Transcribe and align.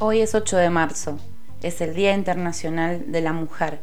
Hoy 0.00 0.20
es 0.20 0.34
8 0.34 0.56
de 0.56 0.70
marzo, 0.70 1.20
es 1.62 1.80
el 1.80 1.94
Día 1.94 2.12
Internacional 2.12 3.12
de 3.12 3.20
la 3.20 3.32
Mujer, 3.32 3.80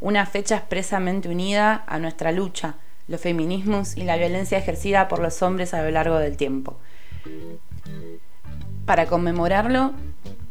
una 0.00 0.26
fecha 0.26 0.56
expresamente 0.56 1.28
unida 1.28 1.82
a 1.88 1.98
nuestra 1.98 2.30
lucha, 2.30 2.76
los 3.12 3.20
feminismos 3.20 3.96
y 3.96 4.04
la 4.04 4.16
violencia 4.16 4.58
ejercida 4.58 5.06
por 5.06 5.20
los 5.20 5.42
hombres 5.42 5.74
a 5.74 5.82
lo 5.82 5.90
largo 5.90 6.18
del 6.18 6.36
tiempo. 6.36 6.78
Para 8.86 9.06
conmemorarlo, 9.06 9.92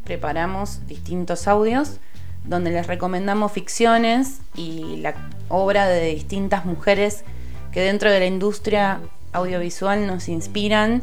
preparamos 0.04 0.86
distintos 0.86 1.48
audios 1.48 1.98
donde 2.44 2.70
les 2.70 2.86
recomendamos 2.86 3.52
ficciones 3.52 4.40
y 4.54 4.96
la 4.98 5.14
obra 5.48 5.88
de 5.88 6.14
distintas 6.14 6.64
mujeres 6.64 7.24
que 7.72 7.80
dentro 7.80 8.10
de 8.10 8.20
la 8.20 8.26
industria 8.26 9.00
audiovisual 9.32 10.06
nos 10.06 10.28
inspiran 10.28 11.02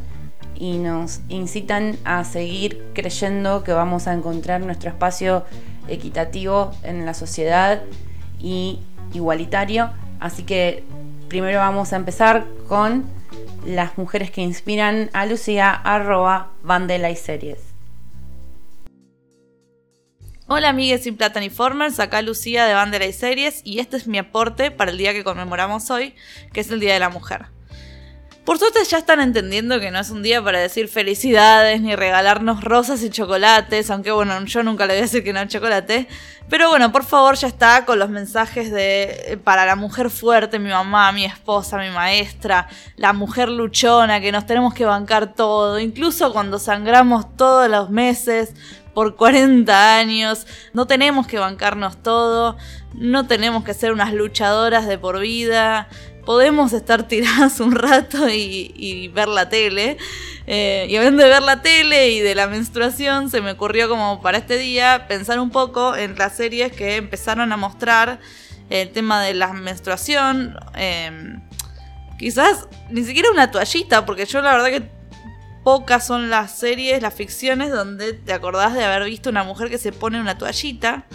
y 0.56 0.78
nos 0.78 1.20
incitan 1.28 1.98
a 2.06 2.24
seguir 2.24 2.92
creyendo 2.94 3.64
que 3.64 3.74
vamos 3.74 4.08
a 4.08 4.14
encontrar 4.14 4.62
nuestro 4.62 4.90
espacio 4.90 5.44
equitativo 5.90 6.72
en 6.84 7.06
la 7.06 7.14
sociedad 7.14 7.82
y 8.40 8.80
igualitario. 9.14 9.92
Así 10.20 10.44
que 10.44 10.84
primero 11.30 11.60
vamos 11.60 11.94
a 11.94 11.96
empezar 11.96 12.46
con 12.68 13.06
las 13.66 13.98
mujeres 13.98 14.32
que 14.32 14.42
inspiran 14.42 15.10
a 15.14 15.26
Lucía, 15.26 15.72
arroba 15.72 16.52
Vandela 16.64 17.12
y 17.12 17.16
Series. 17.16 17.60
Hola 20.48 20.70
amigues 20.70 21.04
sin 21.04 21.16
plataniformers, 21.16 22.00
acá 22.00 22.24
Lucía 22.24 22.66
de 22.66 22.74
Bandera 22.74 23.06
y 23.06 23.14
Series 23.14 23.62
y 23.64 23.80
este 23.80 23.98
es 23.98 24.08
mi 24.08 24.18
aporte 24.18 24.72
para 24.72 24.90
el 24.90 24.98
día 24.98 25.14
que 25.14 25.24
conmemoramos 25.24 25.92
hoy, 25.92 26.16
que 26.52 26.62
es 26.62 26.72
el 26.72 26.80
Día 26.80 26.94
de 26.94 27.00
la 27.00 27.10
Mujer. 27.10 27.46
Por 28.50 28.58
suerte 28.58 28.80
ya 28.84 28.98
están 28.98 29.20
entendiendo 29.20 29.80
que 29.80 29.92
no 29.92 30.00
es 30.00 30.10
un 30.10 30.24
día 30.24 30.44
para 30.44 30.58
decir 30.58 30.88
felicidades 30.88 31.82
ni 31.82 31.96
regalarnos 31.96 32.64
rosas 32.64 33.04
y 33.04 33.12
chocolates, 33.12 33.92
aunque 33.92 34.10
bueno, 34.10 34.44
yo 34.46 34.64
nunca 34.64 34.88
le 34.88 34.94
voy 34.94 34.98
a 34.98 35.02
decir 35.04 35.24
que 35.24 35.34
no 35.34 35.46
chocolate. 35.46 36.08
Pero 36.50 36.68
bueno, 36.70 36.92
por 36.92 37.04
favor 37.04 37.36
ya 37.36 37.48
está 37.48 37.86
con 37.86 38.00
los 38.00 38.10
mensajes 38.10 38.72
de 38.72 39.34
eh, 39.34 39.38
para 39.38 39.68
la 39.68 39.76
mujer 39.76 40.10
fuerte, 40.10 40.58
mi 40.58 40.72
mamá, 40.72 41.12
mi 41.12 41.26
esposa, 41.26 41.78
mi 41.78 41.92
maestra, 41.92 42.68
la 42.96 43.14
mujer 43.14 43.50
luchona, 43.50 44.20
que 44.20 44.32
nos 44.32 44.48
tenemos 44.48 44.74
que 44.74 44.84
bancar 44.84 45.36
todo, 45.36 45.78
incluso 45.78 46.34
cuando 46.34 46.58
sangramos 46.58 47.38
todos 47.38 47.70
los 47.70 47.92
meses 47.92 48.56
por 48.96 49.16
40 49.16 49.98
años, 49.98 50.48
no 50.74 50.88
tenemos 50.88 51.28
que 51.28 51.38
bancarnos 51.38 52.02
todo, 52.02 52.58
no 52.96 53.28
tenemos 53.28 53.64
que 53.64 53.74
ser 53.74 53.92
unas 53.92 54.12
luchadoras 54.12 54.88
de 54.88 54.98
por 54.98 55.20
vida, 55.20 55.88
podemos 56.26 56.74
estar 56.74 57.08
tiradas 57.08 57.60
un 57.60 57.74
rato 57.74 58.30
y, 58.30 59.10
ver 59.14 59.28
la 59.28 59.50
tele. 59.50 59.98
Eh, 60.48 60.88
y 60.90 60.96
hablando 60.96 61.24
de 61.24 61.30
ver 61.30 61.44
la 61.44 61.62
tele 61.62 62.10
y 62.10 62.20
de 62.20 62.36
la 62.36 62.48
menstruación, 62.48 63.30
se 63.30 63.42
me 63.42 63.52
ocurrió 63.52 63.88
como 63.88 64.22
para 64.22 64.38
este 64.38 64.58
día 64.58 65.06
pensar 65.08 65.40
un 65.40 65.52
poco 65.52 65.96
en 65.96 66.18
las 66.18 66.36
series 66.36 66.72
que 66.72 66.96
empezaron 66.96 67.52
a 67.52 67.58
mostrar 67.58 68.20
el 68.70 68.90
tema 68.92 69.22
de 69.22 69.34
la 69.34 69.54
menstruación. 69.54 70.56
Em, 70.76 71.42
quizás 72.18 72.68
ni 72.90 73.04
siquiera 73.04 73.32
una 73.32 73.52
toallita, 73.52 74.06
porque 74.06 74.26
yo 74.26 74.42
la 74.42 74.54
verdad 74.54 74.68
que 74.68 74.90
pocas 75.64 76.06
son 76.06 76.30
las 76.30 76.58
series, 76.58 77.02
las 77.02 77.14
ficciones 77.14 77.72
donde 77.72 78.14
te 78.14 78.34
acordás 78.34 78.74
de 78.74 78.84
haber 78.84 79.06
visto 79.06 79.30
una 79.30 79.44
mujer 79.44 79.70
que 79.70 79.78
se 79.78 79.92
pone 79.92 80.20
una 80.20 80.38
toallita. 80.38 81.06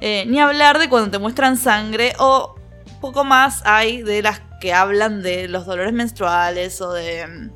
Eh, 0.00 0.24
ni 0.26 0.40
hablar 0.40 0.78
de 0.78 0.88
cuando 0.88 1.10
te 1.10 1.18
muestran 1.18 1.56
sangre 1.56 2.14
o 2.18 2.56
poco 3.04 3.22
más 3.22 3.60
hay 3.66 4.00
de 4.00 4.22
las 4.22 4.40
que 4.62 4.72
hablan 4.72 5.22
de 5.22 5.46
los 5.46 5.66
dolores 5.66 5.92
menstruales 5.92 6.80
o 6.80 6.90
de 6.90 7.50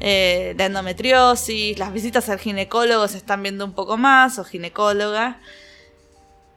eh, 0.00 0.52
la 0.58 0.66
endometriosis, 0.66 1.78
las 1.78 1.92
visitas 1.92 2.28
al 2.28 2.40
ginecólogo 2.40 3.06
se 3.06 3.18
están 3.18 3.40
viendo 3.40 3.64
un 3.64 3.72
poco 3.72 3.96
más, 3.96 4.40
o 4.40 4.44
ginecóloga. 4.44 5.38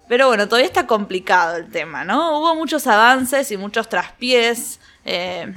Pero 0.08 0.30
bueno, 0.30 0.48
todavía 0.48 0.66
está 0.66 0.88
complicado 0.88 1.58
el 1.58 1.70
tema, 1.70 2.06
¿no? 2.06 2.40
Hubo 2.40 2.56
muchos 2.56 2.88
avances 2.88 3.52
y 3.52 3.58
muchos 3.58 3.88
traspiés. 3.88 4.80
Eh, 5.06 5.54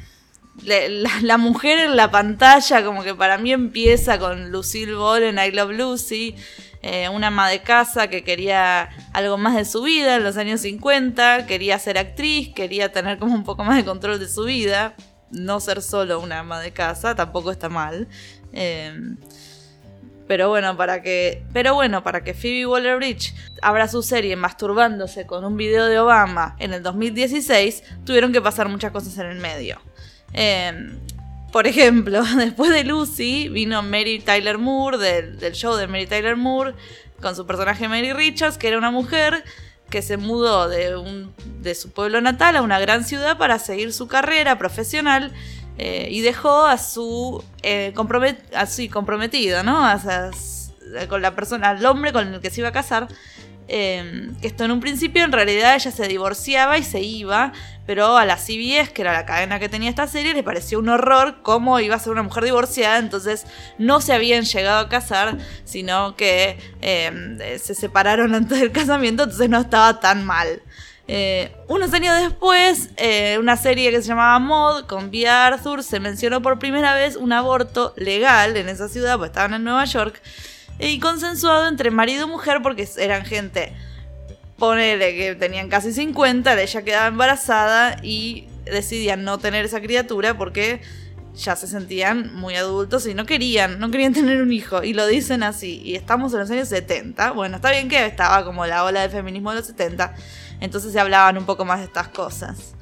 la, 1.22 1.38
mujer 1.38 1.78
en 1.78 1.96
la 1.96 2.10
pantalla, 2.10 2.84
como 2.84 3.02
que 3.04 3.14
para 3.14 3.38
mí 3.38 3.54
empieza 3.54 4.18
con 4.18 4.50
Lucille 4.50 4.92
Ball 4.92 5.22
en 5.22 5.38
I 5.38 5.50
Love 5.50 5.72
Lucy. 5.72 6.36
Eh, 6.82 7.08
una 7.08 7.28
ama 7.28 7.48
de 7.48 7.62
casa 7.62 8.08
que 8.08 8.22
quería 8.22 8.90
algo 9.12 9.38
más 9.38 9.56
de 9.56 9.64
su 9.64 9.82
vida 9.82 10.16
en 10.16 10.24
los 10.24 10.36
años 10.36 10.60
50, 10.60 11.46
quería 11.46 11.78
ser 11.78 11.98
actriz, 11.98 12.54
quería 12.54 12.92
tener 12.92 13.18
como 13.18 13.34
un 13.34 13.44
poco 13.44 13.64
más 13.64 13.76
de 13.76 13.84
control 13.84 14.18
de 14.18 14.28
su 14.28 14.44
vida, 14.44 14.94
no 15.30 15.60
ser 15.60 15.82
solo 15.82 16.20
una 16.20 16.40
ama 16.40 16.60
de 16.60 16.72
casa, 16.72 17.14
tampoco 17.14 17.50
está 17.50 17.68
mal. 17.68 18.08
Em, 18.52 19.16
pero 20.26 20.48
bueno, 20.48 20.76
para 20.76 21.02
que. 21.02 21.44
Pero 21.52 21.74
bueno, 21.74 22.02
para 22.02 22.24
que 22.24 22.34
Phoebe 22.34 22.66
Waller 22.66 22.96
Bridge 22.96 23.34
abra 23.62 23.88
su 23.88 24.02
serie 24.02 24.36
masturbándose 24.36 25.26
con 25.26 25.44
un 25.44 25.56
video 25.56 25.86
de 25.86 25.98
Obama 25.98 26.56
en 26.58 26.72
el 26.74 26.82
2016, 26.82 27.82
tuvieron 28.04 28.32
que 28.32 28.40
pasar 28.40 28.68
muchas 28.68 28.90
cosas 28.92 29.16
en 29.18 29.26
el 29.26 29.38
medio. 29.38 29.80
Eh, 30.32 30.98
por 31.56 31.66
ejemplo, 31.66 32.22
después 32.36 32.70
de 32.70 32.84
Lucy 32.84 33.48
vino 33.48 33.82
Mary 33.82 34.18
Tyler 34.18 34.58
Moore, 34.58 34.98
del, 34.98 35.52
show 35.52 35.74
de 35.74 35.86
Mary 35.86 36.06
Tyler 36.06 36.36
Moore, 36.36 36.74
con 37.22 37.34
su 37.34 37.46
personaje 37.46 37.88
Mary 37.88 38.12
Richards, 38.12 38.58
que 38.58 38.68
era 38.68 38.76
una 38.76 38.90
mujer 38.90 39.42
que 39.88 40.02
se 40.02 40.18
mudó 40.18 40.68
de, 40.68 40.98
un, 40.98 41.34
de 41.62 41.74
su 41.74 41.92
pueblo 41.92 42.20
natal 42.20 42.56
a 42.56 42.60
una 42.60 42.78
gran 42.78 43.04
ciudad 43.04 43.38
para 43.38 43.58
seguir 43.58 43.94
su 43.94 44.06
carrera 44.06 44.58
profesional 44.58 45.32
eh, 45.78 46.08
y 46.10 46.20
dejó 46.20 46.66
a 46.66 46.76
su 46.76 47.42
eh, 47.62 47.94
así, 48.54 48.90
comprometido, 48.90 49.62
¿no? 49.62 49.82
con 51.08 51.22
la 51.22 51.34
persona, 51.34 51.70
al 51.70 51.86
hombre 51.86 52.12
con 52.12 52.34
el 52.34 52.40
que 52.42 52.50
se 52.50 52.60
iba 52.60 52.68
a 52.68 52.72
casar. 52.72 53.08
Em, 53.68 54.36
que 54.40 54.46
esto 54.46 54.64
en 54.64 54.70
un 54.70 54.78
principio 54.80 55.24
en 55.24 55.32
realidad 55.32 55.74
ella 55.74 55.90
se 55.90 56.06
divorciaba 56.06 56.78
y 56.78 56.84
se 56.84 57.00
iba, 57.00 57.52
pero 57.84 58.16
a 58.16 58.24
la 58.24 58.36
CBS, 58.36 58.92
que 58.92 59.02
era 59.02 59.12
la 59.12 59.26
cadena 59.26 59.58
que 59.58 59.68
tenía 59.68 59.90
esta 59.90 60.06
serie, 60.06 60.34
le 60.34 60.44
pareció 60.44 60.78
un 60.78 60.88
horror 60.88 61.42
cómo 61.42 61.80
iba 61.80 61.96
a 61.96 61.98
ser 61.98 62.12
una 62.12 62.22
mujer 62.22 62.44
divorciada, 62.44 62.98
entonces 62.98 63.44
no 63.78 64.00
se 64.00 64.12
habían 64.12 64.44
llegado 64.44 64.78
a 64.78 64.88
casar, 64.88 65.38
sino 65.64 66.14
que 66.14 66.58
em, 66.80 67.38
se 67.58 67.74
separaron 67.74 68.34
antes 68.36 68.60
del 68.60 68.70
casamiento, 68.70 69.24
entonces 69.24 69.48
no 69.50 69.60
estaba 69.60 69.98
tan 69.98 70.24
mal. 70.24 70.62
Eh, 71.08 71.52
unos 71.68 71.92
años 71.92 72.20
después, 72.20 72.90
eh, 72.96 73.36
una 73.40 73.56
serie 73.56 73.90
que 73.90 74.02
se 74.02 74.08
llamaba 74.08 74.38
Mod 74.40 74.86
con 74.86 75.10
Via 75.10 75.46
Arthur 75.46 75.84
se 75.84 76.00
mencionó 76.00 76.42
por 76.42 76.58
primera 76.58 76.94
vez 76.94 77.16
un 77.16 77.32
aborto 77.32 77.94
legal 77.96 78.56
en 78.56 78.68
esa 78.68 78.88
ciudad, 78.88 79.18
pues 79.18 79.30
estaban 79.30 79.54
en 79.54 79.64
Nueva 79.64 79.84
York 79.84 80.20
y 80.78 80.98
consensuado 81.00 81.68
entre 81.68 81.90
marido 81.90 82.26
y 82.26 82.30
mujer 82.30 82.60
porque 82.62 82.88
eran 82.98 83.24
gente, 83.24 83.72
ponele 84.58 85.16
que 85.16 85.34
tenían 85.34 85.68
casi 85.68 85.92
50, 85.92 86.60
ella 86.60 86.82
quedaba 86.82 87.06
embarazada 87.06 87.96
y 88.02 88.48
decidían 88.64 89.24
no 89.24 89.38
tener 89.38 89.64
esa 89.64 89.80
criatura 89.80 90.36
porque 90.36 90.80
ya 91.36 91.54
se 91.54 91.66
sentían 91.66 92.34
muy 92.34 92.56
adultos 92.56 93.06
y 93.06 93.14
no 93.14 93.26
querían, 93.26 93.78
no 93.78 93.90
querían 93.90 94.12
tener 94.14 94.42
un 94.42 94.52
hijo. 94.52 94.82
Y 94.82 94.94
lo 94.94 95.06
dicen 95.06 95.42
así. 95.42 95.82
Y 95.84 95.94
estamos 95.94 96.32
en 96.32 96.40
los 96.40 96.50
años 96.50 96.68
70. 96.68 97.32
Bueno, 97.32 97.56
está 97.56 97.70
bien 97.70 97.88
que 97.88 98.06
estaba 98.06 98.44
como 98.44 98.66
la 98.66 98.84
ola 98.84 99.02
del 99.02 99.10
feminismo 99.10 99.50
de 99.50 99.56
los 99.56 99.66
70. 99.66 100.14
Entonces 100.60 100.92
se 100.92 101.00
hablaban 101.00 101.36
un 101.36 101.44
poco 101.44 101.64
más 101.64 101.80
de 101.80 101.84
estas 101.84 102.08
cosas. 102.08 102.75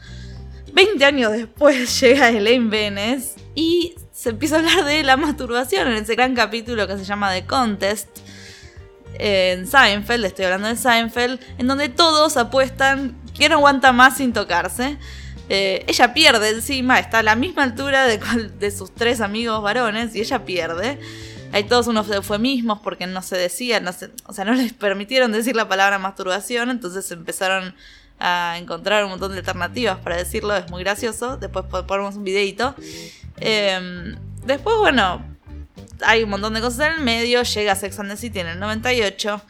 20 0.75 1.05
años 1.05 1.33
después 1.33 2.01
llega 2.01 2.29
Elaine 2.29 2.69
Benes 2.69 3.35
y 3.55 3.95
se 4.13 4.31
empieza 4.31 4.57
a 4.57 4.59
hablar 4.59 4.85
de 4.85 5.03
la 5.03 5.17
masturbación 5.17 5.89
en 5.89 5.95
ese 5.95 6.15
gran 6.15 6.35
capítulo 6.35 6.87
que 6.87 6.99
se 6.99 7.05
llama 7.05 7.33
The 7.33 7.47
Contest 7.47 8.19
en 9.19 9.67
Seinfeld, 9.67 10.25
estoy 10.25 10.47
hablando 10.47 10.69
de 10.69 10.77
Seinfeld, 10.77 11.41
en 11.59 11.67
donde 11.67 11.89
todos 11.89 12.37
apuestan 12.37 13.17
quién 13.37 13.53
aguanta 13.53 13.93
más 13.93 14.17
sin 14.17 14.33
tocarse. 14.33 14.99
Eh, 15.49 15.85
ella 15.87 16.15
pierde 16.15 16.51
encima, 16.51 16.99
está 16.99 17.19
a 17.19 17.23
la 17.23 17.37
misma 17.37 17.63
altura 17.65 18.07
de, 18.07 18.71
sus 18.71 18.95
tres 18.95 19.21
amigos 19.21 19.63
varones 19.63 20.15
y 20.15 20.21
ella 20.21 20.45
pierde. 20.45 20.99
Hay 21.53 21.65
todos 21.65 21.87
unos 21.87 22.11
eufemismos 22.11 22.81
porque 22.81 23.07
no 23.07 23.23
se 23.23 23.37
decía, 23.37 23.79
no 23.79 23.93
o 24.27 24.33
sea, 24.33 24.45
no 24.45 24.55
les 24.55 24.73
permitieron 24.73 25.31
decir 25.31 25.55
la 25.55 25.69
palabra 25.69 25.99
masturbación, 25.99 26.71
entonces 26.71 27.09
empezaron 27.13 27.75
a 28.19 28.57
encontrar 28.59 29.05
un 29.05 29.11
montón 29.11 29.33
de 29.33 29.39
alternativas 29.39 29.99
para 29.99 30.17
decirlo, 30.17 30.55
es 30.57 30.71
muy 30.71 30.83
gracioso. 30.83 31.37
Después 31.37 31.65
ponemos 31.87 32.17
un 32.17 32.25
videito. 32.25 32.75
Em, 33.39 34.17
después, 34.47 34.77
bueno, 34.79 35.23
hay 36.05 36.23
un 36.23 36.31
montón 36.31 36.55
de 36.55 36.61
cosas 36.61 36.89
en 36.89 36.95
el 36.95 37.01
medio. 37.01 37.43
Llega 37.43 37.75
Sex 37.75 37.99
and 37.99 38.11
the 38.11 38.17
City 38.17 38.41
en 38.41 38.49
el 38.49 38.59
98. 38.61 39.43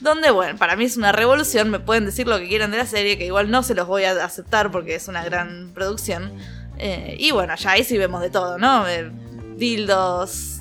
Donde, 0.00 0.30
bueno, 0.30 0.56
para 0.58 0.76
mí 0.76 0.84
es 0.84 0.96
una 0.96 1.12
revolución. 1.12 1.70
Me 1.70 1.80
pueden 1.80 2.04
decir 2.06 2.26
lo 2.28 2.38
que 2.38 2.48
quieran 2.48 2.70
de 2.70 2.78
la 2.78 2.86
serie, 2.86 3.18
que 3.18 3.26
igual 3.26 3.50
no 3.50 3.62
se 3.62 3.74
los 3.74 3.86
voy 3.86 4.04
a 4.04 4.24
aceptar 4.24 4.70
porque 4.70 4.94
es 4.94 5.08
una 5.08 5.24
gran 5.24 5.72
producción. 5.74 6.32
Eh, 6.78 7.16
y 7.18 7.32
bueno, 7.32 7.54
ya 7.56 7.72
ahí 7.72 7.82
sí 7.84 7.98
vemos 7.98 8.20
de 8.20 8.30
todo, 8.30 8.58
¿no? 8.58 8.86
Eh, 8.88 9.10
dildos, 9.56 10.60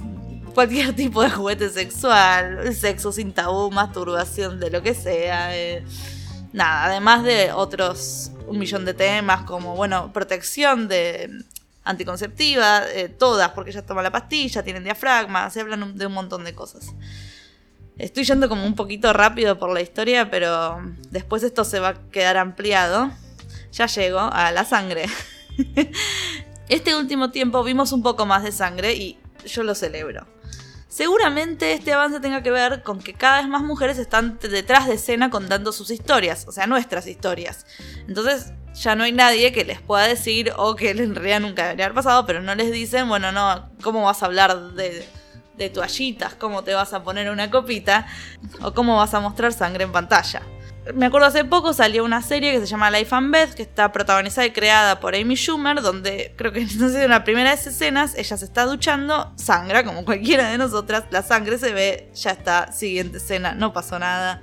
cualquier 0.55 0.95
tipo 0.95 1.21
de 1.21 1.29
juguete 1.29 1.69
sexual, 1.69 2.73
sexo 2.73 3.11
sin 3.11 3.31
tabú, 3.31 3.69
masturbación, 3.69 4.59
de 4.59 4.71
lo 4.71 4.81
que 4.81 4.95
sea. 4.95 5.55
eh, 5.55 5.83
nada, 6.57 6.85
además 6.85 7.23
de 7.23 7.51
otros 7.53 8.31
un 8.47 8.59
millón 8.59 8.85
de 8.85 8.93
temas 8.93 9.43
como, 9.43 9.75
bueno, 9.75 10.11
protección 10.11 10.87
de 10.87 11.43
anticonceptiva, 11.83 12.83
eh, 12.89 13.07
todas, 13.07 13.51
porque 13.51 13.71
ya 13.71 13.85
toman 13.85 14.03
la 14.03 14.11
pastilla, 14.11 14.63
tienen 14.63 14.83
diafragma, 14.83 15.49
se 15.49 15.61
hablan 15.61 15.97
de 15.97 16.05
un 16.05 16.13
montón 16.13 16.43
de 16.43 16.53
cosas. 16.53 16.93
Estoy 17.97 18.25
yendo 18.25 18.49
como 18.49 18.65
un 18.65 18.75
poquito 18.75 19.13
rápido 19.13 19.57
por 19.57 19.73
la 19.73 19.81
historia, 19.81 20.29
pero 20.29 20.79
después 21.09 21.43
esto 21.43 21.63
se 21.63 21.79
va 21.79 21.89
a 21.89 21.93
quedar 22.11 22.37
ampliado. 22.37 23.09
Ya 23.71 23.87
llego 23.87 24.19
a 24.19 24.51
la 24.51 24.65
sangre. 24.65 25.05
Este 26.69 26.97
último 26.97 27.31
tiempo 27.31 27.63
vimos 27.63 27.93
un 27.93 28.03
poco 28.03 28.25
más 28.25 28.43
de 28.43 28.51
sangre 28.51 28.93
y 28.93 29.17
yo 29.45 29.63
lo 29.63 29.73
celebro. 29.73 30.27
Seguramente 30.87 31.73
este 31.73 31.91
avance 31.91 32.19
tenga 32.19 32.41
que 32.41 32.51
ver 32.51 32.81
con 32.81 32.99
que 32.99 33.13
cada 33.13 33.39
vez 33.39 33.47
más 33.47 33.61
mujeres 33.61 33.97
están 33.97 34.39
detrás 34.39 34.87
de 34.87 34.93
escena 34.93 35.29
contando 35.29 35.73
sus 35.73 35.91
historias, 35.91 36.45
o 36.47 36.51
sea, 36.51 36.65
nuestras 36.65 37.07
historias. 37.07 37.65
Entonces 38.07 38.53
ya 38.73 38.95
no 38.95 39.03
hay 39.03 39.11
nadie 39.11 39.51
que 39.51 39.65
les 39.65 39.81
pueda 39.81 40.07
decir 40.07 40.53
o 40.55 40.75
que 40.75 40.91
en 40.91 41.13
realidad 41.13 41.41
nunca 41.41 41.63
debería 41.63 41.85
haber 41.85 41.95
pasado, 41.95 42.25
pero 42.25 42.41
no 42.41 42.55
les 42.55 42.71
dicen, 42.71 43.09
bueno, 43.09 43.31
no, 43.31 43.69
¿cómo 43.81 44.03
vas 44.03 44.23
a 44.23 44.27
hablar 44.27 44.71
de, 44.71 45.05
de 45.57 45.69
toallitas? 45.69 46.35
¿Cómo 46.35 46.63
te 46.63 46.73
vas 46.73 46.93
a 46.93 47.03
poner 47.03 47.29
una 47.29 47.51
copita? 47.51 48.07
¿O 48.61 48.73
cómo 48.73 48.95
vas 48.95 49.13
a 49.13 49.19
mostrar 49.19 49.51
sangre 49.51 49.83
en 49.83 49.91
pantalla? 49.91 50.41
Me 50.95 51.07
acuerdo 51.07 51.27
hace 51.27 51.43
poco 51.43 51.73
salió 51.73 52.03
una 52.03 52.21
serie 52.21 52.51
que 52.51 52.59
se 52.59 52.65
llama 52.65 52.91
Life 52.91 53.13
and 53.13 53.31
Beth, 53.31 53.53
que 53.53 53.63
está 53.63 53.91
protagonizada 53.91 54.47
y 54.47 54.51
creada 54.51 54.99
por 54.99 55.15
Amy 55.15 55.35
Schumer, 55.35 55.81
donde 55.81 56.33
creo 56.35 56.51
que 56.51 56.67
sé, 56.67 57.03
en 57.03 57.09
la 57.09 57.23
primera 57.23 57.49
de 57.49 57.55
las 57.55 57.67
escenas 57.67 58.15
ella 58.15 58.37
se 58.37 58.45
está 58.45 58.65
duchando, 58.65 59.33
sangra 59.35 59.83
como 59.83 60.05
cualquiera 60.05 60.49
de 60.49 60.57
nosotras, 60.57 61.05
la 61.09 61.23
sangre 61.23 61.57
se 61.57 61.73
ve, 61.73 62.11
ya 62.15 62.31
está, 62.31 62.71
siguiente 62.71 63.17
escena, 63.17 63.53
no 63.53 63.73
pasó 63.73 63.99
nada, 63.99 64.41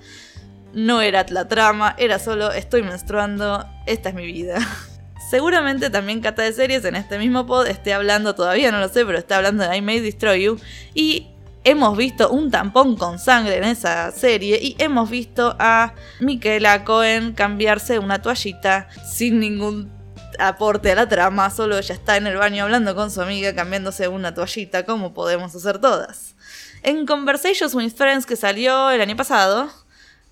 no 0.72 1.00
era 1.00 1.24
la 1.28 1.48
trama, 1.48 1.94
era 1.98 2.18
solo 2.18 2.52
estoy 2.52 2.82
menstruando, 2.82 3.64
esta 3.86 4.10
es 4.10 4.14
mi 4.14 4.26
vida. 4.26 4.58
Seguramente 5.30 5.88
también 5.88 6.20
Cata 6.20 6.42
de 6.42 6.52
Series 6.52 6.84
en 6.84 6.96
este 6.96 7.18
mismo 7.18 7.46
pod 7.46 7.66
esté 7.66 7.94
hablando, 7.94 8.34
todavía 8.34 8.70
no 8.70 8.78
lo 8.78 8.88
sé, 8.88 9.06
pero 9.06 9.18
está 9.18 9.38
hablando 9.38 9.66
de 9.66 9.76
I 9.76 9.80
May 9.80 10.00
Destroy 10.00 10.42
You. 10.42 10.60
Y 10.94 11.33
hemos 11.64 11.96
visto 11.96 12.30
un 12.30 12.50
tampón 12.50 12.96
con 12.96 13.18
sangre 13.18 13.56
en 13.56 13.64
esa 13.64 14.12
serie 14.12 14.58
y 14.60 14.76
hemos 14.78 15.10
visto 15.10 15.56
a 15.58 15.94
Michaela 16.20 16.84
Cohen 16.84 17.32
cambiarse 17.32 17.98
una 17.98 18.20
toallita 18.20 18.88
sin 19.10 19.40
ningún 19.40 19.90
aporte 20.38 20.92
a 20.92 20.94
la 20.94 21.08
trama, 21.08 21.50
solo 21.50 21.78
ella 21.78 21.94
está 21.94 22.16
en 22.16 22.26
el 22.26 22.36
baño 22.36 22.64
hablando 22.64 22.94
con 22.94 23.10
su 23.10 23.22
amiga 23.22 23.54
cambiándose 23.54 24.08
una 24.08 24.34
toallita 24.34 24.84
como 24.84 25.14
podemos 25.14 25.54
hacer 25.54 25.78
todas. 25.80 26.34
En 26.82 27.06
Conversations 27.06 27.74
with 27.74 27.94
Friends 27.94 28.26
que 28.26 28.36
salió 28.36 28.90
el 28.90 29.00
año 29.00 29.16
pasado, 29.16 29.70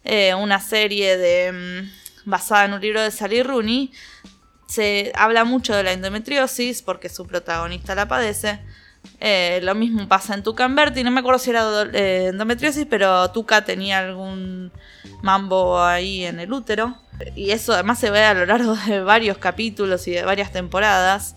eh, 0.05 0.35
una 0.35 0.61
serie 0.61 1.17
de 1.17 1.53
mm, 1.53 2.31
basada 2.31 2.67
en 2.67 2.75
un 2.75 2.81
libro 2.81 3.01
de 3.01 3.11
Sally 3.11 3.43
Rooney, 3.43 3.93
se 4.67 5.13
habla 5.15 5.45
mucho 5.45 5.75
de 5.75 5.83
la 5.83 5.93
endometriosis 5.93 6.83
porque 6.83 7.09
su 7.09 7.27
protagonista 7.27 7.95
la 7.95 8.09
padece. 8.09 8.61
Eh, 9.21 9.61
lo 9.63 9.75
mismo 9.75 10.09
pasa 10.09 10.35
en 10.35 10.43
Tuca 10.43 10.67
Berti, 10.67 11.05
no 11.05 11.13
me 11.13 11.21
acuerdo 11.21 11.39
si 11.39 11.51
era 11.51 11.65
eh, 11.93 12.29
endometriosis, 12.31 12.87
pero 12.91 13.31
Tuca 13.31 13.65
tenía 13.65 14.01
algún 14.01 14.73
mambo 15.23 15.81
ahí 15.81 16.25
en 16.25 16.41
el 16.41 16.53
útero. 16.53 16.97
Y 17.37 17.51
eso 17.53 17.73
además 17.73 18.01
se 18.01 18.11
ve 18.11 18.25
a 18.25 18.35
lo 18.35 18.47
largo 18.47 18.75
de 18.75 19.01
varios 19.01 19.39
capítulos 19.39 20.09
y 20.09 20.13
de 20.13 20.23
varias 20.23 20.51
temporadas. 20.51 21.37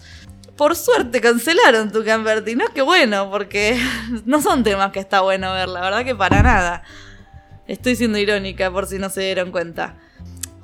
Por 0.58 0.76
suerte 0.76 1.22
cancelaron 1.22 1.92
Tuca 1.92 2.18
Berti, 2.18 2.56
¿no? 2.56 2.66
Qué 2.74 2.82
bueno, 2.82 3.30
porque 3.30 3.80
no 4.26 4.42
son 4.42 4.64
temas 4.64 4.92
que 4.92 5.00
está 5.00 5.22
bueno 5.22 5.54
ver, 5.54 5.70
la 5.70 5.82
verdad 5.82 6.04
que 6.04 6.16
para 6.16 6.42
nada. 6.42 6.84
Estoy 7.68 7.96
siendo 7.96 8.18
irónica 8.18 8.72
por 8.72 8.88
si 8.88 8.98
no 9.00 9.10
se 9.10 9.22
dieron 9.22 9.52
cuenta. 9.52 9.96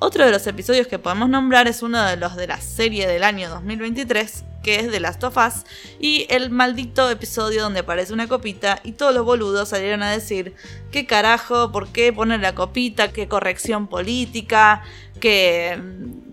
Otro 0.04 0.24
de 0.24 0.32
los 0.32 0.44
episodios 0.48 0.88
que 0.88 0.98
podemos 0.98 1.28
nombrar 1.28 1.68
es 1.68 1.80
uno 1.80 2.04
de 2.04 2.16
los 2.16 2.34
de 2.34 2.48
la 2.48 2.60
serie 2.60 3.06
del 3.06 3.22
año 3.22 3.48
2023, 3.48 4.42
que 4.64 4.80
es 4.80 4.90
The 4.90 4.98
Last 4.98 5.22
of 5.22 5.36
Us, 5.36 5.62
y 6.00 6.26
el 6.28 6.50
maldito 6.50 7.08
episodio 7.08 7.62
donde 7.62 7.78
aparece 7.78 8.12
una 8.12 8.26
copita 8.26 8.80
y 8.82 8.92
todos 8.92 9.14
los 9.14 9.24
boludos 9.24 9.68
salieron 9.68 10.02
a 10.02 10.10
decir 10.10 10.56
qué 10.90 11.06
carajo, 11.06 11.70
por 11.70 11.86
qué 11.92 12.12
poner 12.12 12.40
la 12.40 12.52
copita, 12.52 13.12
qué 13.12 13.28
corrección 13.28 13.86
política, 13.86 14.82
que, 15.20 15.78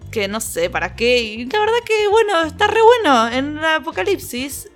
que 0.09 0.27
no 0.27 0.41
sé 0.41 0.71
para 0.71 0.95
qué. 0.95 1.21
Y 1.21 1.45
la 1.45 1.59
verdad 1.59 1.77
que 1.85 2.07
bueno, 2.07 2.41
está 2.41 2.65
re 2.65 2.81
bueno. 2.81 3.27
En 3.27 3.59
el 3.59 3.65
apocalipsis 3.65 4.67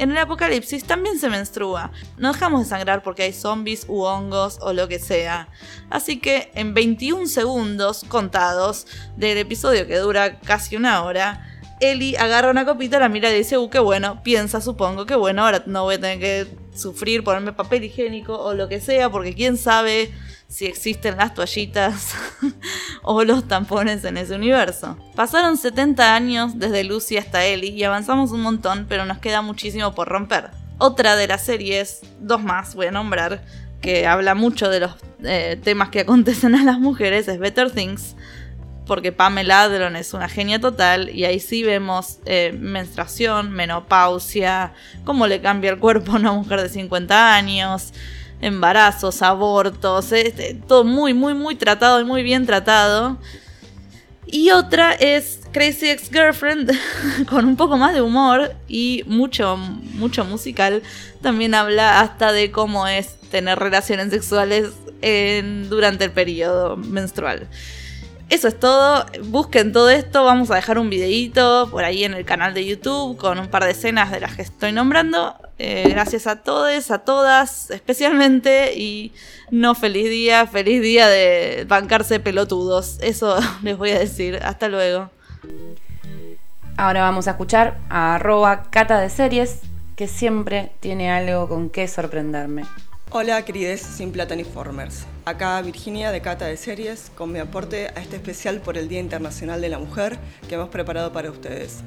en 0.00 0.10
el 0.10 0.16
apocalipsis 0.16 0.84
también 0.84 1.18
se 1.18 1.28
menstrua. 1.28 1.92
No 2.16 2.32
dejamos 2.32 2.62
de 2.62 2.70
sangrar 2.70 3.02
porque 3.02 3.24
hay 3.24 3.34
zombies 3.34 3.84
u 3.86 4.00
hongos 4.00 4.58
o 4.62 4.72
lo 4.72 4.88
que 4.88 4.98
sea. 4.98 5.48
Así 5.90 6.18
que 6.18 6.50
en 6.54 6.72
21 6.72 7.26
segundos 7.26 8.06
contados 8.08 8.86
del 9.16 9.36
episodio 9.36 9.86
que 9.86 9.98
dura 9.98 10.40
casi 10.40 10.74
una 10.74 11.02
hora, 11.02 11.46
Ellie 11.80 12.16
agarra 12.16 12.50
una 12.50 12.64
copita, 12.64 12.98
la 12.98 13.10
mira 13.10 13.30
y 13.30 13.36
dice, 13.36 13.58
uh, 13.58 13.68
qué 13.68 13.78
bueno, 13.78 14.22
piensa, 14.22 14.62
supongo, 14.62 15.04
que 15.04 15.16
bueno, 15.16 15.44
ahora 15.44 15.64
no 15.66 15.84
voy 15.84 15.96
a 15.96 16.00
tener 16.00 16.18
que 16.18 16.46
sufrir, 16.74 17.22
ponerme 17.22 17.52
papel 17.52 17.84
higiénico 17.84 18.38
o 18.38 18.54
lo 18.54 18.68
que 18.68 18.80
sea, 18.80 19.10
porque 19.10 19.34
quién 19.34 19.58
sabe 19.58 20.10
si 20.48 20.66
existen 20.66 21.18
las 21.18 21.34
toallitas 21.34 22.14
o 23.02 23.24
los 23.24 23.48
tampones 23.48 24.04
en 24.04 24.16
ese 24.16 24.34
universo. 24.34 24.96
Pasaron 25.14 25.56
70 25.56 26.14
años 26.14 26.58
desde 26.58 26.84
Lucy 26.84 27.16
hasta 27.16 27.44
Ellie 27.44 27.70
y 27.70 27.84
avanzamos 27.84 28.32
un 28.32 28.42
montón, 28.42 28.86
pero 28.88 29.04
nos 29.04 29.18
queda 29.18 29.42
muchísimo 29.42 29.94
por 29.94 30.08
romper. 30.08 30.50
Otra 30.78 31.16
de 31.16 31.26
las 31.28 31.44
series, 31.44 32.00
dos 32.20 32.42
más 32.42 32.74
voy 32.74 32.86
a 32.86 32.90
nombrar, 32.90 33.42
que 33.80 34.06
habla 34.06 34.34
mucho 34.34 34.68
de 34.68 34.80
los 34.80 34.92
eh, 35.22 35.58
temas 35.62 35.88
que 35.90 36.00
acontecen 36.00 36.54
a 36.54 36.64
las 36.64 36.78
mujeres, 36.78 37.28
es 37.28 37.38
Better 37.38 37.70
Things, 37.70 38.16
porque 38.86 39.12
Pamela 39.12 39.62
Adlon 39.62 39.94
es 39.96 40.14
una 40.14 40.28
genia 40.28 40.60
total 40.60 41.10
y 41.10 41.24
ahí 41.24 41.38
sí 41.38 41.62
vemos 41.62 42.18
eh, 42.24 42.56
menstruación, 42.58 43.52
menopausia, 43.52 44.72
cómo 45.04 45.26
le 45.26 45.40
cambia 45.40 45.70
el 45.70 45.78
cuerpo 45.78 46.12
a 46.12 46.16
una 46.16 46.32
mujer 46.32 46.60
de 46.60 46.68
50 46.68 47.34
años, 47.34 47.92
embarazos, 48.40 49.22
abortos, 49.22 50.12
este, 50.12 50.54
todo 50.54 50.84
muy, 50.84 51.14
muy, 51.14 51.34
muy 51.34 51.56
tratado 51.56 52.00
y 52.00 52.04
muy 52.04 52.22
bien 52.22 52.46
tratado. 52.46 53.18
Y 54.26 54.50
otra 54.50 54.92
es 54.92 55.40
Crazy 55.52 55.90
Ex 55.90 56.08
Girlfriend, 56.10 56.70
con 57.28 57.44
un 57.44 57.56
poco 57.56 57.76
más 57.76 57.94
de 57.94 58.00
humor 58.00 58.54
y 58.68 59.02
mucho, 59.06 59.56
mucho 59.56 60.24
musical. 60.24 60.82
También 61.20 61.54
habla 61.54 62.00
hasta 62.00 62.32
de 62.32 62.50
cómo 62.50 62.86
es 62.86 63.16
tener 63.30 63.58
relaciones 63.58 64.10
sexuales 64.10 64.68
durante 65.68 66.04
el 66.04 66.12
periodo 66.12 66.76
menstrual. 66.76 67.48
Eso 68.30 68.46
es 68.46 68.58
todo. 68.58 69.06
Busquen 69.24 69.72
todo 69.72 69.90
esto. 69.90 70.24
Vamos 70.24 70.52
a 70.52 70.54
dejar 70.54 70.78
un 70.78 70.88
videíto 70.88 71.68
por 71.68 71.82
ahí 71.82 72.04
en 72.04 72.14
el 72.14 72.24
canal 72.24 72.54
de 72.54 72.64
YouTube 72.64 73.16
con 73.16 73.40
un 73.40 73.48
par 73.48 73.64
de 73.64 73.72
escenas 73.72 74.12
de 74.12 74.20
las 74.20 74.36
que 74.36 74.42
estoy 74.42 74.70
nombrando. 74.70 75.34
Eh, 75.58 75.88
gracias 75.90 76.28
a 76.28 76.36
todos, 76.36 76.92
a 76.92 77.00
todas, 77.00 77.72
especialmente. 77.72 78.72
Y 78.76 79.12
no 79.50 79.74
feliz 79.74 80.08
día, 80.08 80.46
feliz 80.46 80.80
día 80.80 81.08
de 81.08 81.64
bancarse 81.66 82.20
pelotudos. 82.20 82.98
Eso 83.00 83.36
les 83.62 83.76
voy 83.76 83.90
a 83.90 83.98
decir. 83.98 84.38
Hasta 84.44 84.68
luego. 84.68 85.10
Ahora 86.76 87.02
vamos 87.02 87.26
a 87.26 87.32
escuchar 87.32 87.78
a 87.90 88.14
arroba 88.14 88.62
cata 88.70 89.00
de 89.00 89.10
series, 89.10 89.58
que 89.96 90.06
siempre 90.06 90.70
tiene 90.78 91.10
algo 91.10 91.48
con 91.48 91.68
qué 91.68 91.88
sorprenderme. 91.88 92.64
Hola 93.12 93.44
querides 93.44 93.80
Sin 93.80 94.12
Plataniformers, 94.12 95.04
acá 95.24 95.60
Virginia 95.62 96.12
de 96.12 96.20
Cata 96.20 96.46
de 96.46 96.56
Series 96.56 97.10
con 97.16 97.32
mi 97.32 97.40
aporte 97.40 97.88
a 97.88 98.00
este 98.00 98.14
especial 98.14 98.60
por 98.60 98.78
el 98.78 98.88
Día 98.88 99.00
Internacional 99.00 99.60
de 99.60 99.68
la 99.68 99.80
Mujer 99.80 100.16
que 100.48 100.54
hemos 100.54 100.68
preparado 100.68 101.12
para 101.12 101.28
ustedes. 101.28 101.78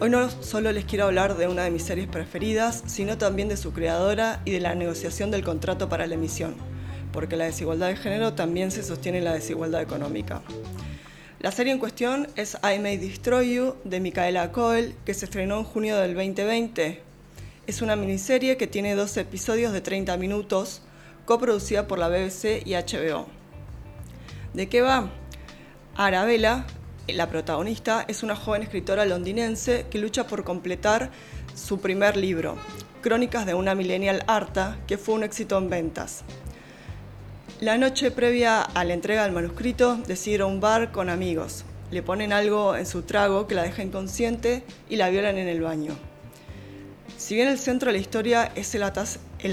Hoy 0.00 0.08
no 0.08 0.30
solo 0.30 0.72
les 0.72 0.86
quiero 0.86 1.04
hablar 1.04 1.36
de 1.36 1.46
una 1.46 1.64
de 1.64 1.70
mis 1.70 1.82
series 1.82 2.08
preferidas, 2.08 2.84
sino 2.86 3.18
también 3.18 3.50
de 3.50 3.58
su 3.58 3.74
creadora 3.74 4.40
y 4.46 4.52
de 4.52 4.60
la 4.60 4.74
negociación 4.74 5.30
del 5.30 5.44
contrato 5.44 5.90
para 5.90 6.06
la 6.06 6.14
emisión, 6.14 6.54
porque 7.12 7.36
la 7.36 7.44
desigualdad 7.44 7.88
de 7.88 7.96
género 7.96 8.32
también 8.32 8.70
se 8.70 8.82
sostiene 8.82 9.18
en 9.18 9.24
la 9.24 9.34
desigualdad 9.34 9.82
económica. 9.82 10.40
La 11.38 11.52
serie 11.52 11.74
en 11.74 11.78
cuestión 11.78 12.28
es 12.34 12.56
I 12.62 12.78
May 12.78 12.96
Destroy 12.96 13.56
You 13.56 13.74
de 13.84 14.00
Micaela 14.00 14.52
Coel, 14.52 14.94
que 15.04 15.12
se 15.12 15.26
estrenó 15.26 15.58
en 15.58 15.64
junio 15.64 15.98
del 15.98 16.14
2020. 16.14 17.02
Es 17.66 17.82
una 17.82 17.96
miniserie 17.96 18.56
que 18.56 18.68
tiene 18.68 18.94
12 18.94 19.22
episodios 19.22 19.72
de 19.72 19.80
30 19.80 20.16
minutos, 20.18 20.82
coproducida 21.24 21.88
por 21.88 21.98
la 21.98 22.08
BBC 22.08 22.62
y 22.64 22.74
HBO. 22.74 23.26
¿De 24.54 24.68
qué 24.68 24.82
va? 24.82 25.10
Arabella, 25.96 26.64
la 27.08 27.28
protagonista, 27.28 28.04
es 28.06 28.22
una 28.22 28.36
joven 28.36 28.62
escritora 28.62 29.04
londinense 29.04 29.86
que 29.90 29.98
lucha 29.98 30.28
por 30.28 30.44
completar 30.44 31.10
su 31.56 31.80
primer 31.80 32.16
libro, 32.16 32.56
Crónicas 33.02 33.46
de 33.46 33.54
una 33.54 33.74
millennial 33.74 34.22
harta, 34.28 34.78
que 34.86 34.96
fue 34.96 35.16
un 35.16 35.24
éxito 35.24 35.58
en 35.58 35.68
ventas. 35.68 36.22
La 37.60 37.78
noche 37.78 38.12
previa 38.12 38.62
a 38.62 38.84
la 38.84 38.94
entrega 38.94 39.24
del 39.24 39.32
manuscrito 39.32 39.96
decide 40.06 40.36
ir 40.36 40.42
a 40.42 40.46
un 40.46 40.60
bar 40.60 40.92
con 40.92 41.08
amigos, 41.08 41.64
le 41.90 42.04
ponen 42.04 42.32
algo 42.32 42.76
en 42.76 42.86
su 42.86 43.02
trago 43.02 43.48
que 43.48 43.56
la 43.56 43.64
deja 43.64 43.82
inconsciente 43.82 44.62
y 44.88 44.94
la 44.94 45.08
violan 45.08 45.36
en 45.36 45.48
el 45.48 45.62
baño. 45.62 45.96
Si 47.16 47.34
bien 47.34 47.48
el 47.48 47.58
centro 47.58 47.88
de 47.88 47.94
la 47.94 47.98
historia 47.98 48.52
es 48.54 48.74
el, 48.74 48.82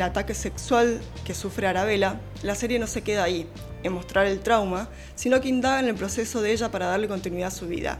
ataque 0.01 0.33
sexual 0.33 0.99
que 1.23 1.33
sufre 1.33 1.65
Arabella, 1.65 2.19
la 2.43 2.55
serie 2.55 2.77
no 2.77 2.87
se 2.87 3.03
queda 3.03 3.23
ahí, 3.23 3.47
en 3.83 3.93
mostrar 3.93 4.27
el 4.27 4.41
trauma, 4.41 4.89
sino 5.15 5.39
que 5.39 5.47
indaga 5.47 5.79
en 5.79 5.87
el 5.87 5.95
proceso 5.95 6.41
de 6.41 6.51
ella 6.51 6.71
para 6.71 6.87
darle 6.87 7.07
continuidad 7.07 7.47
a 7.47 7.51
su 7.51 7.67
vida. 7.67 7.99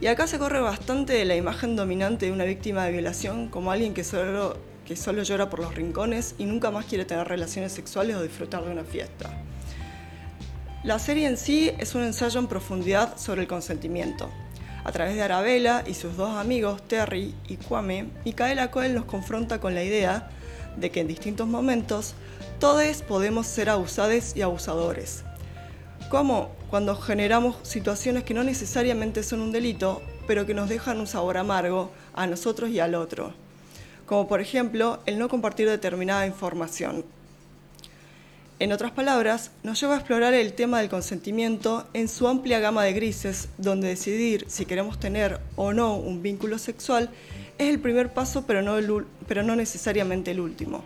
Y 0.00 0.06
acá 0.06 0.26
se 0.26 0.38
corre 0.38 0.60
bastante 0.60 1.12
de 1.12 1.26
la 1.26 1.36
imagen 1.36 1.76
dominante 1.76 2.26
de 2.26 2.32
una 2.32 2.44
víctima 2.44 2.86
de 2.86 2.92
violación 2.92 3.48
como 3.48 3.72
alguien 3.72 3.92
que 3.92 4.04
solo 4.04 4.56
llora 5.22 5.50
por 5.50 5.60
los 5.60 5.74
rincones 5.74 6.34
y 6.38 6.46
nunca 6.46 6.70
más 6.70 6.86
quiere 6.86 7.04
tener 7.04 7.28
relaciones 7.28 7.72
sexuales 7.72 8.16
o 8.16 8.22
disfrutar 8.22 8.64
de 8.64 8.72
una 8.72 8.84
fiesta. 8.84 9.30
La 10.82 10.98
serie 10.98 11.26
en 11.26 11.36
sí 11.36 11.72
es 11.78 11.94
un 11.94 12.04
ensayo 12.04 12.40
en 12.40 12.46
profundidad 12.46 13.18
sobre 13.18 13.42
el 13.42 13.48
consentimiento. 13.48 14.30
A 14.88 14.92
través 14.92 15.16
de 15.16 15.22
Arabella 15.22 15.84
y 15.86 15.92
sus 15.92 16.16
dos 16.16 16.30
amigos, 16.38 16.80
Terry 16.80 17.34
y 17.46 17.58
Kwame, 17.58 18.06
Micaela 18.24 18.70
Coel 18.70 18.94
nos 18.94 19.04
confronta 19.04 19.60
con 19.60 19.74
la 19.74 19.84
idea 19.84 20.30
de 20.78 20.90
que 20.90 21.00
en 21.00 21.06
distintos 21.06 21.46
momentos 21.46 22.14
todos 22.58 23.02
podemos 23.02 23.46
ser 23.46 23.68
abusados 23.68 24.34
y 24.34 24.40
abusadores. 24.40 25.24
Como 26.08 26.52
cuando 26.70 26.96
generamos 26.96 27.56
situaciones 27.64 28.24
que 28.24 28.32
no 28.32 28.44
necesariamente 28.44 29.22
son 29.24 29.42
un 29.42 29.52
delito, 29.52 30.00
pero 30.26 30.46
que 30.46 30.54
nos 30.54 30.70
dejan 30.70 31.00
un 31.00 31.06
sabor 31.06 31.36
amargo 31.36 31.90
a 32.14 32.26
nosotros 32.26 32.70
y 32.70 32.80
al 32.80 32.94
otro. 32.94 33.34
Como 34.06 34.26
por 34.26 34.40
ejemplo 34.40 35.00
el 35.04 35.18
no 35.18 35.28
compartir 35.28 35.68
determinada 35.68 36.26
información, 36.26 37.04
en 38.60 38.72
otras 38.72 38.90
palabras, 38.90 39.52
nos 39.62 39.80
lleva 39.80 39.94
a 39.94 39.98
explorar 39.98 40.34
el 40.34 40.52
tema 40.52 40.80
del 40.80 40.88
consentimiento 40.88 41.86
en 41.94 42.08
su 42.08 42.26
amplia 42.26 42.58
gama 42.58 42.82
de 42.82 42.92
grises, 42.92 43.48
donde 43.56 43.86
decidir 43.86 44.46
si 44.48 44.66
queremos 44.66 44.98
tener 44.98 45.38
o 45.54 45.72
no 45.72 45.94
un 45.94 46.22
vínculo 46.22 46.58
sexual 46.58 47.10
es 47.56 47.68
el 47.68 47.78
primer 47.78 48.12
paso, 48.12 48.46
pero 48.46 48.62
no, 48.62 49.56
necesariamente 49.56 50.32
el 50.32 50.40
último. 50.40 50.82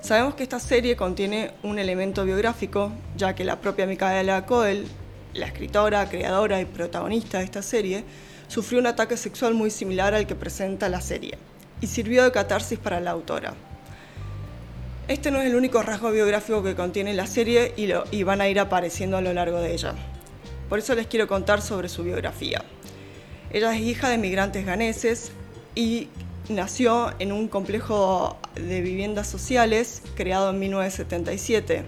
Sabemos 0.00 0.34
que 0.34 0.44
esta 0.44 0.60
serie 0.60 0.96
contiene 0.96 1.52
un 1.64 1.78
elemento 1.78 2.24
biográfico, 2.24 2.92
ya 3.16 3.34
que 3.34 3.44
la 3.44 3.60
propia 3.60 3.86
Micaela 3.86 4.46
Coel, 4.46 4.86
la 5.34 5.46
escritora, 5.46 6.08
creadora 6.08 6.60
y 6.60 6.66
protagonista 6.66 7.38
de 7.38 7.44
esta 7.44 7.62
serie, 7.62 8.04
sufrió 8.46 8.78
un 8.78 8.86
ataque 8.86 9.16
sexual 9.16 9.54
muy 9.54 9.70
similar 9.70 10.14
al 10.14 10.26
que 10.26 10.34
presenta 10.34 10.88
la 10.88 11.00
serie, 11.00 11.36
y 11.80 11.88
sirvió 11.88 12.22
de 12.22 12.32
catarsis 12.32 12.78
para 12.78 13.00
la 13.00 13.12
autora. 13.12 13.54
Este 15.08 15.32
no 15.32 15.40
es 15.40 15.46
el 15.46 15.56
único 15.56 15.82
rasgo 15.82 16.12
biográfico 16.12 16.62
que 16.62 16.76
contiene 16.76 17.12
la 17.12 17.26
serie 17.26 17.72
y, 17.76 17.86
lo, 17.86 18.04
y 18.12 18.22
van 18.22 18.40
a 18.40 18.48
ir 18.48 18.60
apareciendo 18.60 19.16
a 19.16 19.20
lo 19.20 19.32
largo 19.32 19.58
de 19.58 19.72
ella. 19.72 19.94
Por 20.68 20.78
eso 20.78 20.94
les 20.94 21.08
quiero 21.08 21.26
contar 21.26 21.60
sobre 21.60 21.88
su 21.88 22.04
biografía. 22.04 22.62
Ella 23.50 23.74
es 23.74 23.82
hija 23.82 24.08
de 24.08 24.16
migrantes 24.16 24.64
ganeses 24.64 25.32
y 25.74 26.08
nació 26.48 27.12
en 27.18 27.32
un 27.32 27.48
complejo 27.48 28.38
de 28.54 28.80
viviendas 28.80 29.26
sociales 29.26 30.02
creado 30.14 30.50
en 30.50 30.60
1977. 30.60 31.84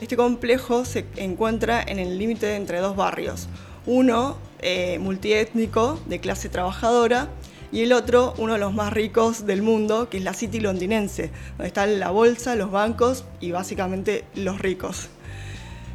Este 0.00 0.16
complejo 0.16 0.84
se 0.84 1.06
encuentra 1.16 1.82
en 1.82 1.98
el 1.98 2.18
límite 2.18 2.54
entre 2.56 2.80
dos 2.80 2.96
barrios, 2.96 3.48
uno 3.86 4.36
eh, 4.60 4.98
multiétnico 4.98 5.98
de 6.06 6.20
clase 6.20 6.50
trabajadora 6.50 7.28
y 7.72 7.80
el 7.80 7.94
otro, 7.94 8.34
uno 8.36 8.52
de 8.52 8.58
los 8.58 8.74
más 8.74 8.92
ricos 8.92 9.46
del 9.46 9.62
mundo, 9.62 10.10
que 10.10 10.18
es 10.18 10.22
la 10.22 10.34
City 10.34 10.60
londinense, 10.60 11.30
donde 11.56 11.68
está 11.68 11.86
la 11.86 12.10
bolsa, 12.10 12.54
los 12.54 12.70
bancos 12.70 13.24
y 13.40 13.50
básicamente 13.50 14.24
los 14.34 14.60
ricos. 14.60 15.08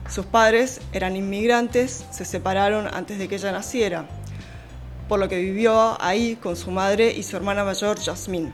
Sus 0.09 0.25
padres 0.25 0.81
eran 0.91 1.15
inmigrantes, 1.15 2.05
se 2.11 2.25
separaron 2.25 2.87
antes 2.87 3.19
de 3.19 3.27
que 3.27 3.35
ella 3.35 3.51
naciera, 3.51 4.07
por 5.07 5.19
lo 5.19 5.29
que 5.29 5.39
vivió 5.39 6.01
ahí 6.01 6.35
con 6.35 6.55
su 6.55 6.71
madre 6.71 7.13
y 7.13 7.21
su 7.21 7.37
hermana 7.37 7.63
mayor, 7.63 7.99
Jasmine. 7.99 8.51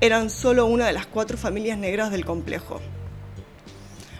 Eran 0.00 0.30
solo 0.30 0.64
una 0.64 0.86
de 0.86 0.94
las 0.94 1.06
cuatro 1.06 1.36
familias 1.36 1.76
negras 1.76 2.10
del 2.10 2.24
complejo. 2.24 2.80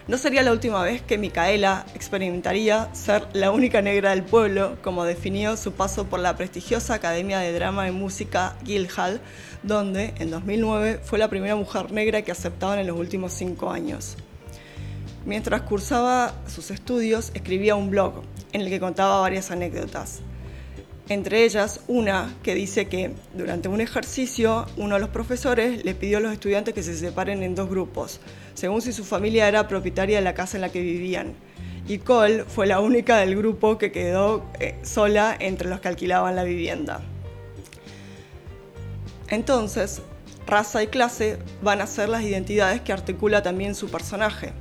No 0.07 0.19
sería 0.19 0.43
la 0.43 0.53
última 0.53 0.83
vez 0.83 1.01
que 1.01 1.17
Micaela 1.17 1.87
experimentaría 1.95 2.95
ser 2.95 3.27
la 3.33 3.51
única 3.51 3.81
negra 3.81 4.11
del 4.11 4.23
pueblo, 4.23 4.77
como 4.83 5.05
definió 5.05 5.57
su 5.57 5.73
paso 5.73 6.05
por 6.05 6.21
la 6.21 6.37
prestigiosa 6.37 6.93
Academia 6.93 7.39
de 7.39 7.55
Drama 7.55 7.89
y 7.89 7.91
Música 7.91 8.55
Guildhall, 8.65 9.23
donde 9.63 10.13
en 10.19 10.31
2009 10.31 11.01
fue 11.03 11.19
la 11.19 11.29
primera 11.29 11.57
mujer 11.57 11.91
negra 11.91 12.21
que 12.21 12.33
aceptaban 12.33 12.79
en 12.79 12.87
los 12.87 12.99
últimos 12.99 13.33
cinco 13.33 13.71
años. 13.71 14.19
Mientras 15.25 15.63
cursaba 15.63 16.35
sus 16.49 16.71
estudios, 16.71 17.31
escribía 17.33 17.75
un 17.75 17.89
blog 17.89 18.25
en 18.53 18.61
el 18.61 18.69
que 18.69 18.81
contaba 18.81 19.23
varias 19.23 19.51
anécdotas. 19.51 20.21
Entre 21.09 21.45
ellas, 21.45 21.81
una 21.87 22.35
que 22.43 22.55
dice 22.55 22.87
que 22.87 23.13
durante 23.35 23.69
un 23.69 23.83
ejercicio 23.83 24.65
uno 24.79 24.95
de 24.95 25.03
los 25.03 25.11
profesores 25.11 25.85
le 25.85 25.95
pidió 25.95 26.17
a 26.17 26.21
los 26.21 26.33
estudiantes 26.33 26.73
que 26.73 26.83
se 26.83 26.97
separen 26.97 27.43
en 27.43 27.55
dos 27.55 27.69
grupos, 27.69 28.21
según 28.55 28.81
si 28.81 28.91
su 28.95 29.05
familia 29.05 29.47
era 29.47 29.69
propietaria 29.69 30.17
de 30.17 30.25
la 30.25 30.33
casa 30.33 30.57
en 30.57 30.63
la 30.63 30.71
que 30.71 30.81
vivían. 30.81 31.35
Y 31.87 31.99
Cole 31.99 32.45
fue 32.45 32.67
la 32.67 32.81
única 32.81 33.19
del 33.19 33.37
grupo 33.37 33.77
que 33.77 33.93
quedó 33.93 34.47
eh, 34.59 34.79
sola 34.83 35.37
entre 35.39 35.69
los 35.69 35.81
que 35.81 35.89
alquilaban 35.89 36.37
la 36.37 36.45
vivienda. 36.45 37.03
Entonces, 39.29 40.01
raza 40.47 40.83
y 40.83 40.87
clase 40.87 41.39
van 41.61 41.83
a 41.83 41.87
ser 41.87 42.09
las 42.09 42.23
identidades 42.23 42.81
que 42.81 42.95
articula 42.95 43.43
también 43.43 43.75
su 43.75 43.91
personaje, 43.91 44.53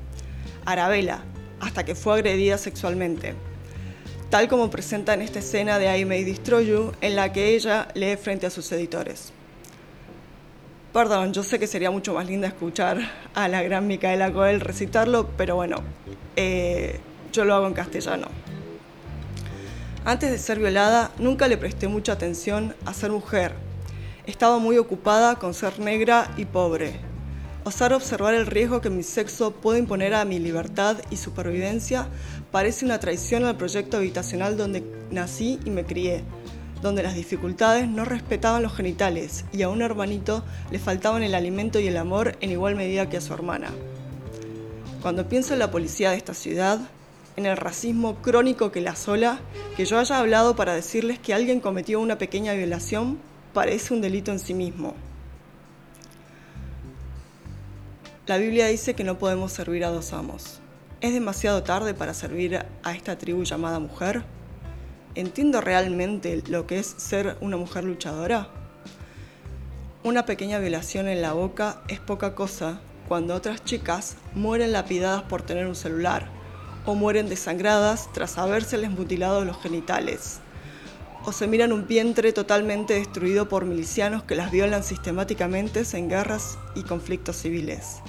Arabella, 0.65 1.23
hasta 1.61 1.85
que 1.85 1.95
fue 1.95 2.15
agredida 2.15 2.57
sexualmente 2.57 3.33
tal 4.33 4.47
como 4.47 4.71
presenta 4.71 5.13
en 5.13 5.21
esta 5.21 5.37
escena 5.37 5.77
de 5.77 5.95
I 5.95 6.05
May 6.05 6.23
Destroy 6.23 6.65
You, 6.65 6.91
en 7.01 7.15
la 7.15 7.31
que 7.31 7.49
ella 7.49 7.87
lee 7.93 8.17
frente 8.17 8.47
a 8.47 8.49
sus 8.49 8.71
editores. 8.71 9.31
Perdón, 10.91 11.33
yo 11.33 11.43
sé 11.43 11.59
que 11.59 11.67
sería 11.67 11.91
mucho 11.91 12.15
más 12.15 12.25
linda 12.25 12.47
escuchar 12.47 12.97
a 13.35 13.47
la 13.47 13.61
gran 13.61 13.85
Micaela 13.85 14.33
Coel 14.33 14.59
recitarlo, 14.59 15.29
pero 15.37 15.55
bueno, 15.55 15.83
eh, 16.35 16.99
yo 17.31 17.45
lo 17.45 17.53
hago 17.53 17.67
en 17.67 17.73
castellano. 17.73 18.25
Antes 20.03 20.31
de 20.31 20.39
ser 20.39 20.57
violada, 20.57 21.11
nunca 21.19 21.47
le 21.47 21.57
presté 21.57 21.87
mucha 21.87 22.13
atención 22.13 22.75
a 22.85 22.93
ser 22.95 23.11
mujer. 23.11 23.53
Estaba 24.25 24.57
muy 24.57 24.79
ocupada 24.79 25.35
con 25.35 25.53
ser 25.53 25.77
negra 25.77 26.31
y 26.37 26.45
pobre. 26.45 26.95
Osar 27.65 27.93
observar 27.93 28.33
el 28.33 28.45
riesgo 28.45 28.81
que 28.81 28.89
mi 28.89 29.03
sexo 29.03 29.51
puede 29.51 29.79
imponer 29.79 30.15
a 30.15 30.25
mi 30.25 30.37
libertad 30.37 30.97
y 31.11 31.15
supervivencia 31.15 32.07
parece 32.53 32.85
una 32.85 32.99
traición 32.99 33.45
al 33.45 33.57
proyecto 33.57 33.97
habitacional 33.97 34.57
donde 34.57 34.83
nací 35.09 35.59
y 35.65 35.71
me 35.71 35.85
crié, 35.85 36.23
donde 36.83 37.01
las 37.01 37.15
dificultades 37.15 37.87
no 37.87 38.05
respetaban 38.05 38.61
los 38.61 38.75
genitales 38.75 39.43
y 39.51 39.63
a 39.63 39.69
un 39.69 39.81
hermanito 39.81 40.43
le 40.69 40.77
faltaban 40.77 41.23
el 41.23 41.33
alimento 41.33 41.79
y 41.79 41.87
el 41.87 41.97
amor 41.97 42.37
en 42.41 42.51
igual 42.51 42.75
medida 42.75 43.09
que 43.09 43.17
a 43.17 43.21
su 43.21 43.33
hermana. 43.33 43.71
Cuando 45.01 45.27
pienso 45.27 45.53
en 45.53 45.59
la 45.59 45.71
policía 45.71 46.11
de 46.11 46.17
esta 46.17 46.35
ciudad, 46.35 46.79
en 47.37 47.47
el 47.47 47.57
racismo 47.57 48.17
crónico 48.21 48.71
que 48.71 48.81
la 48.81 48.91
asola, 48.91 49.39
que 49.75 49.85
yo 49.85 49.97
haya 49.97 50.19
hablado 50.19 50.55
para 50.55 50.75
decirles 50.75 51.17
que 51.17 51.33
alguien 51.33 51.59
cometió 51.59 51.99
una 51.99 52.19
pequeña 52.19 52.53
violación 52.53 53.17
parece 53.51 53.95
un 53.95 54.01
delito 54.01 54.31
en 54.31 54.37
sí 54.37 54.53
mismo. 54.53 54.93
La 58.27 58.37
Biblia 58.37 58.67
dice 58.67 58.93
que 58.93 59.03
no 59.03 59.17
podemos 59.17 59.51
servir 59.51 59.83
a 59.85 59.89
dos 59.89 60.13
amos. 60.13 60.59
¿Es 61.03 61.11
demasiado 61.11 61.63
tarde 61.63 61.93
para 61.93 62.13
servir 62.13 62.65
a 62.81 62.93
esta 62.93 63.17
tribu 63.17 63.43
llamada 63.43 63.77
mujer? 63.77 64.23
¿Entiendo 65.15 65.59
realmente 65.59 66.41
lo 66.47 66.65
que 66.65 66.79
es 66.79 66.87
ser 66.87 67.35
una 67.41 67.57
mujer 67.57 67.83
luchadora? 67.83 68.47
Una 70.05 70.25
pequeña 70.25 70.59
violación 70.59 71.09
en 71.09 71.21
la 71.21 71.33
boca 71.33 71.81
es 71.89 71.99
poca 71.99 72.35
cosa 72.35 72.79
cuando 73.09 73.35
otras 73.35 73.65
chicas 73.65 74.15
mueren 74.33 74.71
lapidadas 74.71 75.23
por 75.23 75.41
tener 75.41 75.67
un 75.67 75.75
celular 75.75 76.29
o 76.85 76.95
mueren 76.95 77.27
desangradas 77.27 78.07
tras 78.13 78.37
habérseles 78.37 78.89
mutilado 78.89 79.43
los 79.43 79.61
genitales 79.61 80.39
o 81.25 81.33
se 81.33 81.47
miran 81.47 81.73
un 81.73 81.85
vientre 81.85 82.31
totalmente 82.31 82.93
destruido 82.93 83.49
por 83.49 83.65
milicianos 83.65 84.23
que 84.23 84.35
las 84.35 84.51
violan 84.51 84.85
sistemáticamente 84.85 85.83
en 85.91 86.07
guerras 86.07 86.57
y 86.75 86.83
conflictos 86.83 87.35
civiles. 87.35 88.01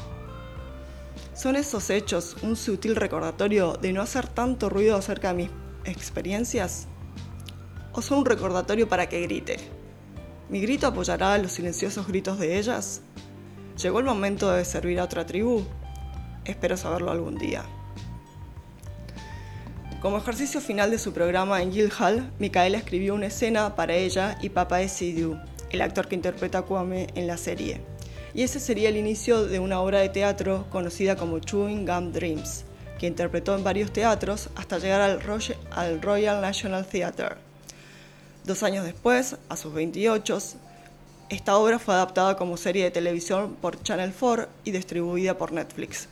¿Son 1.34 1.56
esos 1.56 1.90
hechos 1.90 2.36
un 2.42 2.54
sutil 2.54 2.94
recordatorio 2.94 3.72
de 3.72 3.92
no 3.92 4.02
hacer 4.02 4.28
tanto 4.28 4.68
ruido 4.68 4.96
acerca 4.96 5.28
de 5.28 5.34
mis 5.34 5.50
experiencias? 5.84 6.86
¿O 7.92 8.02
son 8.02 8.18
un 8.18 8.26
recordatorio 8.26 8.88
para 8.88 9.08
que 9.08 9.20
grite? 9.22 9.56
¿Mi 10.48 10.60
grito 10.60 10.86
apoyará 10.86 11.36
los 11.38 11.50
silenciosos 11.50 12.06
gritos 12.06 12.38
de 12.38 12.56
ellas? 12.56 13.02
¿Llegó 13.82 13.98
el 13.98 14.04
momento 14.04 14.52
de 14.52 14.64
servir 14.64 15.00
a 15.00 15.04
otra 15.04 15.26
tribu? 15.26 15.64
Espero 16.44 16.76
saberlo 16.76 17.10
algún 17.10 17.36
día. 17.36 17.64
Como 20.00 20.18
ejercicio 20.18 20.60
final 20.60 20.92
de 20.92 20.98
su 20.98 21.12
programa 21.12 21.60
en 21.62 21.72
Guildhall, 21.72 22.30
Micaela 22.38 22.78
escribió 22.78 23.12
una 23.12 23.26
escena 23.26 23.74
para 23.74 23.94
ella 23.94 24.38
y 24.40 24.50
Papa 24.50 24.82
Esidiu, 24.82 25.36
el 25.70 25.80
actor 25.80 26.06
que 26.06 26.14
interpreta 26.14 26.58
a 26.58 26.62
Kwame 26.62 27.08
en 27.16 27.26
la 27.26 27.38
serie 27.38 27.93
y 28.34 28.42
ese 28.42 28.58
sería 28.58 28.88
el 28.88 28.96
inicio 28.96 29.46
de 29.46 29.60
una 29.60 29.80
obra 29.80 30.00
de 30.00 30.08
teatro 30.08 30.66
conocida 30.70 31.16
como 31.16 31.38
Chewing 31.38 31.86
Gum 31.86 32.12
Dreams, 32.12 32.64
que 32.98 33.06
interpretó 33.06 33.54
en 33.54 33.62
varios 33.62 33.92
teatros 33.92 34.50
hasta 34.56 34.78
llegar 34.78 35.00
al, 35.00 36.02
Royal 36.02 36.40
National 36.40 36.84
Theatre. 36.84 37.36
Dos 38.44 38.64
años 38.64 38.84
después, 38.84 39.36
a 39.48 39.56
sus 39.56 39.72
28, 39.72 40.38
esta 41.28 41.56
obra 41.56 41.78
fue 41.78 41.94
adaptada 41.94 42.36
como 42.36 42.56
serie 42.56 42.84
de 42.84 42.90
televisión 42.90 43.56
por 43.60 43.80
Channel 43.82 44.12
4 44.18 44.48
y 44.64 44.72
distribuida 44.72 45.38
por 45.38 45.52
Netflix. 45.52 46.08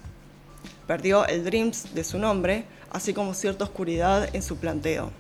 Perdió 0.87 1.27
el 1.27 1.45
Dreams 1.45 1.93
de 1.95 2.05
su 2.05 2.19
nombre, 2.19 2.65
así 2.91 3.13
como 3.13 3.35
cierta 3.35 3.65
oscuridad 3.65 4.35
en 4.35 4.43
su 4.43 4.57
planteo. 4.57 5.11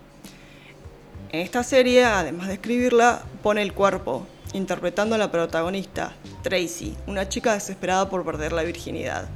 En 1.30 1.40
esta 1.40 1.64
serie, 1.64 2.04
además 2.04 2.48
de 2.48 2.54
escribirla, 2.54 3.22
pone 3.42 3.62
el 3.62 3.72
cuerpo, 3.72 4.26
interpretando 4.52 5.14
a 5.14 5.18
la 5.18 5.30
protagonista, 5.30 6.12
Tracy, 6.42 6.96
una 7.06 7.28
chica 7.28 7.54
desesperada 7.54 8.08
por 8.08 8.24
perder 8.24 8.52
la 8.52 8.62
virginidad. 8.62 9.28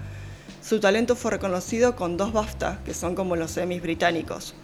Su 0.62 0.80
talento 0.80 1.16
fue 1.16 1.30
reconocido 1.30 1.96
con 1.96 2.16
dos 2.16 2.32
BAFTA, 2.32 2.80
que 2.84 2.94
son 2.94 3.14
como 3.14 3.36
los 3.36 3.52
semis 3.52 3.82
británicos, 3.82 4.54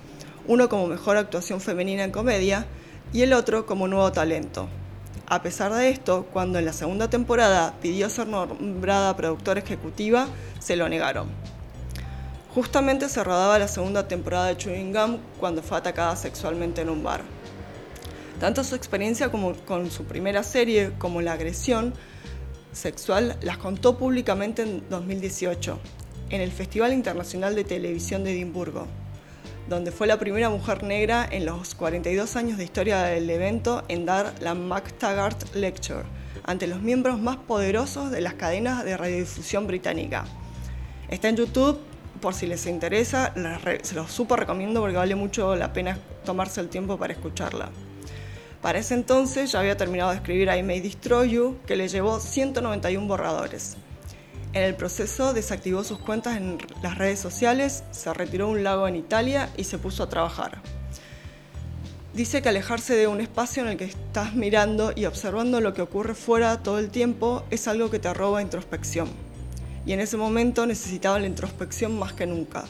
uno 0.47 0.69
como 0.69 0.87
mejor 0.87 1.17
actuación 1.17 1.61
femenina 1.61 2.05
en 2.05 2.11
comedia 2.11 2.67
y 3.13 3.23
el 3.23 3.33
otro 3.33 3.67
como 3.67 3.89
nuevo 3.89 4.11
talento. 4.13 4.69
A 5.29 5.43
pesar 5.43 5.73
de 5.73 5.89
esto, 5.89 6.27
cuando 6.33 6.59
en 6.59 6.65
la 6.65 6.73
segunda 6.73 7.09
temporada 7.09 7.75
pidió 7.81 8.11
ser 8.11 8.27
nombrada 8.27 9.17
productora 9.17 9.61
ejecutiva, 9.61 10.27
se 10.59 10.77
lo 10.77 10.89
negaron. 10.89 11.29
Justamente 12.55 13.09
se 13.09 13.25
rodaba 13.25 13.59
la 13.59 13.69
segunda 13.69 14.09
temporada 14.09 14.49
de 14.49 14.59
Chewing 14.59 14.93
Gum 14.93 15.19
cuando 15.41 15.63
fue 15.63 15.79
atacada 15.79 16.17
sexualmente 16.17 16.83
en 16.83 16.91
un 16.91 17.03
bar. 17.03 17.23
Tanto 18.43 18.65
su 18.65 18.75
experiencia 18.75 19.31
como 19.31 19.55
con 19.55 19.89
su 19.93 20.03
primera 20.03 20.43
serie 20.43 20.91
como 20.99 21.23
la 21.23 21.35
agresión 21.35 21.95
sexual 22.73 23.37
las 23.41 23.57
contó 23.57 23.97
públicamente 23.99 24.63
en 24.63 24.83
2018 24.91 25.79
en 26.29 26.41
el 26.41 26.51
Festival 26.51 26.93
Internacional 26.93 27.55
de 27.55 27.63
Televisión 27.63 28.25
de 28.25 28.33
Edimburgo, 28.33 28.89
donde 29.69 29.93
fue 29.93 30.09
la 30.09 30.19
primera 30.19 30.51
mujer 30.51 30.83
negra 30.83 31.25
en 31.31 31.47
los 31.47 31.77
42 31.77 32.35
años 32.35 32.59
de 32.59 32.65
historia 32.65 33.03
del 33.05 33.31
evento 33.31 33.85
en 33.87 34.07
dar 34.07 34.35
la 34.41 34.55
MacTaggart 34.55 35.55
Lecture 35.55 36.03
ante 36.43 36.67
los 36.67 36.83
miembros 36.83 37.21
más 37.21 37.37
poderosos 37.37 38.11
de 38.11 38.23
las 38.23 38.35
cadenas 38.35 38.85
de 38.85 38.97
radiodifusión 38.97 39.69
británica. 39.69 40.25
Está 41.09 41.29
en 41.29 41.37
YouTube 41.37 41.79
por 42.21 42.35
si 42.35 42.49
les 42.49 42.67
interesa, 42.67 43.33
se 43.83 43.95
los 43.95 44.11
súper 44.11 44.41
recomiendo 44.41 44.81
porque 44.81 44.97
vale 44.97 45.15
mucho 45.15 45.55
la 45.55 45.73
pena 45.73 45.97
tomarse 46.25 46.61
el 46.61 46.71
tiempo 46.71 46.99
para 46.99 47.13
escucharla. 47.13 47.71
Para 48.63 48.79
ese 48.79 48.95
entonces 48.95 49.53
ya 49.53 49.59
había 49.59 49.77
terminado 49.77 50.11
de 50.11 50.17
escribir 50.17 50.49
I 50.49 50.63
May 50.63 50.81
Destroy 50.81 51.31
You, 51.31 51.59
que 51.67 51.77
le 51.77 51.89
llevó 51.89 52.21
191 52.21 53.07
borradores. 53.09 53.77
En 54.53 54.63
el 54.63 54.77
proceso 54.77 55.35
desactivó 55.35 55.83
sus 55.83 55.99
cuentas 55.99 56.37
en 56.37 56.59
las 56.83 56.97
redes 56.97 57.19
sociales, 57.19 57.83
se 57.91 58.15
retiró 58.15 58.47
a 58.47 58.51
un 58.51 58.63
lago 58.63 58.87
en 58.87 58.97
Italia 58.97 59.51
y 59.57 59.65
se 59.65 59.79
puso 59.79 60.05
a 60.05 60.09
trabajar. 60.09 60.63
Dice 62.15 62.41
que 62.41 62.51
alejarse 62.51 62.95
de 62.95 63.09
un 63.09 63.21
espacio 63.21 63.63
en 63.63 63.71
el 63.71 63.77
que 63.77 63.85
estás 63.85 64.35
mirando 64.35 64.93
y 64.95 65.07
observando 65.07 65.61
lo 65.61 65.75
que 65.75 65.83
ocurre 65.83 66.15
fuera 66.15 66.63
todo 66.63 66.79
el 66.79 66.91
tiempo 66.91 67.43
es 67.51 67.67
algo 67.67 67.91
que 67.91 67.99
te 67.99 68.15
roba 68.15 68.43
introspección 68.43 69.09
y 69.85 69.93
en 69.93 70.01
ese 70.01 70.17
momento 70.17 70.67
necesitaba 70.67 71.19
la 71.19 71.27
introspección 71.27 71.99
más 71.99 72.13
que 72.13 72.27
nunca. 72.27 72.65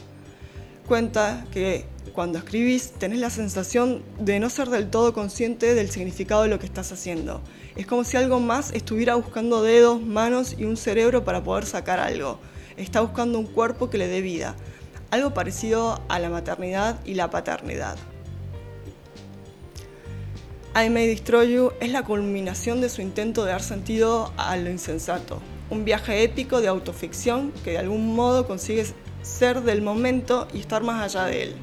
Cuenta 0.87 1.45
que 1.51 1.85
cuando 2.13 2.37
escribís 2.37 2.91
tenés 2.91 3.19
la 3.19 3.29
sensación 3.29 4.03
de 4.19 4.39
no 4.39 4.49
ser 4.49 4.69
del 4.69 4.89
todo 4.89 5.13
consciente 5.13 5.73
del 5.73 5.89
significado 5.89 6.43
de 6.43 6.47
lo 6.47 6.59
que 6.59 6.65
estás 6.65 6.91
haciendo. 6.91 7.41
Es 7.75 7.87
como 7.87 8.03
si 8.03 8.17
algo 8.17 8.39
más 8.39 8.71
estuviera 8.71 9.15
buscando 9.15 9.63
dedos, 9.63 10.01
manos 10.01 10.55
y 10.57 10.65
un 10.65 10.77
cerebro 10.77 11.25
para 11.25 11.43
poder 11.43 11.65
sacar 11.65 11.99
algo. 11.99 12.39
Está 12.77 13.01
buscando 13.01 13.39
un 13.39 13.47
cuerpo 13.47 13.89
que 13.89 13.97
le 13.97 14.07
dé 14.07 14.21
vida. 14.21 14.55
Algo 15.09 15.33
parecido 15.33 16.01
a 16.07 16.19
la 16.19 16.29
maternidad 16.29 16.99
y 17.03 17.15
la 17.15 17.29
paternidad. 17.29 17.97
I 20.75 20.89
May 20.89 21.07
Destroy 21.07 21.53
You 21.53 21.71
es 21.79 21.91
la 21.91 22.03
culminación 22.03 22.81
de 22.81 22.89
su 22.89 23.01
intento 23.01 23.45
de 23.45 23.51
dar 23.51 23.61
sentido 23.61 24.33
a 24.37 24.57
lo 24.57 24.71
insensato, 24.71 25.39
un 25.69 25.85
viaje 25.85 26.23
épico 26.23 26.61
de 26.61 26.67
autoficción 26.67 27.51
que 27.63 27.71
de 27.71 27.77
algún 27.77 28.15
modo 28.15 28.47
consigue 28.47 28.87
ser 29.21 29.61
del 29.61 29.83
momento 29.83 30.47
y 30.51 30.59
estar 30.59 30.81
más 30.81 31.03
allá 31.03 31.25
de 31.25 31.43
él. 31.43 31.55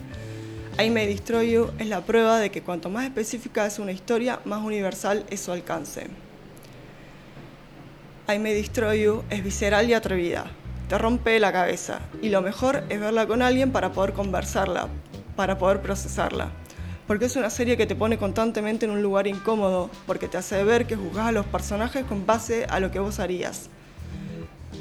I 0.83 0.89
May 0.89 1.07
Destroy 1.07 1.51
You 1.51 1.71
es 1.79 1.89
la 1.89 2.01
prueba 2.01 2.39
de 2.39 2.51
que 2.51 2.63
cuanto 2.63 2.89
más 2.89 3.05
específica 3.05 3.67
es 3.67 3.79
una 3.79 3.93
historia, 3.93 4.41
más 4.47 4.63
universal 4.63 5.27
es 5.29 5.41
su 5.41 5.53
alcance. 5.53 6.07
I 8.33 8.39
May 8.39 8.55
Destroy 8.55 9.03
You 9.03 9.23
es 9.29 9.45
visceral 9.45 9.91
y 9.91 9.93
atrevida, 9.93 10.47
te 10.89 10.97
rompe 10.97 11.39
la 11.39 11.53
cabeza 11.53 12.01
y 12.23 12.31
lo 12.31 12.41
mejor 12.41 12.85
es 12.89 12.99
verla 12.99 13.27
con 13.27 13.43
alguien 13.43 13.73
para 13.73 13.93
poder 13.93 14.15
conversarla, 14.15 14.89
para 15.37 15.59
poder 15.59 15.83
procesarla. 15.83 16.51
Porque 17.07 17.27
es 17.27 17.37
una 17.37 17.51
serie 17.51 17.77
que 17.77 17.87
te 17.87 17.97
pone 17.97 18.17
constantemente 18.17 18.87
en 18.87 18.93
un 18.93 19.03
lugar 19.03 19.27
incómodo, 19.27 19.91
porque 20.07 20.29
te 20.29 20.39
hace 20.39 20.65
ver 20.65 20.87
que 20.87 20.97
juzgas 20.97 21.27
a 21.27 21.33
los 21.33 21.45
personajes 21.45 22.07
con 22.07 22.25
base 22.25 22.65
a 22.71 22.81
lo 22.81 22.91
que 22.91 23.01
vos 23.01 23.21
harías. 23.21 23.69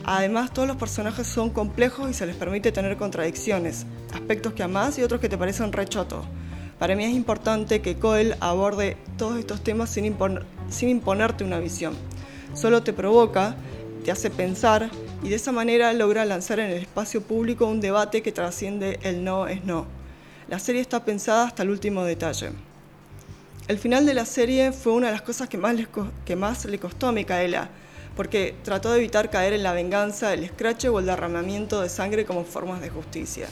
Además, 0.06 0.54
todos 0.54 0.68
los 0.68 0.78
personajes 0.78 1.28
son 1.28 1.50
complejos 1.50 2.10
y 2.10 2.14
se 2.14 2.26
les 2.26 2.36
permite 2.36 2.72
tener 2.72 2.98
contradicciones, 2.98 3.86
aspectos 4.14 4.54
que 4.54 4.64
amás 4.64 4.98
y 4.98 5.04
otros 5.04 5.20
que 5.20 5.30
te 5.30 5.38
parecen 5.38 5.72
rechoto. 5.72 6.24
Para 6.80 6.96
mí 6.96 7.04
es 7.04 7.12
importante 7.12 7.82
que 7.82 7.98
Coel 7.98 8.36
aborde 8.40 8.96
todos 9.18 9.38
estos 9.38 9.62
temas 9.64 9.90
sin, 9.90 10.06
imponerte 10.90 11.44
una 11.44 11.60
visión. 11.60 11.94
Solo 12.54 12.84
te 12.84 12.94
provoca, 12.94 13.56
te 14.06 14.12
hace 14.12 14.30
pensar 14.30 14.90
y 15.22 15.30
de 15.30 15.36
esa 15.36 15.52
manera 15.52 15.92
logra 15.92 16.24
lanzar 16.24 16.60
en 16.60 16.72
el 16.72 16.78
espacio 16.78 17.22
público 17.22 17.66
un 17.66 17.82
debate 17.82 18.22
que 18.22 18.32
trasciende 18.32 19.00
el 19.04 19.26
no 19.26 19.48
es 19.48 19.66
no. 19.66 19.86
La 20.48 20.58
serie 20.58 20.82
está 20.82 21.04
pensada 21.04 21.46
hasta 21.46 21.64
el 21.64 21.70
último 21.70 22.06
detalle. 22.06 22.52
El 23.68 23.78
final 23.78 24.06
de 24.06 24.14
la 24.14 24.26
serie 24.26 24.72
fue 24.72 24.94
una 24.94 25.08
de 25.08 25.14
las 25.14 25.22
cosas 25.22 25.50
que 25.50 25.58
más, 25.58 25.76
que 26.26 26.36
más 26.36 26.66
le 26.66 26.80
costó 26.80 27.08
a 27.08 27.12
Micaela, 27.12 27.70
porque 28.20 28.54
trató 28.64 28.92
de 28.92 28.98
evitar 28.98 29.30
caer 29.30 29.54
en 29.54 29.64
la 29.64 29.72
venganza, 29.72 30.34
el 30.34 30.44
escrache 30.44 30.90
o 30.90 31.00
el 31.00 31.06
derramamiento 31.06 31.80
de 31.80 31.88
sangre 31.88 32.26
como 32.26 32.44
formas 32.44 32.82
de 32.82 32.90
justicia. 32.90 33.48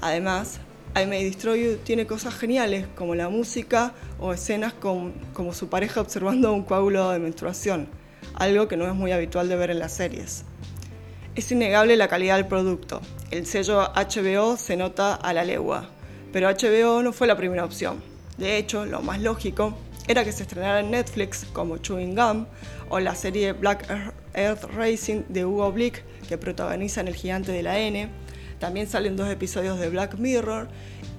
Además, 0.00 0.58
I 1.00 1.06
May 1.06 1.22
Destroy 1.22 1.62
You 1.62 1.76
tiene 1.76 2.08
cosas 2.08 2.34
geniales 2.34 2.88
como 2.96 3.14
la 3.14 3.28
música 3.28 3.92
o 4.18 4.32
escenas 4.32 4.74
como 4.74 5.54
su 5.54 5.68
pareja 5.68 6.00
observando 6.00 6.52
un 6.52 6.64
coágulo 6.64 7.08
de 7.10 7.20
menstruación, 7.20 7.86
algo 8.34 8.66
que 8.66 8.76
no 8.76 8.88
es 8.88 8.96
muy 8.96 9.12
habitual 9.12 9.48
de 9.48 9.54
ver 9.54 9.70
en 9.70 9.78
las 9.78 9.92
series. 9.92 10.44
Es 11.36 11.52
innegable 11.52 11.96
la 11.96 12.08
calidad 12.08 12.34
del 12.34 12.48
producto. 12.48 13.00
El 13.30 13.46
sello 13.46 13.92
HBO 13.94 14.56
se 14.56 14.76
nota 14.76 15.14
a 15.14 15.32
la 15.32 15.44
legua, 15.44 15.88
pero 16.32 16.50
HBO 16.50 17.00
no 17.04 17.12
fue 17.12 17.28
la 17.28 17.36
primera 17.36 17.64
opción. 17.64 18.02
De 18.38 18.56
hecho, 18.56 18.86
lo 18.86 19.02
más 19.02 19.20
lógico 19.20 19.78
era 20.08 20.24
que 20.24 20.32
se 20.32 20.42
estrenara 20.42 20.80
en 20.80 20.90
Netflix 20.90 21.46
como 21.52 21.78
Chewing 21.78 22.16
Gum 22.16 22.46
o 22.90 23.00
la 23.00 23.14
serie 23.14 23.52
Black 23.52 23.88
Earth 24.34 24.64
Racing 24.64 25.22
de 25.28 25.46
Hugo 25.46 25.72
Blick 25.72 26.04
que 26.28 26.36
protagoniza 26.36 27.00
en 27.00 27.08
El 27.08 27.14
Gigante 27.14 27.52
de 27.52 27.62
la 27.62 27.78
N. 27.78 28.10
También 28.58 28.86
salen 28.86 29.16
dos 29.16 29.30
episodios 29.30 29.80
de 29.80 29.88
Black 29.88 30.16
Mirror 30.18 30.68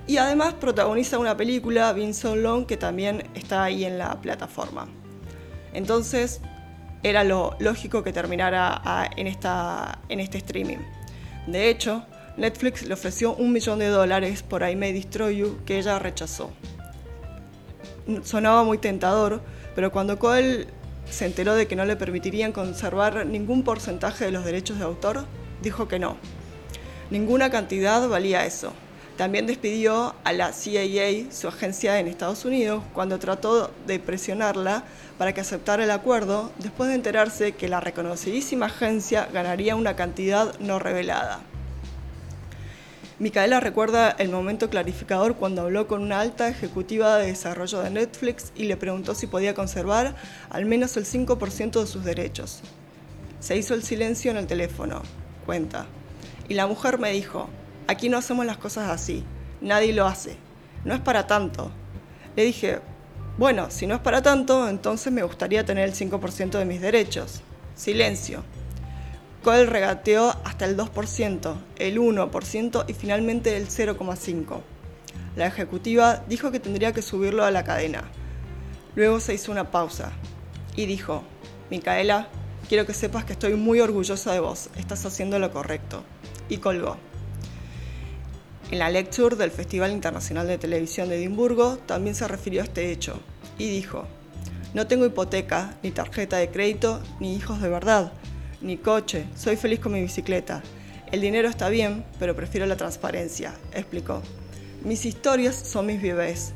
y 0.06 0.18
además 0.18 0.54
protagoniza 0.54 1.18
una 1.18 1.36
película, 1.36 1.92
Vince 1.94 2.36
Long, 2.36 2.68
que 2.68 2.78
también 2.78 3.24
está 3.34 3.64
ahí 3.64 3.86
en 3.86 3.98
la 3.98 4.22
plataforma. 4.22 4.88
Entonces 5.74 6.42
era 7.02 7.24
lo 7.24 7.56
lógico 7.60 8.04
que 8.04 8.14
terminara 8.14 9.10
en, 9.18 9.26
esta, 9.26 10.00
en 10.10 10.20
este 10.20 10.38
streaming. 10.38 10.78
De 11.48 11.70
hecho, 11.70 12.06
Netflix 12.38 12.84
le 12.84 12.94
ofreció 12.94 13.34
un 13.34 13.52
millón 13.52 13.80
de 13.80 13.88
dólares 13.88 14.44
por 14.44 14.62
I 14.62 14.76
May 14.76 14.94
Destroy 14.94 15.38
You 15.38 15.58
que 15.66 15.80
ella 15.80 15.98
rechazó 15.98 16.52
sonaba 18.24 18.64
muy 18.64 18.78
tentador, 18.78 19.42
pero 19.76 19.92
cuando 19.92 20.20
Coel 20.20 20.68
se 21.12 21.26
enteró 21.26 21.54
de 21.54 21.68
que 21.68 21.76
no 21.76 21.86
le 21.86 21.96
permitirían 21.96 22.54
conservar 22.54 23.26
ningún 23.26 23.64
porcentaje 23.64 24.26
de 24.26 24.32
los 24.32 24.46
derechos 24.46 24.80
de 24.80 24.86
autor, 24.86 25.26
dijo 25.62 25.88
que 25.88 26.00
no. 26.00 26.18
Ninguna 27.12 27.52
cantidad 27.52 28.08
valía 28.08 28.46
eso. 28.46 28.74
También 29.18 29.46
despidió 29.46 30.16
a 30.24 30.34
la 30.34 30.52
CAA, 30.52 31.32
su 31.32 31.48
agencia 31.48 32.00
en 32.00 32.08
Estados 32.08 32.46
Unidos, 32.46 32.82
cuando 32.94 33.20
trató 33.20 33.70
de 33.86 34.00
presionarla 34.00 34.86
para 35.18 35.34
que 35.34 35.42
aceptara 35.42 35.84
el 35.84 35.92
acuerdo, 35.92 36.52
después 36.58 36.90
de 36.90 36.96
enterarse 36.96 37.52
que 37.52 37.68
la 37.68 37.82
reconocidísima 37.82 38.68
agencia 38.68 39.28
ganaría 39.32 39.76
una 39.76 39.96
cantidad 39.96 40.58
no 40.60 40.80
revelada. 40.80 41.42
Micaela 43.22 43.60
recuerda 43.60 44.10
el 44.10 44.30
momento 44.30 44.72
clarificador 44.72 45.36
cuando 45.36 45.62
habló 45.62 45.86
con 45.86 46.02
una 46.02 46.22
alta 46.22 46.48
ejecutiva 46.50 47.20
de 47.20 47.28
desarrollo 47.28 47.80
de 47.84 47.92
Netflix 47.92 48.52
y 48.56 48.64
le 48.64 48.78
preguntó 48.78 49.14
si 49.14 49.28
podía 49.28 49.54
conservar 49.54 50.16
al 50.50 50.66
menos 50.66 50.98
el 50.98 51.06
5% 51.06 51.82
de 51.82 51.86
sus 51.86 52.04
derechos. 52.04 52.62
Se 53.40 53.56
hizo 53.56 53.76
el 53.76 53.84
silencio 53.84 54.32
en 54.32 54.38
el 54.38 54.48
teléfono, 54.48 55.04
cuenta. 55.46 55.86
Y 56.50 56.56
la 56.56 56.66
mujer 56.66 56.98
me 56.98 57.12
dijo, 57.12 57.48
aquí 57.86 58.10
no 58.10 58.18
hacemos 58.18 58.44
las 58.44 58.58
cosas 58.58 58.90
así, 58.90 59.24
nadie 59.62 59.94
lo 59.94 60.08
hace, 60.08 60.38
no 60.84 60.96
es 60.96 61.00
para 61.00 61.28
tanto. 61.28 61.70
Le 62.36 62.44
dije, 62.44 62.80
bueno, 63.38 63.70
si 63.70 63.86
no 63.86 63.94
es 63.94 64.02
para 64.02 64.24
tanto, 64.24 64.68
entonces 64.68 65.14
me 65.14 65.22
gustaría 65.22 65.64
tener 65.64 65.88
el 65.88 65.94
5% 65.94 66.58
de 66.58 66.66
mis 66.66 66.82
derechos. 66.82 67.42
Silencio. 67.76 68.44
Coel 69.44 69.68
regateó 69.68 70.36
hasta 70.44 70.66
el 70.66 70.78
2%, 70.78 71.56
el 71.78 71.98
1% 71.98 72.86
y 72.88 72.94
finalmente 72.94 73.58
el 73.58 73.68
0,5%. 73.68 74.62
La 75.36 75.48
ejecutiva 75.48 76.24
dijo 76.28 76.52
que 76.52 76.60
tendría 76.60 76.94
que 76.94 77.02
subirlo 77.02 77.44
a 77.44 77.52
la 77.52 77.64
cadena. 77.64 78.04
Luego 78.96 79.20
se 79.20 79.34
hizo 79.34 79.52
una 79.52 79.72
pausa 79.72 80.12
y 80.76 80.86
dijo, 80.86 81.24
Micaela, 81.72 82.28
quiero 82.70 82.86
que 82.86 82.94
sepas 82.94 83.26
que 83.26 83.34
estoy 83.34 83.56
muy 83.56 83.80
orgullosa 83.80 84.34
de 84.34 84.42
vos, 84.42 84.70
estás 84.76 85.06
haciendo 85.06 85.40
lo 85.40 85.52
correcto. 85.52 86.04
Y 86.48 86.58
colgó. 86.58 86.98
En 88.70 88.80
la 88.80 88.90
lecture 88.90 89.36
del 89.36 89.52
Festival 89.52 89.92
Internacional 89.92 90.48
de 90.48 90.58
Televisión 90.58 91.10
de 91.10 91.18
Edimburgo 91.18 91.78
también 91.78 92.16
se 92.16 92.28
refirió 92.28 92.62
a 92.62 92.66
este 92.66 92.92
hecho 92.92 93.20
y 93.58 93.70
dijo, 93.70 94.06
no 94.74 94.88
tengo 94.88 95.06
hipoteca, 95.06 95.76
ni 95.82 95.92
tarjeta 95.92 96.38
de 96.38 96.52
crédito, 96.52 97.02
ni 97.20 97.36
hijos 97.36 97.62
de 97.62 97.70
verdad, 97.70 98.14
ni 98.62 98.78
coche, 98.78 99.26
soy 99.36 99.56
feliz 99.56 99.80
con 99.80 99.94
mi 99.94 100.02
bicicleta. 100.02 100.62
El 101.12 101.22
dinero 101.22 101.50
está 101.50 101.70
bien, 101.70 102.06
pero 102.20 102.36
prefiero 102.36 102.66
la 102.66 102.78
transparencia, 102.78 103.54
explicó. 103.74 104.22
Mis 104.84 105.06
historias 105.06 105.56
son 105.56 105.88
mis 105.88 106.02
bebés. 106.02 106.54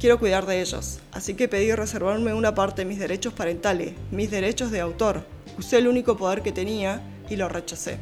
Quiero 0.00 0.18
cuidar 0.18 0.46
de 0.46 0.60
ellos, 0.60 1.00
así 1.12 1.34
que 1.34 1.48
pedí 1.48 1.72
reservarme 1.72 2.34
una 2.34 2.54
parte 2.54 2.82
de 2.82 2.88
mis 2.88 2.98
derechos 2.98 3.32
parentales, 3.32 3.92
mis 4.10 4.30
derechos 4.30 4.70
de 4.70 4.80
autor. 4.80 5.24
Usé 5.58 5.78
el 5.78 5.88
único 5.88 6.16
poder 6.16 6.42
que 6.42 6.52
tenía 6.52 7.02
y 7.30 7.36
lo 7.36 7.48
rechacé. 7.48 7.98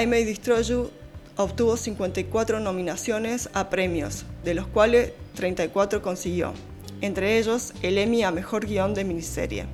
I 0.00 0.06
May 0.06 0.24
Destroy 0.24 0.62
You 0.62 0.90
obtuvo 1.36 1.76
54 1.76 2.60
nominaciones 2.60 3.50
a 3.52 3.68
premios, 3.68 4.24
de 4.44 4.54
los 4.54 4.66
cuales 4.66 5.12
34 5.34 6.02
consiguió, 6.02 6.52
entre 7.00 7.38
ellos 7.38 7.72
el 7.82 7.98
Emmy 7.98 8.22
a 8.22 8.30
Mejor 8.30 8.66
Guión 8.66 8.94
de 8.94 9.04
Miniserie. 9.04 9.66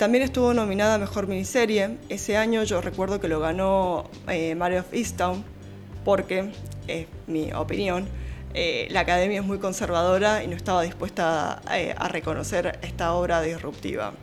También 0.00 0.24
estuvo 0.24 0.54
nominada 0.54 0.94
a 0.94 0.98
Mejor 0.98 1.26
Miniserie. 1.26 1.98
Ese 2.08 2.38
año 2.38 2.64
yo 2.64 2.80
recuerdo 2.80 3.20
que 3.20 3.28
lo 3.28 3.38
ganó 3.38 4.08
eh, 4.28 4.54
Mario 4.54 4.80
of 4.80 4.94
Easttown, 4.94 5.44
porque, 6.06 6.52
es 6.88 7.06
mi 7.26 7.52
opinión, 7.52 8.08
eh, 8.54 8.88
la 8.92 9.00
academia 9.00 9.40
es 9.40 9.46
muy 9.46 9.58
conservadora 9.58 10.42
y 10.42 10.46
no 10.46 10.56
estaba 10.56 10.80
dispuesta 10.80 11.60
eh, 11.70 11.94
a 11.98 12.08
reconocer 12.08 12.78
esta 12.80 13.12
obra 13.12 13.42
disruptiva. 13.42 14.14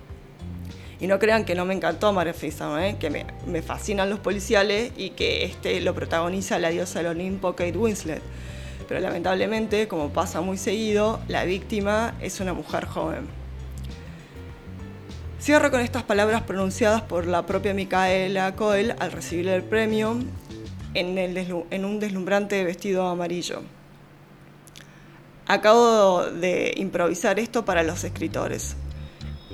Y 0.99 1.05
no 1.05 1.19
crean 1.19 1.45
que 1.45 1.53
no 1.53 1.63
me 1.63 1.75
encantó 1.75 2.11
Mario 2.11 2.33
of 2.33 2.43
Easttown, 2.43 2.97
que 2.97 3.11
me, 3.11 3.27
me, 3.45 3.61
fascinan 3.61 4.09
los 4.09 4.17
policiales 4.17 4.93
y 4.97 5.11
que 5.11 5.45
este 5.45 5.79
lo 5.81 5.93
protagoniza 5.93 6.57
la 6.57 6.69
diosa 6.69 7.03
del 7.03 7.09
Olimpo, 7.09 7.55
Kate 7.55 7.77
Winslet. 7.77 8.23
Pero 8.87 8.99
lamentablemente, 8.99 9.87
como 9.87 10.09
pasa 10.09 10.41
muy 10.41 10.57
seguido, 10.57 11.19
la 11.27 11.43
víctima 11.43 12.15
es 12.19 12.39
una 12.39 12.53
mujer 12.53 12.87
joven. 12.87 13.46
Cierro 15.39 15.69
con 15.69 15.81
estas 15.81 16.01
palabras 16.01 16.41
pronunciadas 16.41 17.03
por 17.03 17.27
la 17.27 17.45
propia 17.45 17.73
Micaela 17.73 18.55
Coel 18.55 18.95
al 18.99 19.11
recibir 19.11 19.47
el 19.47 19.63
premio 19.63 20.17
en, 20.95 21.85
un 21.85 21.99
deslumbrante 21.99 22.63
vestido 22.63 23.07
amarillo. 23.07 23.61
Acabo 25.45 26.23
de 26.23 26.73
improvisar 26.77 27.39
esto 27.39 27.65
para 27.65 27.83
los 27.83 28.03
escritores. 28.03 28.75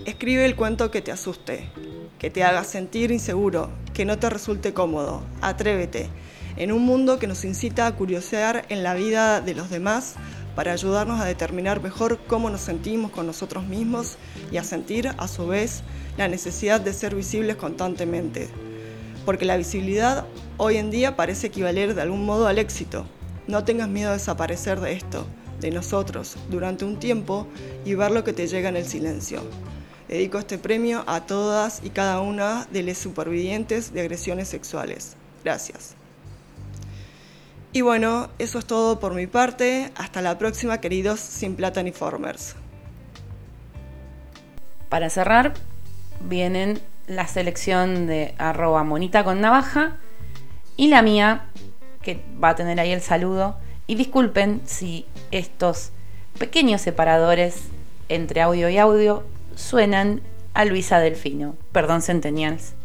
Escribe 0.05 0.45
el 0.45 0.55
cuento 0.55 0.89
que 0.89 1.01
te 1.01 1.11
asuste, 1.11 1.69
que 2.17 2.29
te 2.29 2.45
haga 2.45 2.63
sentir 2.63 3.11
inseguro, 3.11 3.69
que 3.93 4.05
no 4.05 4.17
te 4.17 4.29
resulte 4.29 4.73
cómodo. 4.73 5.21
Atrévete. 5.41 6.09
En 6.55 6.71
un 6.71 6.85
mundo 6.85 7.19
que 7.19 7.27
nos 7.27 7.43
incita 7.43 7.87
a 7.87 7.95
curiosear 7.95 8.65
en 8.69 8.83
la 8.83 8.93
vida 8.93 9.41
de 9.41 9.53
los 9.53 9.69
demás, 9.69 10.15
para 10.55 10.73
ayudarnos 10.73 11.19
a 11.19 11.25
determinar 11.25 11.81
mejor 11.81 12.19
cómo 12.27 12.49
nos 12.49 12.61
sentimos 12.61 13.11
con 13.11 13.25
nosotros 13.25 13.65
mismos 13.65 14.17
y 14.51 14.57
a 14.57 14.63
sentir, 14.63 15.11
a 15.17 15.27
su 15.27 15.47
vez, 15.47 15.83
la 16.17 16.27
necesidad 16.27 16.79
de 16.81 16.93
ser 16.93 17.15
visibles 17.15 17.55
constantemente. 17.55 18.49
Porque 19.25 19.45
la 19.45 19.57
visibilidad 19.57 20.25
hoy 20.57 20.77
en 20.77 20.91
día 20.91 21.15
parece 21.15 21.47
equivaler 21.47 21.95
de 21.95 22.01
algún 22.01 22.25
modo 22.25 22.47
al 22.47 22.59
éxito. 22.59 23.05
No 23.47 23.63
tengas 23.63 23.89
miedo 23.89 24.09
a 24.09 24.13
desaparecer 24.13 24.79
de 24.79 24.93
esto, 24.93 25.25
de 25.59 25.71
nosotros, 25.71 26.35
durante 26.49 26.85
un 26.85 26.99
tiempo 26.99 27.47
y 27.85 27.95
ver 27.95 28.11
lo 28.11 28.23
que 28.23 28.33
te 28.33 28.47
llega 28.47 28.69
en 28.69 28.77
el 28.77 28.85
silencio. 28.85 29.41
Dedico 30.07 30.37
este 30.37 30.57
premio 30.57 31.03
a 31.07 31.25
todas 31.25 31.81
y 31.83 31.89
cada 31.89 32.19
una 32.19 32.67
de 32.71 32.83
las 32.83 32.97
supervivientes 32.97 33.93
de 33.93 34.01
agresiones 34.01 34.49
sexuales. 34.49 35.15
Gracias. 35.43 35.95
Y 37.75 37.81
bueno, 37.81 38.29
eso 38.37 38.59
es 38.59 38.65
todo 38.65 38.99
por 38.99 39.15
mi 39.15 39.25
parte. 39.25 39.91
Hasta 39.95 40.21
la 40.21 40.37
próxima, 40.37 40.79
queridos 40.79 41.19
Sin 41.19 41.55
Plata 41.55 41.81
ni 41.81 41.91
Formers. 41.91 42.55
Para 44.89 45.09
cerrar, 45.09 45.55
vienen 46.21 46.79
la 47.07 47.25
selección 47.25 48.05
de 48.05 48.35
arroba 48.37 48.83
monita 48.83 49.23
con 49.23 49.41
navaja 49.41 49.97
y 50.77 50.89
la 50.89 51.01
mía, 51.01 51.47
que 52.03 52.23
va 52.41 52.49
a 52.49 52.55
tener 52.55 52.79
ahí 52.79 52.91
el 52.91 53.01
saludo. 53.01 53.57
Y 53.87 53.95
disculpen 53.95 54.61
si 54.65 55.07
estos 55.31 55.93
pequeños 56.37 56.79
separadores 56.79 57.69
entre 58.07 58.41
audio 58.41 58.69
y 58.69 58.77
audio 58.77 59.23
suenan 59.55 60.21
a 60.53 60.65
Luisa 60.65 60.99
Delfino. 60.99 61.55
Perdón, 61.71 62.03
Centennials. 62.03 62.75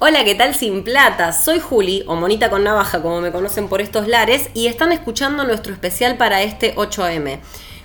Hola, 0.00 0.22
¿qué 0.22 0.36
tal 0.36 0.54
sin 0.54 0.84
plata? 0.84 1.32
Soy 1.32 1.58
Juli, 1.58 2.04
o 2.06 2.14
Monita 2.14 2.50
con 2.50 2.62
Navaja, 2.62 3.02
como 3.02 3.20
me 3.20 3.32
conocen 3.32 3.66
por 3.66 3.80
estos 3.80 4.06
lares, 4.06 4.48
y 4.54 4.68
están 4.68 4.92
escuchando 4.92 5.42
nuestro 5.42 5.72
especial 5.72 6.16
para 6.16 6.40
este 6.42 6.76
8M. 6.76 7.40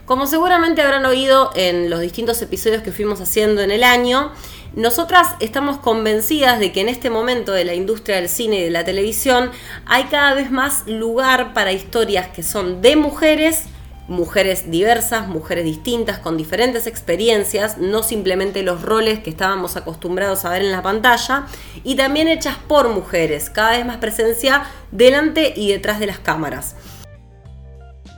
Como 0.05 0.27
seguramente 0.27 0.83
habrán 0.83 1.07
oído 1.07 1.49
en 1.55 1.89
los 1.89 2.01
distintos 2.01 2.39
episodios 2.43 2.83
que 2.83 2.91
fuimos 2.91 3.19
haciendo 3.19 3.63
en 3.63 3.71
el 3.71 3.83
año, 3.83 4.31
nosotras 4.75 5.29
estamos 5.39 5.77
convencidas 5.77 6.59
de 6.59 6.71
que 6.71 6.81
en 6.81 6.89
este 6.89 7.09
momento 7.09 7.51
de 7.51 7.65
la 7.65 7.73
industria 7.73 8.17
del 8.17 8.29
cine 8.29 8.59
y 8.59 8.63
de 8.65 8.69
la 8.69 8.85
televisión 8.85 9.49
hay 9.87 10.03
cada 10.03 10.35
vez 10.35 10.51
más 10.51 10.85
lugar 10.85 11.55
para 11.55 11.71
historias 11.71 12.27
que 12.27 12.43
son 12.43 12.83
de 12.83 12.95
mujeres 12.95 13.63
mujeres 14.07 14.69
diversas, 14.69 15.27
mujeres 15.27 15.63
distintas, 15.63 16.19
con 16.19 16.37
diferentes 16.37 16.87
experiencias, 16.87 17.77
no 17.77 18.03
simplemente 18.03 18.63
los 18.63 18.81
roles 18.81 19.19
que 19.19 19.29
estábamos 19.29 19.77
acostumbrados 19.77 20.43
a 20.45 20.49
ver 20.49 20.61
en 20.61 20.71
la 20.71 20.81
pantalla, 20.81 21.45
y 21.83 21.95
también 21.95 22.27
hechas 22.27 22.57
por 22.67 22.89
mujeres, 22.89 23.49
cada 23.49 23.71
vez 23.71 23.85
más 23.85 23.97
presencia 23.97 24.63
delante 24.91 25.53
y 25.55 25.71
detrás 25.71 25.99
de 25.99 26.07
las 26.07 26.19
cámaras. 26.19 26.75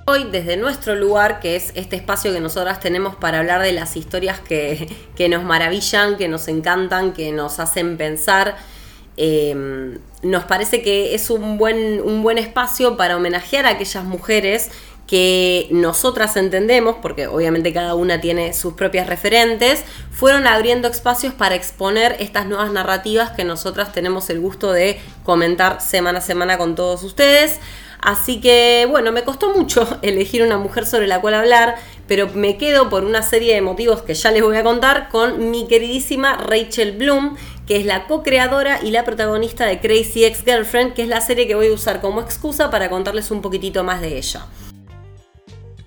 Hoy 0.07 0.27
desde 0.31 0.55
nuestro 0.57 0.95
lugar, 0.95 1.39
que 1.39 1.55
es 1.55 1.71
este 1.75 1.95
espacio 1.95 2.31
que 2.31 2.39
nosotras 2.39 2.79
tenemos 2.79 3.15
para 3.15 3.39
hablar 3.39 3.61
de 3.61 3.71
las 3.71 3.95
historias 3.95 4.39
que, 4.39 4.87
nos 5.29 5.43
maravillan, 5.43 6.17
que 6.17 6.27
nos 6.27 6.47
encantan, 6.47 7.13
que 7.13 7.31
nos 7.31 7.59
hacen 7.59 7.97
pensar, 7.97 8.55
eh, 9.17 9.97
nos 10.23 10.43
parece 10.43 10.81
que 10.81 11.15
es 11.15 11.29
un 11.29 11.57
buen, 11.57 12.01
un 12.01 12.21
buen 12.21 12.37
espacio 12.37 12.97
para 12.97 13.15
homenajear 13.15 13.65
a 13.65 13.69
aquellas 13.69 14.03
mujeres 14.03 14.71
que 15.07 15.67
nosotras 15.71 16.35
entendemos, 16.35 16.95
porque 17.01 17.27
obviamente 17.27 17.71
cada 17.73 17.95
una 17.95 18.21
tiene 18.21 18.53
sus 18.53 18.73
propias 18.73 19.07
referentes, 19.07 19.83
fueron 20.11 20.47
abriendo 20.47 20.87
espacios 20.87 21.33
para 21.33 21.55
exponer 21.55 22.15
estas 22.19 22.47
nuevas 22.47 22.71
narrativas 22.71 23.31
que 23.31 23.43
nosotras 23.43 23.93
tenemos 23.93 24.29
el 24.29 24.39
gusto 24.39 24.71
de 24.71 24.99
comentar 25.23 25.81
semana 25.81 26.19
a 26.19 26.21
semana 26.21 26.57
con 26.57 26.75
todos 26.75 27.03
ustedes. 27.03 27.59
Así 28.01 28.39
que 28.39 28.87
bueno, 28.89 29.11
me 29.11 29.23
costó 29.23 29.53
mucho 29.53 29.87
elegir 30.01 30.43
una 30.43 30.57
mujer 30.57 30.85
sobre 30.85 31.07
la 31.07 31.21
cual 31.21 31.35
hablar, 31.35 31.75
pero 32.07 32.29
me 32.33 32.57
quedo 32.57 32.89
por 32.89 33.03
una 33.03 33.21
serie 33.21 33.53
de 33.55 33.61
motivos 33.61 34.01
que 34.01 34.13
ya 34.13 34.31
les 34.31 34.43
voy 34.43 34.57
a 34.57 34.63
contar 34.63 35.09
con 35.09 35.51
mi 35.51 35.67
queridísima 35.67 36.35
Rachel 36.35 36.93
Bloom, 36.93 37.35
que 37.67 37.77
es 37.77 37.85
la 37.85 38.05
co-creadora 38.05 38.79
y 38.83 38.91
la 38.91 39.05
protagonista 39.05 39.65
de 39.65 39.79
Crazy 39.79 40.23
Ex 40.23 40.43
Girlfriend, 40.43 40.93
que 40.93 41.03
es 41.03 41.07
la 41.07 41.21
serie 41.21 41.47
que 41.47 41.55
voy 41.55 41.67
a 41.67 41.73
usar 41.73 41.99
como 41.99 42.21
excusa 42.21 42.69
para 42.69 42.89
contarles 42.89 43.31
un 43.31 43.41
poquitito 43.41 43.83
más 43.83 44.01
de 44.01 44.17
ella. 44.17 44.45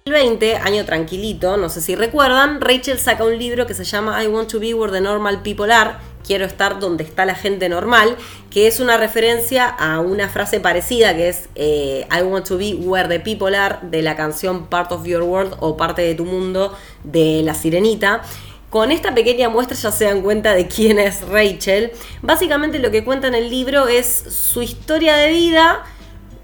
2020, 0.08 0.56
año 0.56 0.84
tranquilito, 0.84 1.56
no 1.56 1.68
sé 1.68 1.82
si 1.82 1.94
recuerdan, 1.94 2.60
Rachel 2.60 2.98
saca 2.98 3.24
un 3.24 3.38
libro 3.38 3.66
que 3.66 3.74
se 3.74 3.84
llama 3.84 4.22
I 4.22 4.26
Want 4.26 4.50
to 4.50 4.58
Be 4.58 4.72
Where 4.72 4.90
the 4.90 5.02
Normal 5.02 5.42
People 5.42 5.70
Are, 5.70 5.96
quiero 6.26 6.46
estar 6.46 6.80
donde 6.80 7.04
está 7.04 7.26
la 7.26 7.34
gente 7.34 7.68
normal, 7.68 8.16
que 8.50 8.66
es 8.66 8.80
una 8.80 8.96
referencia 8.96 9.66
a 9.66 10.00
una 10.00 10.28
frase 10.28 10.60
parecida 10.60 11.14
que 11.14 11.28
es 11.28 11.48
eh, 11.56 12.06
I 12.10 12.22
Want 12.22 12.46
to 12.48 12.56
Be 12.56 12.74
Where 12.74 13.08
the 13.08 13.20
People 13.20 13.54
Are 13.54 13.76
de 13.82 14.00
la 14.00 14.16
canción 14.16 14.66
Part 14.66 14.92
of 14.92 15.04
Your 15.04 15.22
World 15.22 15.56
o 15.60 15.76
Parte 15.76 16.02
de 16.02 16.14
tu 16.14 16.24
Mundo 16.24 16.74
de 17.04 17.42
La 17.42 17.52
Sirenita. 17.52 18.22
Con 18.70 18.92
esta 18.92 19.14
pequeña 19.14 19.48
muestra 19.48 19.76
ya 19.76 19.92
se 19.92 20.04
dan 20.04 20.22
cuenta 20.22 20.54
de 20.54 20.68
quién 20.68 20.98
es 20.98 21.22
Rachel. 21.28 21.92
Básicamente 22.22 22.78
lo 22.78 22.90
que 22.90 23.04
cuenta 23.04 23.28
en 23.28 23.34
el 23.34 23.50
libro 23.50 23.88
es 23.88 24.06
su 24.06 24.62
historia 24.62 25.16
de 25.16 25.30
vida 25.30 25.84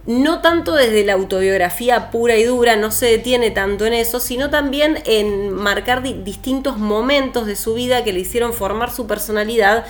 no 0.07 0.41
tanto 0.41 0.75
desde 0.75 1.05
la 1.05 1.15
autobiografía 1.15 2.11
pura 2.11 2.37
y 2.37 2.45
dura, 2.45 2.77
no 2.77 2.91
se 2.91 3.07
detiene 3.07 3.51
tanto 3.51 3.87
en 3.87 3.95
eso, 3.95 4.21
sino 4.21 4.51
también 4.51 5.03
en 5.07 5.53
marcar 5.53 6.03
distintos 6.03 6.79
momentos 6.79 7.47
de 7.47 7.57
su 7.57 7.75
vida 7.75 8.05
que 8.05 8.13
le 8.13 8.21
hicieron 8.21 8.53
formar 8.53 8.93
su 8.93 9.07
personalidad 9.07 9.87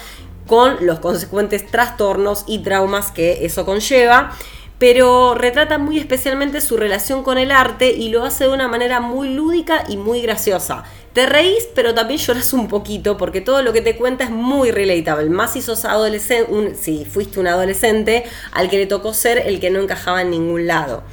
con 0.46 0.86
los 0.86 1.00
consecuentes 1.00 1.66
trastornos 1.66 2.44
y 2.46 2.60
traumas 2.60 3.10
que 3.10 3.44
eso 3.44 3.64
conlleva. 3.64 4.36
Pero 4.78 5.34
retrata 5.34 5.78
muy 5.78 5.98
especialmente 5.98 6.60
su 6.60 6.76
relación 6.76 7.22
con 7.22 7.38
el 7.38 7.50
arte 7.50 7.92
y 7.92 8.08
lo 8.08 8.24
hace 8.24 8.44
de 8.44 8.50
una 8.50 8.68
manera 8.68 9.00
muy 9.00 9.32
lúdica 9.32 9.84
y 9.88 9.96
muy 9.96 10.20
graciosa. 10.20 10.84
Te 11.12 11.26
reís, 11.26 11.68
pero 11.74 11.94
también 11.94 12.18
lloras 12.18 12.52
un 12.52 12.66
poquito 12.66 13.16
porque 13.16 13.40
todo 13.40 13.62
lo 13.62 13.72
que 13.72 13.80
te 13.80 13.96
cuenta 13.96 14.24
es 14.24 14.30
muy 14.30 14.72
relatable. 14.72 15.30
Más 15.30 15.52
si 15.52 15.62
sos 15.62 15.86
si 16.80 17.04
fuiste 17.04 17.38
un 17.38 17.46
adolescente 17.46 18.24
al 18.50 18.68
que 18.68 18.78
le 18.78 18.86
tocó 18.86 19.14
ser 19.14 19.38
el 19.46 19.60
que 19.60 19.70
no 19.70 19.80
encajaba 19.80 20.22
en 20.22 20.30
ningún 20.30 20.66
lado 20.66 21.04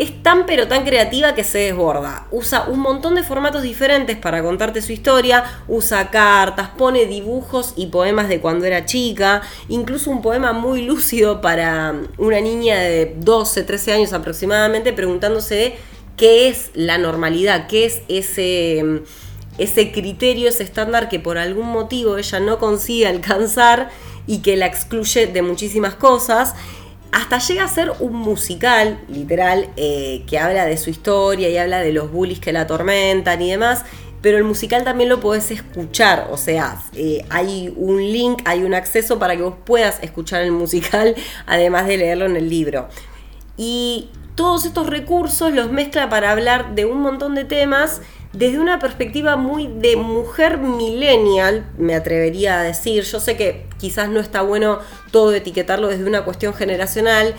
es 0.00 0.22
tan 0.22 0.46
pero 0.46 0.66
tan 0.66 0.86
creativa 0.86 1.34
que 1.34 1.44
se 1.44 1.58
desborda. 1.58 2.26
Usa 2.30 2.64
un 2.68 2.80
montón 2.80 3.16
de 3.16 3.22
formatos 3.22 3.60
diferentes 3.60 4.16
para 4.16 4.42
contarte 4.42 4.80
su 4.80 4.92
historia, 4.92 5.44
usa 5.68 6.08
cartas, 6.08 6.70
pone 6.70 7.04
dibujos 7.04 7.74
y 7.76 7.88
poemas 7.88 8.30
de 8.30 8.40
cuando 8.40 8.64
era 8.64 8.86
chica, 8.86 9.42
incluso 9.68 10.10
un 10.10 10.22
poema 10.22 10.54
muy 10.54 10.86
lúcido 10.86 11.42
para 11.42 11.94
una 12.16 12.40
niña 12.40 12.78
de 12.78 13.14
12, 13.18 13.62
13 13.62 13.92
años 13.92 14.12
aproximadamente 14.14 14.94
preguntándose 14.94 15.74
qué 16.16 16.48
es 16.48 16.70
la 16.72 16.96
normalidad, 16.96 17.66
qué 17.66 17.84
es 17.84 18.00
ese, 18.08 19.02
ese 19.58 19.92
criterio, 19.92 20.48
ese 20.48 20.62
estándar 20.62 21.10
que 21.10 21.20
por 21.20 21.36
algún 21.36 21.68
motivo 21.68 22.16
ella 22.16 22.40
no 22.40 22.58
consigue 22.58 23.06
alcanzar 23.06 23.90
y 24.26 24.38
que 24.38 24.56
la 24.56 24.64
excluye 24.64 25.26
de 25.26 25.42
muchísimas 25.42 25.94
cosas 25.94 26.54
hasta 27.12 27.38
llega 27.38 27.64
a 27.64 27.68
ser 27.68 27.92
un 28.00 28.14
musical, 28.14 29.00
literal, 29.08 29.68
eh, 29.76 30.24
que 30.26 30.38
habla 30.38 30.66
de 30.66 30.76
su 30.76 30.90
historia 30.90 31.48
y 31.48 31.56
habla 31.56 31.80
de 31.80 31.92
los 31.92 32.10
bullies 32.10 32.40
que 32.40 32.52
la 32.52 32.62
atormentan 32.62 33.40
y 33.42 33.50
demás. 33.50 33.84
Pero 34.22 34.36
el 34.36 34.44
musical 34.44 34.84
también 34.84 35.08
lo 35.08 35.18
podés 35.20 35.50
escuchar, 35.50 36.28
o 36.30 36.36
sea, 36.36 36.82
eh, 36.94 37.24
hay 37.30 37.72
un 37.74 38.02
link, 38.02 38.42
hay 38.44 38.64
un 38.64 38.74
acceso 38.74 39.18
para 39.18 39.34
que 39.34 39.42
vos 39.42 39.54
puedas 39.64 39.98
escuchar 40.02 40.42
el 40.42 40.52
musical, 40.52 41.14
además 41.46 41.86
de 41.86 41.96
leerlo 41.96 42.26
en 42.26 42.36
el 42.36 42.50
libro. 42.50 42.88
Y 43.56 44.10
todos 44.34 44.66
estos 44.66 44.86
recursos 44.86 45.52
los 45.52 45.72
mezcla 45.72 46.08
para 46.10 46.30
hablar 46.32 46.74
de 46.74 46.84
un 46.84 47.00
montón 47.00 47.34
de 47.34 47.44
temas 47.44 48.02
desde 48.32 48.60
una 48.60 48.78
perspectiva 48.78 49.36
muy 49.36 49.66
de 49.66 49.96
mujer 49.96 50.58
millennial, 50.58 51.66
me 51.78 51.96
atrevería 51.96 52.60
a 52.60 52.62
decir. 52.62 53.02
Yo 53.02 53.18
sé 53.18 53.36
que 53.36 53.66
quizás 53.78 54.08
no 54.08 54.20
está 54.20 54.42
bueno 54.42 54.78
todo 55.10 55.32
etiquetarlo 55.34 55.88
desde 55.88 56.04
una 56.04 56.24
cuestión 56.24 56.54
generacional, 56.54 57.34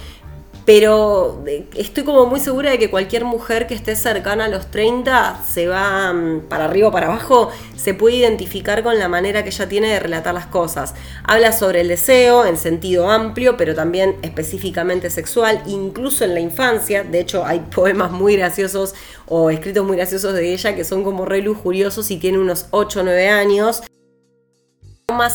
pero 0.73 1.43
estoy 1.75 2.05
como 2.05 2.27
muy 2.27 2.39
segura 2.39 2.71
de 2.71 2.79
que 2.79 2.89
cualquier 2.89 3.25
mujer 3.25 3.67
que 3.67 3.73
esté 3.73 3.93
cercana 3.93 4.45
a 4.45 4.47
los 4.47 4.71
30 4.71 5.43
se 5.45 5.67
va 5.67 6.13
mm, 6.13 6.43
para 6.47 6.63
arriba 6.63 6.87
o 6.87 6.91
para 6.93 7.07
abajo, 7.07 7.51
se 7.75 7.93
puede 7.93 8.15
identificar 8.15 8.81
con 8.81 8.97
la 8.97 9.09
manera 9.09 9.43
que 9.43 9.49
ella 9.49 9.67
tiene 9.67 9.89
de 9.89 9.99
relatar 9.99 10.33
las 10.33 10.45
cosas. 10.45 10.93
Habla 11.25 11.51
sobre 11.51 11.81
el 11.81 11.89
deseo 11.89 12.45
en 12.45 12.55
sentido 12.55 13.09
amplio, 13.09 13.57
pero 13.57 13.75
también 13.75 14.15
específicamente 14.21 15.09
sexual, 15.09 15.61
incluso 15.67 16.23
en 16.23 16.35
la 16.35 16.39
infancia. 16.39 17.03
De 17.03 17.19
hecho, 17.19 17.45
hay 17.45 17.59
poemas 17.75 18.13
muy 18.13 18.37
graciosos 18.37 18.95
o 19.27 19.49
escritos 19.49 19.85
muy 19.85 19.97
graciosos 19.97 20.33
de 20.33 20.53
ella 20.53 20.73
que 20.73 20.85
son 20.85 21.03
como 21.03 21.25
re 21.25 21.41
lujuriosos 21.41 22.09
y 22.11 22.15
tiene 22.15 22.39
unos 22.39 22.67
8 22.71 23.01
o 23.01 23.03
9 23.03 23.27
años 23.27 23.83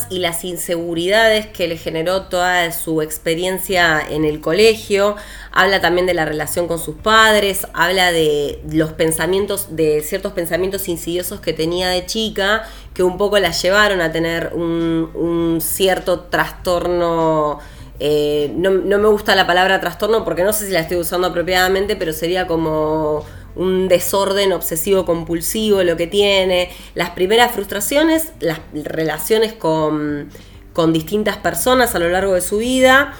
y 0.09 0.19
las 0.19 0.43
inseguridades 0.43 1.45
que 1.47 1.67
le 1.67 1.77
generó 1.77 2.23
toda 2.23 2.71
su 2.71 3.01
experiencia 3.01 4.01
en 4.01 4.25
el 4.25 4.41
colegio, 4.41 5.15
habla 5.51 5.81
también 5.81 6.07
de 6.07 6.13
la 6.13 6.25
relación 6.25 6.67
con 6.67 6.79
sus 6.79 6.95
padres, 6.95 7.67
habla 7.73 8.11
de 8.11 8.61
los 8.71 8.93
pensamientos, 8.93 9.75
de 9.75 10.01
ciertos 10.01 10.33
pensamientos 10.33 10.87
insidiosos 10.87 11.39
que 11.41 11.53
tenía 11.53 11.89
de 11.89 12.05
chica, 12.05 12.63
que 12.93 13.03
un 13.03 13.17
poco 13.17 13.37
la 13.39 13.51
llevaron 13.51 14.01
a 14.01 14.11
tener 14.11 14.51
un, 14.53 15.59
cierto 15.61 16.21
trastorno. 16.21 17.59
Eh, 17.99 18.51
no, 18.55 18.71
no 18.71 18.97
me 18.99 19.07
gusta 19.07 19.35
la 19.35 19.47
palabra 19.47 19.79
trastorno 19.79 20.23
porque 20.23 20.43
no 20.43 20.53
sé 20.53 20.67
si 20.67 20.71
la 20.71 20.81
estoy 20.81 20.97
usando 20.97 21.27
apropiadamente, 21.27 21.95
pero 21.95 22.13
sería 22.13 22.47
como 22.47 23.25
un 23.57 23.87
desorden 23.87 24.53
obsesivo 24.53 25.05
compulsivo 25.05 25.83
lo 25.83 25.97
que 25.97 26.07
tiene, 26.07 26.69
las 26.95 27.11
primeras 27.11 27.51
frustraciones, 27.51 28.31
las 28.39 28.59
relaciones 28.73 29.53
con, 29.53 30.29
con 30.73 30.93
distintas 30.93 31.37
personas 31.37 31.95
a 31.95 31.99
lo 31.99 32.09
largo 32.09 32.33
de 32.33 32.41
su 32.41 32.57
vida. 32.57 33.13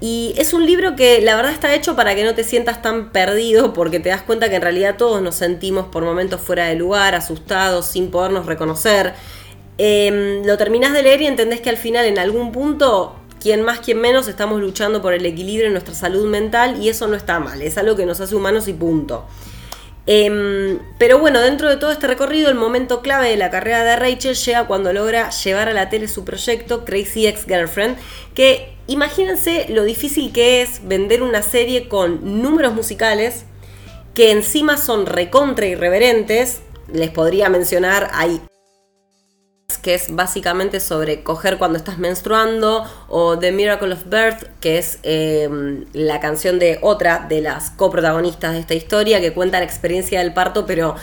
Y 0.00 0.34
es 0.36 0.52
un 0.52 0.66
libro 0.66 0.96
que 0.96 1.20
la 1.20 1.36
verdad 1.36 1.52
está 1.52 1.74
hecho 1.74 1.96
para 1.96 2.14
que 2.14 2.24
no 2.24 2.34
te 2.34 2.44
sientas 2.44 2.82
tan 2.82 3.10
perdido 3.10 3.72
porque 3.72 4.00
te 4.00 4.08
das 4.08 4.22
cuenta 4.22 4.50
que 4.50 4.56
en 4.56 4.62
realidad 4.62 4.96
todos 4.98 5.22
nos 5.22 5.36
sentimos 5.36 5.86
por 5.86 6.04
momentos 6.04 6.40
fuera 6.40 6.66
de 6.66 6.74
lugar, 6.74 7.14
asustados, 7.14 7.86
sin 7.86 8.10
podernos 8.10 8.46
reconocer. 8.46 9.14
Em, 9.78 10.44
lo 10.44 10.56
terminás 10.56 10.92
de 10.92 11.02
leer 11.02 11.22
y 11.22 11.26
entendés 11.26 11.60
que 11.60 11.70
al 11.70 11.76
final 11.76 12.04
en 12.04 12.18
algún 12.18 12.52
punto, 12.52 13.16
quien 13.40 13.62
más, 13.62 13.80
quien 13.80 14.00
menos, 14.00 14.28
estamos 14.28 14.60
luchando 14.60 15.02
por 15.02 15.14
el 15.14 15.26
equilibrio 15.26 15.66
en 15.66 15.72
nuestra 15.72 15.94
salud 15.94 16.28
mental 16.28 16.80
y 16.82 16.88
eso 16.88 17.06
no 17.08 17.16
está 17.16 17.40
mal, 17.40 17.60
es 17.62 17.78
algo 17.78 17.96
que 17.96 18.06
nos 18.06 18.20
hace 18.20 18.34
humanos 18.34 18.68
y 18.68 18.72
punto. 18.72 19.26
Em, 20.06 20.78
pero 20.98 21.18
bueno, 21.18 21.40
dentro 21.40 21.68
de 21.70 21.76
todo 21.76 21.90
este 21.90 22.06
recorrido, 22.06 22.50
el 22.50 22.56
momento 22.56 23.00
clave 23.00 23.30
de 23.30 23.36
la 23.36 23.50
carrera 23.50 23.84
de 23.84 23.96
Rachel 23.96 24.34
llega 24.34 24.66
cuando 24.66 24.92
logra 24.92 25.30
llevar 25.30 25.68
a 25.68 25.72
la 25.72 25.88
tele 25.88 26.08
su 26.08 26.24
proyecto 26.24 26.84
Crazy 26.84 27.26
Ex 27.26 27.46
Girlfriend, 27.46 27.96
que 28.34 28.74
imagínense 28.86 29.66
lo 29.70 29.84
difícil 29.84 30.32
que 30.32 30.60
es 30.60 30.86
vender 30.86 31.22
una 31.22 31.42
serie 31.42 31.88
con 31.88 32.42
números 32.42 32.74
musicales 32.74 33.44
que 34.14 34.30
encima 34.30 34.76
son 34.76 35.06
recontra 35.06 35.66
irreverentes. 35.66 36.60
Les 36.92 37.10
podría 37.10 37.48
mencionar, 37.48 38.10
hay 38.12 38.40
que 39.78 39.94
es 39.94 40.14
básicamente 40.14 40.80
sobre 40.80 41.22
coger 41.22 41.58
cuando 41.58 41.78
estás 41.78 41.98
menstruando, 41.98 42.84
o 43.08 43.38
The 43.38 43.52
Miracle 43.52 43.92
of 43.92 44.04
Birth, 44.06 44.44
que 44.60 44.78
es 44.78 44.98
em, 45.02 45.84
la 45.92 46.20
canción 46.20 46.58
de 46.58 46.78
otra 46.82 47.26
de 47.28 47.40
las 47.40 47.70
coprotagonistas 47.70 48.52
de 48.52 48.60
esta 48.60 48.74
historia, 48.74 49.20
que 49.20 49.32
cuenta 49.32 49.58
la 49.58 49.64
experiencia 49.64 50.20
del 50.20 50.32
parto, 50.32 50.66
pero 50.66 50.96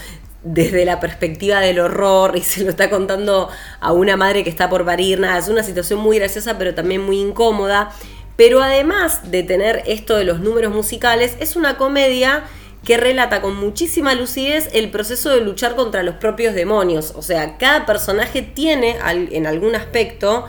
desde 0.44 0.86
la 0.86 1.00
perspectiva 1.00 1.60
del 1.60 1.80
horror 1.80 2.36
y 2.36 2.42
se 2.42 2.64
lo 2.64 2.72
está 2.72 2.90
contando 2.90 3.50
a 3.80 3.92
una 3.92 4.18
madre 4.18 4.44
que 4.44 4.50
está 4.50 4.70
por 4.70 4.86
parir. 4.86 5.20
Nada, 5.20 5.38
es 5.38 5.48
una 5.48 5.64
situación 5.64 6.00
muy 6.00 6.18
graciosa, 6.18 6.58
pero 6.58 6.74
también 6.74 7.02
muy 7.02 7.20
incómoda. 7.20 7.92
Pero 8.36 8.64
además 8.64 9.30
de 9.30 9.44
tener 9.44 9.84
esto 9.86 10.16
de 10.16 10.24
los 10.24 10.40
números 10.40 10.74
musicales, 10.74 11.36
es 11.40 11.56
una 11.56 11.78
comedia 11.78 12.44
que 12.84 12.98
relata 12.98 13.42
con 13.42 13.56
muchísima 13.56 14.16
lucidez 14.16 14.70
el 14.74 14.90
proceso 14.90 15.30
de 15.30 15.42
luchar 15.42 15.76
contra 15.76 16.04
los 16.04 16.16
propios 16.16 16.56
demonios. 16.56 17.14
O 17.16 17.22
sea, 17.22 17.58
cada 17.58 17.86
personaje 17.86 18.42
tiene 18.42 18.98
en 19.06 19.48
algún 19.48 19.76
aspecto 19.76 20.46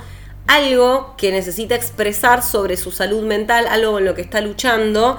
algo 0.47 1.15
que 1.17 1.31
necesita 1.31 1.75
expresar 1.75 2.43
sobre 2.43 2.77
su 2.77 2.91
salud 2.91 3.23
mental, 3.23 3.67
algo 3.69 3.99
en 3.99 4.07
lo 4.07 4.15
que 4.15 4.23
está 4.23 4.41
luchando 4.41 5.19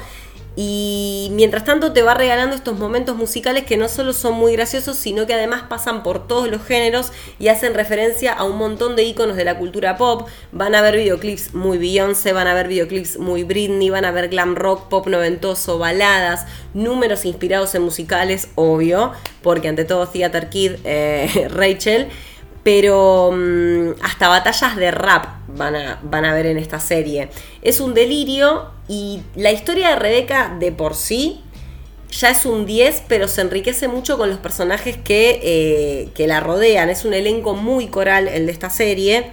y 0.56 1.30
mientras 1.32 1.66
tanto 1.66 1.94
te 1.94 2.04
va 2.04 2.14
regalando 2.14 2.56
estos 2.56 2.78
momentos 2.78 3.16
musicales 3.16 3.64
que 3.64 3.76
no 3.76 3.90
solo 3.90 4.14
son 4.14 4.36
muy 4.36 4.54
graciosos, 4.54 4.98
sino 4.98 5.26
que 5.26 5.34
además 5.34 5.64
pasan 5.68 6.04
por 6.04 6.28
todos 6.28 6.48
los 6.48 6.64
géneros 6.64 7.12
y 7.40 7.48
hacen 7.48 7.74
referencia 7.74 8.34
a 8.34 8.44
un 8.44 8.58
montón 8.58 8.96
de 8.96 9.04
iconos 9.04 9.36
de 9.36 9.46
la 9.46 9.58
cultura 9.58 9.98
pop. 9.98 10.28
Van 10.52 10.76
a 10.76 10.82
ver 10.82 10.98
videoclips 10.98 11.56
muy 11.56 11.80
Beyoncé, 11.80 12.34
van 12.34 12.48
a 12.48 12.54
ver 12.54 12.68
videoclips 12.68 13.18
muy 13.18 13.44
Britney, 13.44 13.90
van 13.90 14.06
a 14.06 14.12
ver 14.12 14.30
glam 14.30 14.56
rock, 14.56 14.90
pop 14.90 15.08
noventoso, 15.08 15.80
baladas, 15.80 16.46
números 16.76 17.26
inspirados 17.26 17.74
en 17.74 17.82
musicales, 17.82 18.50
obvio, 18.54 19.12
porque 19.42 19.70
ante 19.70 19.86
todo 19.86 20.08
Theater 20.08 20.50
Kid, 20.50 20.74
eh, 20.84 21.48
Rachel 21.50 22.10
pero 22.64 23.32
mm, 23.34 24.02
hasta 24.02 24.28
batallas 24.30 24.76
de 24.76 24.92
rap 24.92 25.26
van 25.48 25.76
a, 25.76 26.00
van 26.04 26.26
a 26.26 26.34
ver 26.34 26.46
en 26.46 26.58
esta 26.58 26.80
serie. 26.80 27.30
Es 27.62 27.80
un 27.80 27.94
delirio 27.94 28.72
y 28.88 29.22
la 29.36 29.52
historia 29.52 29.90
de 29.90 29.96
Rebeca 29.98 30.56
de 30.60 30.72
por 30.72 30.96
sí 30.96 31.42
ya 32.10 32.30
es 32.30 32.46
un 32.46 32.66
10, 32.66 33.04
pero 33.08 33.28
se 33.28 33.42
enriquece 33.42 33.88
mucho 33.88 34.18
con 34.18 34.30
los 34.30 34.38
personajes 34.38 34.98
que, 34.98 35.40
eh, 35.44 36.10
que 36.14 36.28
la 36.28 36.40
rodean. 36.40 36.90
Es 36.90 37.06
un 37.06 37.14
elenco 37.14 37.56
muy 37.56 37.88
coral 37.88 38.28
el 38.28 38.46
de 38.46 38.52
esta 38.52 38.70
serie 38.70 39.32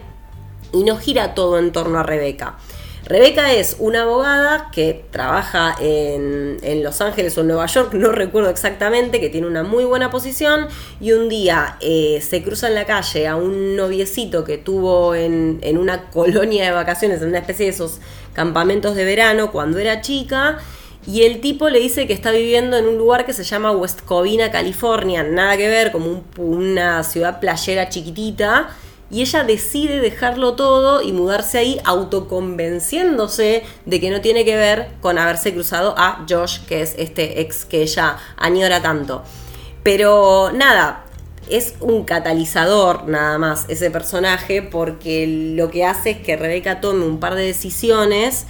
y 0.73 0.85
no 0.85 0.97
gira 0.97 1.35
todo 1.35 1.59
en 1.59 1.73
torno 1.73 1.99
a 1.99 2.03
Rebeca. 2.03 2.59
Rebeca 3.07 3.53
es 3.53 3.77
una 3.79 4.03
abogada 4.03 4.71
que 4.73 5.05
trabaja 5.11 5.75
en, 5.81 6.83
Los 6.83 7.01
Ángeles 7.01 7.37
o 7.37 7.41
en 7.41 7.49
Nueva 7.49 7.67
York, 7.67 7.95
no 7.95 8.13
recuerdo 8.13 8.51
exactamente, 8.51 9.21
que 9.21 9.31
tiene 9.31 9.47
una 9.47 9.63
muy 9.63 9.85
buena 9.85 10.11
posición 10.11 10.69
y 11.01 11.13
un 11.13 11.29
día 11.29 11.77
eh, 11.81 12.23
se 12.27 12.43
cruza 12.43 12.69
en 12.69 12.75
la 12.75 12.85
calle 12.85 13.27
a 13.27 13.37
un 13.37 13.75
noviecito 13.75 14.45
que 14.45 14.59
tuvo 14.59 15.15
en, 15.15 15.59
en 15.63 15.79
una 15.79 16.11
colonia 16.11 16.65
de 16.65 16.71
vacaciones, 16.73 17.23
en 17.23 17.29
una 17.29 17.39
especie 17.39 17.67
de 17.67 17.73
esos 17.73 18.01
campamentos 18.33 18.95
de 18.95 19.05
verano 19.05 19.51
cuando 19.51 19.79
era 19.79 20.01
chica. 20.01 20.59
Y 21.07 21.23
el 21.23 21.41
tipo 21.41 21.71
le 21.71 21.81
dice 21.81 22.07
que 22.07 22.13
está 22.13 22.31
viviendo 22.31 22.77
en 22.77 22.87
un 22.87 22.99
lugar 22.99 23.25
que 23.25 23.33
se 23.33 23.43
llama 23.43 23.73
West 23.73 24.03
Covina, 24.03 24.51
California. 24.51 25.23
Nada 25.23 25.57
que 25.57 25.67
ver, 25.67 25.93
como 25.93 26.23
una 26.37 27.03
ciudad 27.05 27.41
playera 27.41 27.89
chiquitita 27.89 28.69
y 29.11 29.23
ella 29.23 29.43
decide 29.43 30.01
dejarlo 30.01 30.55
todo 30.55 31.03
y 31.03 31.13
mudarse 31.13 31.59
ahí 31.59 31.81
autoconvenciéndose 31.85 33.65
de 33.85 34.01
que 34.01 34.11
no 34.11 34.21
tiene 34.21 34.45
que 34.45 34.57
ver 34.57 34.89
con 35.01 35.19
haberse 35.19 35.53
cruzado 35.53 35.95
a 35.99 36.25
Josh, 36.29 36.61
que 36.67 36.83
es 36.83 36.95
este 36.97 37.41
ex 37.41 37.65
que 37.65 37.83
ella 37.83 38.17
añora 38.37 38.81
tanto. 38.81 39.23
Pero 39.83 40.53
nada, 40.55 41.05
es 41.49 41.75
un 41.81 42.05
catalizador 42.05 43.09
nada 43.09 43.39
más 43.39 43.65
ese 43.69 43.91
personaje 43.91 44.63
porque 44.63 45.27
lo 45.57 45.71
que 45.71 45.85
hace 45.85 46.11
es 46.11 46.19
que 46.19 46.37
Rebeca 46.37 46.81
tome 46.81 47.05
un 47.05 47.19
par 47.19 47.35
de 47.35 47.45
decisiones 47.45 48.47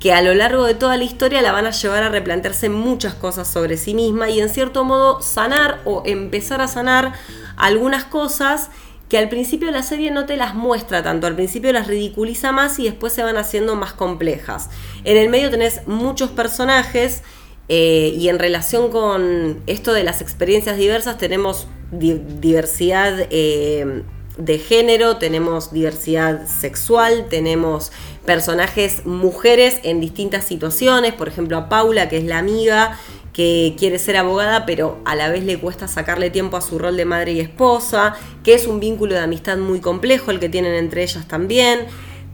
que 0.00 0.12
a 0.12 0.20
lo 0.20 0.34
largo 0.34 0.64
de 0.64 0.74
toda 0.74 0.98
la 0.98 1.04
historia 1.04 1.40
la 1.40 1.52
van 1.52 1.66
a 1.66 1.70
llevar 1.70 2.02
a 2.02 2.10
replantearse 2.10 2.68
muchas 2.68 3.14
cosas 3.14 3.48
sobre 3.48 3.78
sí 3.78 3.94
misma 3.94 4.28
y 4.28 4.40
en 4.40 4.50
cierto 4.50 4.84
modo 4.84 5.22
sanar 5.22 5.80
o 5.86 6.02
empezar 6.04 6.60
a 6.60 6.68
sanar 6.68 7.14
algunas 7.56 8.04
cosas 8.04 8.68
que 9.08 9.18
al 9.18 9.28
principio 9.28 9.70
la 9.70 9.82
serie 9.82 10.10
no 10.10 10.26
te 10.26 10.36
las 10.36 10.54
muestra 10.54 11.02
tanto, 11.02 11.26
al 11.26 11.36
principio 11.36 11.72
las 11.72 11.86
ridiculiza 11.86 12.52
más 12.52 12.78
y 12.78 12.84
después 12.84 13.12
se 13.12 13.22
van 13.22 13.36
haciendo 13.36 13.76
más 13.76 13.92
complejas. 13.92 14.70
En 15.04 15.16
el 15.16 15.28
medio 15.28 15.50
tenés 15.50 15.86
muchos 15.86 16.30
personajes 16.30 17.22
eh, 17.68 18.14
y 18.16 18.28
en 18.28 18.38
relación 18.38 18.90
con 18.90 19.62
esto 19.66 19.92
de 19.92 20.04
las 20.04 20.20
experiencias 20.20 20.76
diversas 20.76 21.18
tenemos 21.18 21.68
diversidad 21.90 23.26
eh, 23.30 24.02
de 24.38 24.58
género, 24.58 25.16
tenemos 25.16 25.72
diversidad 25.72 26.46
sexual, 26.46 27.26
tenemos 27.30 27.92
personajes 28.24 29.06
mujeres 29.06 29.80
en 29.82 30.00
distintas 30.00 30.44
situaciones, 30.44 31.14
por 31.14 31.28
ejemplo 31.28 31.56
a 31.56 31.68
Paula, 31.68 32.08
que 32.08 32.18
es 32.18 32.24
la 32.24 32.38
amiga 32.38 32.98
que 33.36 33.74
quiere 33.78 33.98
ser 33.98 34.16
abogada, 34.16 34.64
pero 34.64 34.98
a 35.04 35.14
la 35.14 35.28
vez 35.28 35.44
le 35.44 35.58
cuesta 35.58 35.88
sacarle 35.88 36.30
tiempo 36.30 36.56
a 36.56 36.62
su 36.62 36.78
rol 36.78 36.96
de 36.96 37.04
madre 37.04 37.32
y 37.32 37.40
esposa, 37.40 38.14
que 38.42 38.54
es 38.54 38.66
un 38.66 38.80
vínculo 38.80 39.12
de 39.12 39.20
amistad 39.20 39.58
muy 39.58 39.80
complejo 39.80 40.30
el 40.30 40.40
que 40.40 40.48
tienen 40.48 40.72
entre 40.72 41.02
ellas 41.02 41.28
también. 41.28 41.80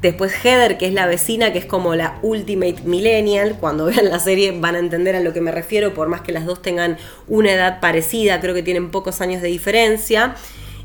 Después 0.01 0.33
Heather, 0.33 0.79
que 0.79 0.87
es 0.87 0.95
la 0.95 1.09
vecina, 1.09 1.53
que 1.53 1.59
es 1.59 1.65
como 1.67 1.97
la 1.97 2.21
ultimate 2.23 2.83
millennial. 2.85 3.57
Cuando 3.59 3.85
vean 3.87 4.11
la 4.11 4.21
serie 4.21 4.53
van 4.53 4.77
a 4.77 4.79
entender 4.79 5.17
a 5.17 5.21
lo 5.21 5.33
que 5.33 5.41
me 5.41 5.51
refiero, 5.51 5.93
por 5.93 6.07
más 6.07 6.21
que 6.21 6.31
las 6.31 6.47
dos 6.47 6.63
tengan 6.63 6.97
una 7.27 7.51
edad 7.51 7.81
parecida, 7.81 8.41
creo 8.41 8.55
que 8.55 8.63
tienen 8.63 8.93
pocos 8.93 9.21
años 9.21 9.43
de 9.43 9.49
diferencia 9.49 10.37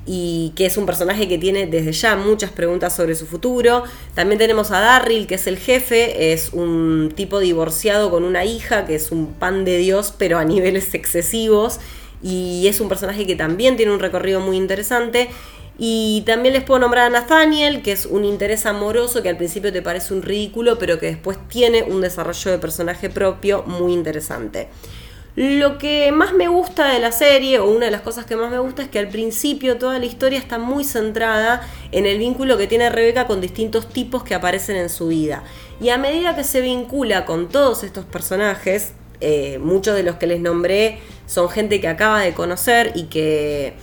y 0.08 0.54
que 0.56 0.66
es 0.66 0.78
un 0.78 0.86
personaje 0.86 1.28
que 1.28 1.38
tiene 1.38 1.68
desde 1.68 1.92
ya 1.92 2.16
muchas 2.16 2.50
preguntas 2.52 2.96
sobre 2.96 3.14
su 3.14 3.28
futuro. 3.28 3.84
También 4.16 4.40
tenemos 4.40 4.72
a 4.72 4.80
Darryl, 4.80 5.28
que 5.28 5.36
es 5.36 5.46
el 5.48 5.58
jefe, 5.58 6.32
es 6.32 6.52
un 6.54 7.12
tipo 7.14 7.40
divorciado 7.40 8.10
con 8.10 8.24
una 8.24 8.46
hija, 8.46 8.86
que 8.86 8.96
es 8.96 9.12
un 9.12 9.34
pan 9.34 9.66
de 9.66 9.78
Dios, 9.78 10.14
pero 10.18 10.40
a 10.40 10.46
niveles 10.46 10.94
excesivos, 10.94 11.80
y 12.24 12.66
es 12.68 12.80
un 12.80 12.88
personaje 12.88 13.28
que 13.28 13.36
también 13.36 13.76
tiene 13.76 13.92
un 13.92 14.00
recorrido 14.00 14.40
muy 14.40 14.56
interesante. 14.56 15.30
Y 15.80 16.24
también 16.26 16.56
les 16.56 16.64
puedo 16.64 16.80
nombrar 16.80 17.06
a 17.06 17.10
Nathaniel, 17.10 17.84
que 17.84 17.92
es 17.92 18.08
un 18.08 18.26
interés 18.26 18.66
amoroso 18.66 19.22
que 19.22 19.30
al 19.30 19.38
principio 19.38 19.72
te 19.72 19.84
parece 19.84 20.14
un 20.14 20.24
ridículo, 20.24 20.80
pero 20.80 20.98
que 20.98 21.06
después 21.06 21.38
tiene 21.50 21.84
un 21.84 22.02
desarrollo 22.02 22.50
de 22.50 22.58
personaje 22.58 23.12
propio 23.12 23.62
muy 23.64 23.94
interesante. 23.94 24.70
Lo 25.38 25.78
que 25.78 26.12
más 26.12 26.34
me 26.34 26.48
gusta 26.48 26.92
de 26.92 26.98
la 26.98 27.12
serie, 27.12 27.60
o 27.60 27.70
una 27.70 27.86
de 27.86 27.92
las 27.92 28.02
cosas 28.02 28.26
que 28.26 28.36
más 28.36 28.50
me 28.50 28.58
gusta, 28.58 28.82
es 28.82 28.90
que 28.90 28.98
al 28.98 29.08
principio 29.08 29.78
toda 29.78 30.00
la 30.00 30.06
historia 30.08 30.40
está 30.40 30.58
muy 30.58 30.84
centrada 30.84 31.62
en 31.92 32.08
el 32.08 32.18
vínculo 32.18 32.58
que 32.58 32.66
tiene 32.66 32.90
Rebeca 32.90 33.28
con 33.28 33.40
distintos 33.40 33.88
tipos 33.88 34.24
que 34.24 34.34
aparecen 34.34 34.78
en 34.78 34.90
su 34.90 35.10
vida. 35.10 35.44
Y 35.80 35.90
a 35.90 36.00
medida 36.00 36.36
que 36.36 36.44
se 36.44 36.62
vincula 36.62 37.26
con 37.28 37.50
todos 37.50 37.84
estos 37.84 38.04
personajes, 38.04 38.94
eh, 39.22 39.60
muchos 39.60 39.96
de 39.96 40.02
los 40.02 40.16
que 40.16 40.26
les 40.26 40.40
nombré 40.40 40.98
son 41.28 41.50
gente 41.50 41.80
que 41.80 41.88
acaba 41.88 42.20
de 42.22 42.34
conocer 42.34 42.94
y 42.96 43.04
que 43.04 43.76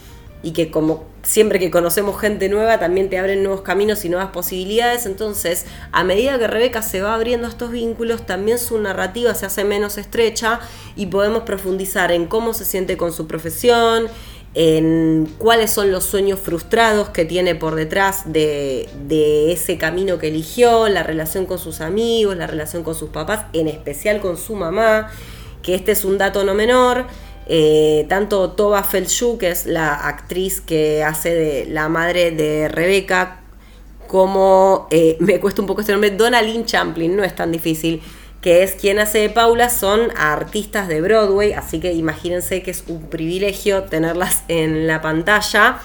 y 0.42 0.52
que 0.52 0.72
como 0.72 1.04
siempre 1.24 1.58
que 1.58 1.70
conocemos 1.70 2.20
gente 2.20 2.48
nueva 2.48 2.78
también 2.78 3.10
te 3.10 3.18
abren 3.18 3.42
nuevos 3.42 3.62
caminos 3.62 4.04
y 4.04 4.08
nuevas 4.08 4.30
posibilidades. 4.30 5.06
Entonces, 5.06 5.66
a 5.90 6.04
medida 6.04 6.38
que 6.38 6.46
Rebeca 6.46 6.82
se 6.82 7.00
va 7.00 7.14
abriendo 7.14 7.48
estos 7.48 7.70
vínculos, 7.72 8.24
también 8.26 8.58
su 8.58 8.78
narrativa 8.78 9.34
se 9.34 9.46
hace 9.46 9.64
menos 9.64 9.98
estrecha 9.98 10.60
y 10.94 11.06
podemos 11.06 11.42
profundizar 11.42 12.12
en 12.12 12.26
cómo 12.26 12.54
se 12.54 12.64
siente 12.64 12.96
con 12.96 13.12
su 13.12 13.26
profesión, 13.26 14.08
en 14.54 15.28
cuáles 15.38 15.72
son 15.72 15.90
los 15.90 16.04
sueños 16.04 16.38
frustrados 16.38 17.08
que 17.08 17.24
tiene 17.24 17.56
por 17.56 17.74
detrás 17.74 18.32
de, 18.32 18.88
ese 19.52 19.78
camino 19.78 20.18
que 20.18 20.28
eligió, 20.28 20.88
la 20.88 21.02
relación 21.02 21.46
con 21.46 21.58
sus 21.58 21.80
amigos, 21.80 22.36
la 22.36 22.46
relación 22.46 22.84
con 22.84 22.94
sus 22.94 23.10
papás, 23.10 23.46
en 23.52 23.66
especial 23.66 24.20
con 24.20 24.36
su 24.36 24.54
mamá, 24.54 25.10
que 25.62 25.74
este 25.74 25.92
es 25.92 26.04
un 26.04 26.18
dato 26.18 26.44
no 26.44 26.54
menor. 26.54 27.06
Eh, 27.46 28.06
tanto 28.08 28.52
Toba 28.52 28.82
Felshu, 28.82 29.36
que 29.36 29.50
es 29.50 29.66
la 29.66 29.94
actriz 29.94 30.60
que 30.60 31.04
hace 31.04 31.34
de 31.34 31.66
la 31.66 31.88
madre 31.88 32.30
de 32.30 32.68
Rebeca, 32.68 33.40
como 34.06 34.86
eh, 34.90 35.16
me 35.20 35.40
cuesta 35.40 35.60
un 35.60 35.66
poco 35.66 35.80
este 35.80 35.92
nombre, 35.92 36.10
Donna 36.10 36.40
Lynn 36.40 36.64
Champlin, 36.64 37.16
no 37.16 37.24
es 37.24 37.34
tan 37.34 37.52
difícil, 37.52 38.00
que 38.40 38.62
es 38.62 38.72
quien 38.72 38.98
hace 38.98 39.18
de 39.18 39.30
Paula, 39.30 39.70
son 39.70 40.10
artistas 40.16 40.88
de 40.88 41.00
Broadway, 41.00 41.52
así 41.52 41.80
que 41.80 41.92
imagínense 41.92 42.62
que 42.62 42.70
es 42.70 42.84
un 42.88 43.08
privilegio 43.08 43.84
tenerlas 43.84 44.44
en 44.48 44.86
la 44.86 45.00
pantalla. 45.00 45.78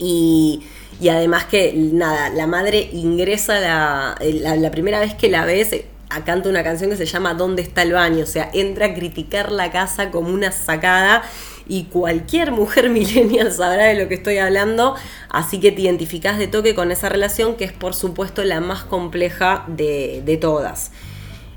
Y, 0.00 0.64
además 1.08 1.44
que, 1.44 1.72
nada, 1.74 2.30
la 2.30 2.48
madre 2.48 2.88
ingresa 2.92 3.60
la, 3.60 4.16
la 4.56 4.70
primera 4.70 4.98
vez 4.98 5.14
que 5.14 5.28
la 5.28 5.44
ves, 5.44 5.76
canta 6.24 6.48
una 6.48 6.62
canción 6.62 6.90
que 6.90 6.96
se 6.96 7.06
llama 7.06 7.34
¿Dónde 7.34 7.62
está 7.62 7.82
el 7.82 7.92
baño? 7.92 8.24
O 8.24 8.26
sea, 8.26 8.50
entra 8.52 8.86
a 8.86 8.94
criticar 8.94 9.52
la 9.52 9.70
casa 9.70 10.10
como 10.10 10.30
una 10.30 10.52
sacada 10.52 11.22
y 11.68 11.84
cualquier 11.84 12.50
mujer 12.50 12.90
millennial 12.90 13.52
sabrá 13.52 13.84
de 13.84 13.94
lo 13.94 14.08
que 14.08 14.14
estoy 14.14 14.38
hablando, 14.38 14.96
así 15.28 15.60
que 15.60 15.72
te 15.72 15.82
identificás 15.82 16.38
de 16.38 16.48
toque 16.48 16.74
con 16.74 16.90
esa 16.90 17.08
relación 17.08 17.56
que 17.56 17.64
es 17.64 17.72
por 17.72 17.94
supuesto 17.94 18.42
la 18.44 18.60
más 18.60 18.84
compleja 18.84 19.64
de, 19.68 20.22
de 20.24 20.36
todas. 20.36 20.90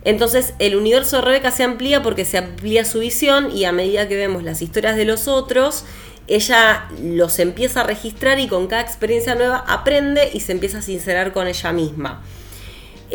Entonces 0.05 0.53
el 0.59 0.75
universo 0.75 1.17
de 1.17 1.21
Rebeca 1.23 1.51
se 1.51 1.63
amplía 1.63 2.03
porque 2.03 2.25
se 2.25 2.37
amplía 2.37 2.85
su 2.85 2.99
visión 2.99 3.55
y 3.55 3.65
a 3.65 3.71
medida 3.71 4.07
que 4.07 4.15
vemos 4.15 4.43
las 4.43 4.61
historias 4.61 4.97
de 4.97 5.05
los 5.05 5.27
otros, 5.27 5.85
ella 6.27 6.85
los 7.01 7.39
empieza 7.39 7.81
a 7.81 7.83
registrar 7.83 8.39
y 8.39 8.47
con 8.47 8.67
cada 8.67 8.81
experiencia 8.81 9.35
nueva 9.35 9.63
aprende 9.67 10.29
y 10.33 10.41
se 10.41 10.51
empieza 10.51 10.79
a 10.79 10.81
sincerar 10.81 11.33
con 11.33 11.47
ella 11.47 11.73
misma. 11.73 12.21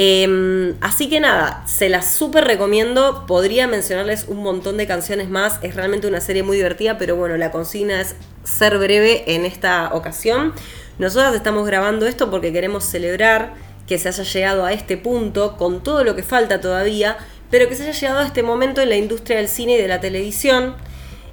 Em, 0.00 0.76
así 0.80 1.08
que 1.08 1.18
nada, 1.18 1.64
se 1.66 1.88
las 1.88 2.12
súper 2.12 2.44
recomiendo. 2.44 3.26
Podría 3.26 3.66
mencionarles 3.66 4.26
un 4.28 4.44
montón 4.44 4.76
de 4.76 4.86
canciones 4.86 5.28
más. 5.28 5.58
Es 5.62 5.74
realmente 5.74 6.06
una 6.06 6.20
serie 6.20 6.44
muy 6.44 6.56
divertida, 6.56 6.98
pero 6.98 7.16
bueno, 7.16 7.36
la 7.36 7.50
consigna 7.50 8.00
es 8.00 8.14
ser 8.44 8.78
breve 8.78 9.34
en 9.34 9.44
esta 9.44 9.92
ocasión. 9.92 10.54
Nosotras 11.00 11.34
estamos 11.34 11.66
grabando 11.66 12.06
esto 12.06 12.30
porque 12.30 12.52
queremos 12.52 12.84
celebrar 12.84 13.54
que 13.88 13.98
se 13.98 14.08
haya 14.08 14.22
llegado 14.22 14.64
a 14.64 14.72
este 14.72 14.96
punto 14.98 15.56
con 15.56 15.82
todo 15.82 16.04
lo 16.04 16.14
que 16.14 16.22
falta 16.22 16.60
todavía, 16.60 17.18
pero 17.50 17.68
que 17.68 17.74
se 17.74 17.82
haya 17.82 17.98
llegado 17.98 18.20
a 18.20 18.26
este 18.26 18.44
momento 18.44 18.80
en 18.80 18.90
la 18.90 18.96
industria 18.96 19.38
del 19.38 19.48
cine 19.48 19.72
y 19.72 19.82
de 19.82 19.88
la 19.88 20.00
televisión 20.00 20.76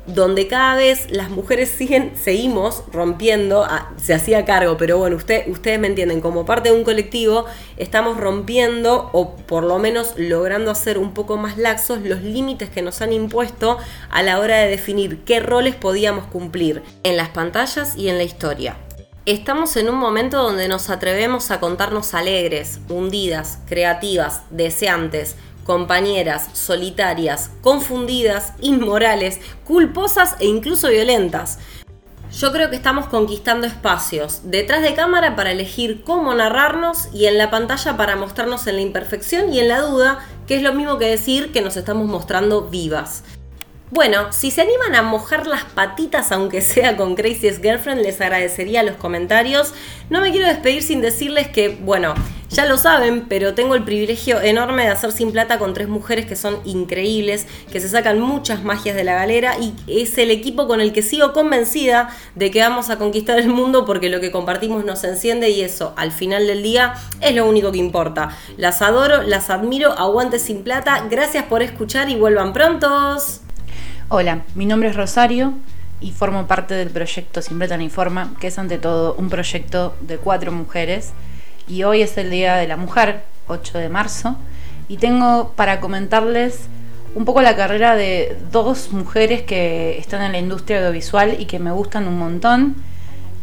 donde 0.07 0.47
cada 0.47 0.75
vez 0.75 1.07
las 1.09 1.29
mujeres 1.29 1.69
siguen, 1.69 2.11
seguimos 2.15 2.83
rompiendo, 2.91 3.67
se 3.97 4.13
hacía 4.13 4.45
cargo, 4.45 4.77
pero 4.77 4.97
bueno, 4.97 5.15
usted, 5.15 5.47
ustedes 5.47 5.79
me 5.79 5.87
entienden, 5.87 6.21
como 6.21 6.45
parte 6.45 6.69
de 6.69 6.75
un 6.75 6.83
colectivo 6.83 7.45
estamos 7.77 8.17
rompiendo 8.17 9.09
o 9.13 9.35
por 9.35 9.63
lo 9.63 9.79
menos 9.79 10.13
logrando 10.17 10.71
hacer 10.71 10.97
un 10.97 11.13
poco 11.13 11.37
más 11.37 11.57
laxos 11.57 12.01
los 12.01 12.21
límites 12.21 12.69
que 12.69 12.81
nos 12.81 13.01
han 13.01 13.13
impuesto 13.13 13.77
a 14.09 14.23
la 14.23 14.39
hora 14.39 14.57
de 14.57 14.69
definir 14.69 15.23
qué 15.25 15.39
roles 15.39 15.75
podíamos 15.75 16.25
cumplir 16.25 16.83
en 17.03 17.17
las 17.17 17.29
pantallas 17.29 17.95
y 17.95 18.09
en 18.09 18.17
la 18.17 18.23
historia. 18.23 18.77
Estamos 19.25 19.75
en 19.75 19.89
un 19.89 19.95
momento 19.95 20.43
donde 20.43 20.67
nos 20.67 20.91
atrevemos 20.91 21.49
a 21.49 21.59
contarnos 21.59 22.13
alegres, 22.13 22.79
hundidas, 22.89 23.57
creativas, 23.65 24.43
deseantes, 24.51 25.35
compañeras, 25.65 26.47
solitarias, 26.53 27.49
confundidas, 27.61 28.53
inmorales, 28.61 29.41
culposas 29.65 30.35
e 30.39 30.45
incluso 30.45 30.89
violentas. 30.89 31.57
Yo 32.31 32.51
creo 32.51 32.69
que 32.69 32.75
estamos 32.75 33.07
conquistando 33.07 33.65
espacios 33.65 34.41
detrás 34.43 34.83
de 34.83 34.93
cámara 34.93 35.35
para 35.35 35.51
elegir 35.51 36.03
cómo 36.03 36.33
narrarnos 36.33 37.09
y 37.13 37.25
en 37.25 37.37
la 37.37 37.49
pantalla 37.49 37.97
para 37.97 38.15
mostrarnos 38.15 38.67
en 38.67 38.75
la 38.75 38.81
imperfección 38.81 39.53
y 39.53 39.59
en 39.59 39.69
la 39.69 39.81
duda, 39.81 40.19
que 40.45 40.55
es 40.55 40.61
lo 40.61 40.73
mismo 40.73 40.97
que 40.97 41.07
decir 41.07 41.51
que 41.51 41.61
nos 41.61 41.77
estamos 41.77 42.07
mostrando 42.07 42.63
vivas. 42.63 43.23
Bueno, 43.91 44.33
si 44.33 44.49
se 44.49 44.61
animan 44.61 44.95
a 44.95 45.03
mojar 45.03 45.45
las 45.45 45.63
patitas, 45.63 46.31
aunque 46.31 46.61
sea 46.61 46.97
con 46.97 47.15
Crazy's 47.15 47.61
Girlfriend, 47.61 48.01
les 48.01 48.19
agradecería 48.19 48.81
los 48.81 48.95
comentarios. 48.95 49.73
No 50.09 50.21
me 50.21 50.31
quiero 50.31 50.47
despedir 50.47 50.81
sin 50.81 51.01
decirles 51.01 51.49
que, 51.49 51.69
bueno, 51.69 52.15
ya 52.49 52.65
lo 52.65 52.77
saben, 52.77 53.25
pero 53.29 53.53
tengo 53.53 53.75
el 53.75 53.83
privilegio 53.83 54.41
enorme 54.41 54.83
de 54.83 54.89
hacer 54.89 55.11
Sin 55.11 55.31
Plata 55.31 55.59
con 55.59 55.75
tres 55.75 55.87
mujeres 55.87 56.25
que 56.25 56.35
son 56.35 56.61
increíbles, 56.65 57.45
que 57.71 57.79
se 57.79 57.87
sacan 57.87 58.19
muchas 58.19 58.63
magias 58.63 58.95
de 58.95 59.03
la 59.03 59.13
galera 59.13 59.55
y 59.59 59.75
es 59.87 60.17
el 60.17 60.31
equipo 60.31 60.67
con 60.67 60.81
el 60.81 60.91
que 60.91 61.03
sigo 61.03 61.31
convencida 61.31 62.09
de 62.33 62.49
que 62.49 62.61
vamos 62.61 62.89
a 62.89 62.97
conquistar 62.97 63.37
el 63.37 63.49
mundo 63.49 63.85
porque 63.85 64.09
lo 64.09 64.19
que 64.19 64.31
compartimos 64.31 64.83
nos 64.83 65.03
enciende 65.03 65.51
y 65.51 65.61
eso, 65.61 65.93
al 65.95 66.11
final 66.11 66.47
del 66.47 66.63
día, 66.63 66.95
es 67.21 67.35
lo 67.35 67.47
único 67.47 67.71
que 67.71 67.77
importa. 67.77 68.35
Las 68.57 68.81
adoro, 68.81 69.21
las 69.21 69.51
admiro, 69.51 69.91
aguante 69.91 70.39
Sin 70.39 70.63
Plata, 70.63 71.05
gracias 71.07 71.43
por 71.45 71.61
escuchar 71.61 72.09
y 72.09 72.15
vuelvan 72.15 72.51
prontos. 72.51 73.41
Hola, 74.07 74.43
mi 74.53 74.67
nombre 74.67 74.89
es 74.89 74.95
Rosario 74.95 75.55
y 75.99 76.11
formo 76.11 76.45
parte 76.45 76.75
del 76.75 76.91
proyecto 76.91 77.41
Siempre 77.41 77.67
Tan 77.67 77.81
Informa, 77.81 78.35
que 78.39 78.47
es 78.47 78.59
ante 78.59 78.77
todo 78.77 79.15
un 79.15 79.29
proyecto 79.29 79.95
de 79.99 80.19
cuatro 80.19 80.51
mujeres. 80.51 81.13
Y 81.67 81.81
hoy 81.85 82.03
es 82.03 82.15
el 82.19 82.29
Día 82.29 82.55
de 82.57 82.67
la 82.67 82.77
Mujer, 82.77 83.23
8 83.47 83.79
de 83.79 83.89
marzo, 83.89 84.37
y 84.87 84.97
tengo 84.97 85.53
para 85.55 85.79
comentarles 85.79 86.67
un 87.15 87.25
poco 87.25 87.41
la 87.41 87.55
carrera 87.55 87.95
de 87.95 88.37
dos 88.51 88.91
mujeres 88.91 89.41
que 89.41 89.97
están 89.97 90.21
en 90.21 90.33
la 90.33 90.37
industria 90.37 90.81
audiovisual 90.81 91.41
y 91.41 91.47
que 91.47 91.57
me 91.57 91.71
gustan 91.71 92.07
un 92.07 92.19
montón. 92.19 92.75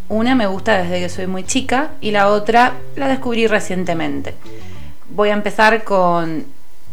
Una 0.09 0.37
me 0.37 0.47
gusta 0.47 0.81
desde 0.81 1.01
que 1.01 1.09
soy 1.09 1.27
muy 1.27 1.43
chica 1.43 1.91
y 2.01 2.13
la 2.13 2.29
otra 2.29 2.75
la 2.95 3.09
descubrí 3.09 3.49
recientemente. 3.49 4.37
Voy 5.11 5.31
a 5.31 5.33
empezar 5.33 5.83
con 5.83 6.47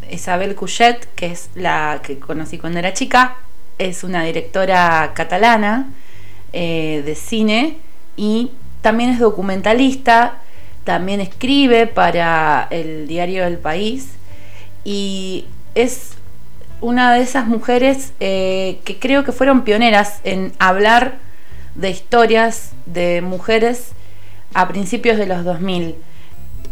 Isabel 0.10 0.56
Couchet, 0.56 1.08
que 1.14 1.28
es 1.28 1.52
la 1.54 2.00
que 2.02 2.18
conocí 2.18 2.58
cuando 2.58 2.80
era 2.80 2.94
chica, 2.94 3.36
es 3.80 4.04
una 4.04 4.24
directora 4.24 5.14
catalana 5.16 5.90
eh, 6.54 7.02
de 7.06 7.16
cine 7.16 7.78
y 8.16 8.52
también 8.82 9.10
es 9.10 9.20
documentalista, 9.20 10.40
también 10.84 11.22
escribe 11.22 11.88
para 11.88 12.68
el 12.70 13.08
diario 13.08 13.46
El 13.46 13.58
País 13.58 14.10
y 14.84 15.46
es 15.76 16.12
una 16.82 17.14
de 17.14 17.22
esas 17.22 17.48
mujeres 17.48 18.14
eh, 18.20 18.80
que 18.86 19.00
creo 19.00 19.24
que 19.24 19.32
fueron 19.32 19.64
pioneras 19.64 20.20
en 20.24 20.54
hablar 20.60 21.18
de 21.76 21.90
historias 21.90 22.72
de 22.86 23.22
mujeres 23.22 23.92
a 24.54 24.68
principios 24.68 25.18
de 25.18 25.26
los 25.26 25.44
2000, 25.44 25.96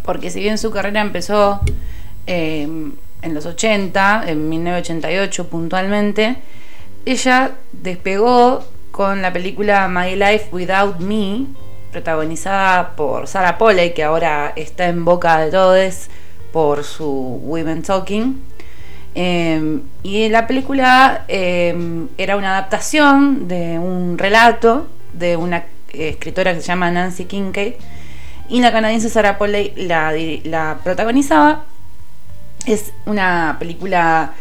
porque 0.04 0.30
si 0.30 0.40
bien 0.40 0.58
su 0.58 0.72
carrera 0.72 1.02
empezó 1.02 1.62
eh, 2.26 2.68
en 3.22 3.34
los 3.34 3.46
80, 3.46 4.24
en 4.28 4.50
1988 4.50 5.50
puntualmente, 5.50 6.38
ella 7.12 7.52
despegó 7.72 8.66
con 8.92 9.22
la 9.22 9.32
película 9.32 9.88
My 9.88 10.16
Life 10.16 10.48
Without 10.52 11.00
Me, 11.00 11.46
protagonizada 11.92 12.96
por 12.98 13.28
Sarah 13.28 13.58
Polley, 13.58 13.94
que 13.94 14.04
ahora 14.04 14.52
está 14.58 14.88
en 14.88 15.06
boca 15.06 15.40
de 15.40 15.52
todos 15.52 16.10
por 16.52 16.84
su 16.84 17.40
Women 17.44 17.84
Talking. 17.84 18.42
Em, 19.16 19.84
y 20.04 20.28
la 20.28 20.48
película 20.48 21.24
em, 21.30 22.10
era 22.18 22.36
una 22.36 22.58
adaptación 22.58 23.48
de 23.48 23.80
un 23.80 24.18
relato 24.18 24.88
de 25.14 25.38
una 25.38 25.64
escritora 25.94 26.54
que 26.54 26.60
se 26.60 26.68
llama 26.68 26.92
Nancy 26.92 27.24
Kincaid 27.24 27.76
y 28.50 28.60
la 28.60 28.72
canadiense 28.72 29.10
Sarah 29.10 29.38
Polley 29.38 29.74
la, 29.78 30.14
la 30.44 30.80
protagonizaba. 30.84 31.64
Es 32.66 32.92
una 33.06 33.56
película 33.60 34.34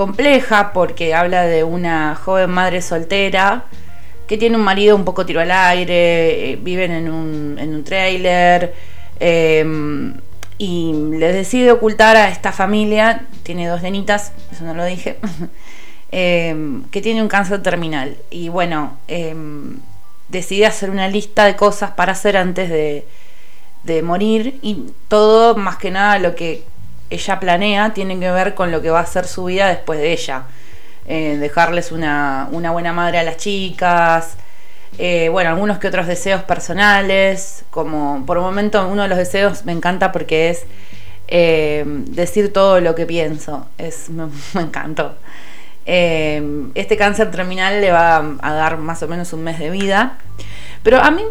compleja 0.00 0.72
porque 0.72 1.12
habla 1.12 1.42
de 1.42 1.62
una 1.62 2.14
joven 2.14 2.48
madre 2.48 2.80
soltera 2.80 3.64
que 4.26 4.38
tiene 4.38 4.56
un 4.56 4.62
marido 4.62 4.96
un 4.96 5.04
poco 5.04 5.26
tiro 5.26 5.42
al 5.42 5.50
aire, 5.50 6.52
eh, 6.52 6.56
viven 6.56 6.90
en 6.90 7.10
un, 7.10 7.58
en 7.58 7.74
un 7.74 7.84
trailer 7.84 8.72
em, 9.18 10.14
y 10.56 10.94
le 11.18 11.34
decide 11.34 11.70
ocultar 11.72 12.16
a 12.16 12.30
esta 12.30 12.50
familia, 12.50 13.26
tiene 13.42 13.68
dos 13.68 13.82
nenitas, 13.82 14.32
eso 14.50 14.64
no 14.64 14.72
lo 14.72 14.86
dije, 14.86 15.18
em, 16.12 16.84
que 16.84 17.02
tiene 17.02 17.20
un 17.20 17.28
cáncer 17.28 17.62
terminal. 17.62 18.16
Y 18.30 18.48
bueno, 18.48 18.96
em, 19.06 19.80
decide 20.30 20.64
hacer 20.64 20.88
una 20.88 21.08
lista 21.08 21.44
de 21.44 21.56
cosas 21.56 21.90
para 21.90 22.12
hacer 22.12 22.38
antes 22.38 22.70
de, 22.70 23.04
de 23.84 24.00
morir 24.00 24.60
y 24.62 24.86
todo, 25.08 25.56
más 25.56 25.76
que 25.76 25.90
nada, 25.90 26.18
lo 26.18 26.34
que 26.34 26.64
ella 27.10 27.40
planea 27.40 27.92
tiene 27.92 28.18
que 28.18 28.30
ver 28.30 28.54
con 28.54 28.70
lo 28.70 28.80
que 28.80 28.90
va 28.90 29.00
a 29.00 29.06
ser 29.06 29.26
su 29.26 29.44
vida 29.44 29.68
después 29.68 29.98
de 29.98 30.12
ella. 30.12 30.44
Eh, 31.06 31.38
dejarles 31.38 31.90
una, 31.90 32.48
buena 32.52 32.92
madre 32.92 33.18
a 33.18 33.24
las 33.24 33.36
chicas, 33.36 34.36
eh, 34.98 35.28
bueno, 35.28 35.50
algunos 35.50 35.78
que 35.78 35.88
otros 35.88 36.06
deseos 36.06 36.42
personales, 36.44 37.64
como 37.70 38.24
por 38.26 38.38
un 38.38 38.44
momento 38.44 38.86
uno 38.86 39.02
de 39.02 39.08
los 39.08 39.18
deseos 39.18 39.64
me 39.64 39.72
encanta 39.72 40.12
porque 40.12 40.50
es 40.50 40.64
eh, 41.26 41.84
decir 41.86 42.52
todo 42.52 42.80
lo 42.80 42.94
que 42.94 43.06
pienso, 43.06 43.66
es, 43.76 44.08
me, 44.10 44.28
encantó. 44.54 45.16
este 45.84 46.96
cáncer 46.96 47.30
terminal 47.32 47.80
le 47.80 47.90
va 47.90 48.36
a 48.40 48.52
dar 48.52 48.78
más 48.78 49.02
o 49.02 49.08
menos 49.08 49.32
un 49.32 49.42
mes 49.42 49.58
de 49.58 49.70
vida, 49.70 50.18
pero 50.84 51.00
a 51.00 51.10
mí 51.10 51.22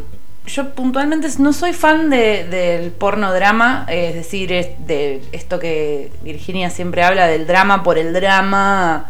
yo 0.49 0.71
puntualmente 0.71 1.27
no 1.37 1.53
soy 1.53 1.73
fan 1.73 2.09
del 2.09 2.91
porno 2.91 3.33
drama, 3.33 3.85
es 3.87 4.15
decir, 4.15 4.49
de 4.49 5.21
esto 5.31 5.59
que 5.59 6.11
Virginia 6.23 6.69
siempre 6.69 7.03
habla 7.03 7.27
del 7.27 7.45
drama 7.45 7.83
por 7.83 7.97
el 7.97 8.13
drama 8.13 9.09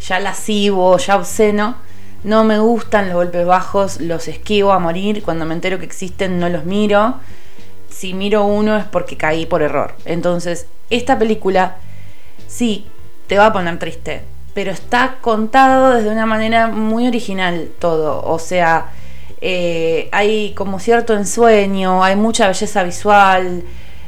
ya 0.00 0.20
lascivo, 0.20 0.96
ya 0.98 1.16
obsceno. 1.16 1.76
No 2.24 2.44
me 2.44 2.58
gustan 2.58 3.06
los 3.06 3.14
golpes 3.14 3.46
bajos, 3.46 4.00
los 4.00 4.28
esquivo 4.28 4.72
a 4.72 4.78
morir. 4.78 5.22
Cuando 5.22 5.44
me 5.44 5.54
entero 5.54 5.78
que 5.78 5.84
existen 5.84 6.38
no 6.38 6.48
los 6.48 6.64
miro. 6.64 7.16
Si 7.88 8.14
miro 8.14 8.44
uno 8.44 8.76
es 8.76 8.84
porque 8.84 9.16
caí 9.16 9.46
por 9.46 9.62
error. 9.62 9.94
Entonces, 10.04 10.66
esta 10.90 11.18
película 11.18 11.76
sí 12.46 12.86
te 13.26 13.38
va 13.38 13.46
a 13.46 13.52
poner 13.52 13.78
triste, 13.78 14.22
pero 14.54 14.70
está 14.70 15.16
contado 15.20 15.94
desde 15.94 16.10
una 16.10 16.26
manera 16.26 16.68
muy 16.68 17.06
original 17.06 17.70
todo. 17.78 18.22
O 18.24 18.38
sea, 18.38 18.92
eh, 19.40 20.08
hay 20.12 20.52
como 20.54 20.78
cierto 20.78 21.14
ensueño, 21.14 22.02
hay 22.02 22.16
mucha 22.16 22.46
belleza 22.46 22.82
visual, 22.82 23.62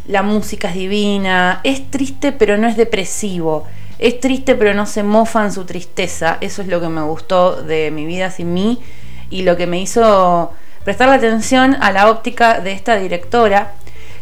la 0.07 0.22
música 0.22 0.68
es 0.68 0.74
divina, 0.74 1.61
es 1.64 1.91
triste 1.91 2.33
pero 2.33 2.57
no 2.57 2.66
es 2.66 2.76
depresivo 2.76 3.66
es 3.99 4.20
triste 4.20 4.55
pero 4.55 4.74
no 4.74 4.87
se 4.87 5.03
mofa 5.03 5.45
en 5.45 5.53
su 5.53 5.64
tristeza. 5.64 6.39
Eso 6.41 6.62
es 6.62 6.68
lo 6.68 6.81
que 6.81 6.89
me 6.89 7.03
gustó 7.03 7.62
de 7.62 7.91
mi 7.91 8.07
vida 8.07 8.31
sin 8.31 8.55
mí 8.55 8.79
y 9.31 9.43
lo 9.43 9.57
que 9.57 9.66
me 9.66 9.81
hizo 9.81 10.53
prestar 10.85 11.09
la 11.09 11.16
atención 11.16 11.76
a 11.81 11.93
la 11.93 12.09
óptica 12.11 12.61
de 12.61 12.72
esta 12.72 12.97
directora, 12.97 13.72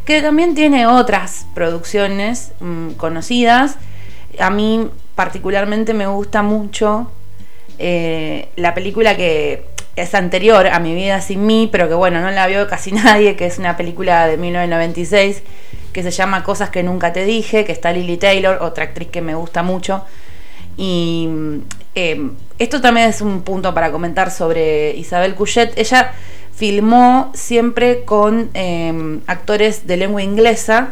que 0.04 0.22
también 0.22 0.54
tiene 0.54 0.86
otras 0.86 1.46
producciones 1.54 2.52
mm, 2.60 2.92
conocidas. 2.92 3.76
A 4.40 4.50
mí 4.50 4.88
particularmente 5.14 5.94
me 5.94 6.06
gusta 6.06 6.42
mucho 6.42 7.10
eh, 7.78 8.48
la 8.56 8.74
película 8.74 9.16
que 9.16 9.68
es 9.96 10.14
anterior 10.14 10.66
a 10.68 10.78
Mi 10.78 10.94
vida 10.94 11.20
sin 11.20 11.46
mí, 11.46 11.68
pero 11.72 11.88
que 11.88 11.94
bueno, 11.94 12.20
no 12.20 12.30
la 12.30 12.46
vio 12.46 12.68
casi 12.68 12.92
nadie, 13.04 13.34
que 13.36 13.46
es 13.46 13.58
una 13.58 13.76
película 13.76 14.26
de 14.26 14.36
1996 14.36 15.42
que 15.92 16.02
se 16.02 16.10
llama 16.10 16.44
Cosas 16.44 16.68
que 16.68 16.82
nunca 16.82 17.14
te 17.14 17.24
dije, 17.24 17.64
que 17.64 17.72
está 17.72 17.90
Lily 17.90 18.18
Taylor, 18.18 18.58
otra 18.60 18.84
actriz 18.84 19.08
que 19.08 19.22
me 19.22 19.34
gusta 19.34 19.62
mucho. 19.62 20.04
Y 20.76 21.26
em, 21.94 22.32
esto 22.58 22.82
también 22.82 23.08
es 23.08 23.22
un 23.22 23.40
punto 23.40 23.72
para 23.72 23.90
comentar 23.90 24.30
sobre 24.30 24.94
Isabel 24.94 25.34
Couchet. 25.34 25.72
Ella 25.78 26.12
filmó 26.54 27.32
siempre 27.34 28.04
con 28.04 28.50
em, 28.52 29.22
actores 29.26 29.86
de 29.86 29.96
lengua 29.96 30.22
inglesa. 30.22 30.90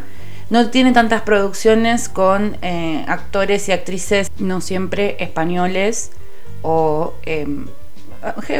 No 0.48 0.70
tiene 0.70 0.92
tantas 0.92 1.20
producciones 1.20 2.08
con 2.08 2.56
eh, 2.62 3.04
actores 3.06 3.68
y 3.68 3.72
actrices 3.72 4.30
no 4.38 4.62
siempre 4.62 5.16
españoles 5.18 6.12
o 6.62 7.12
em, 7.26 7.66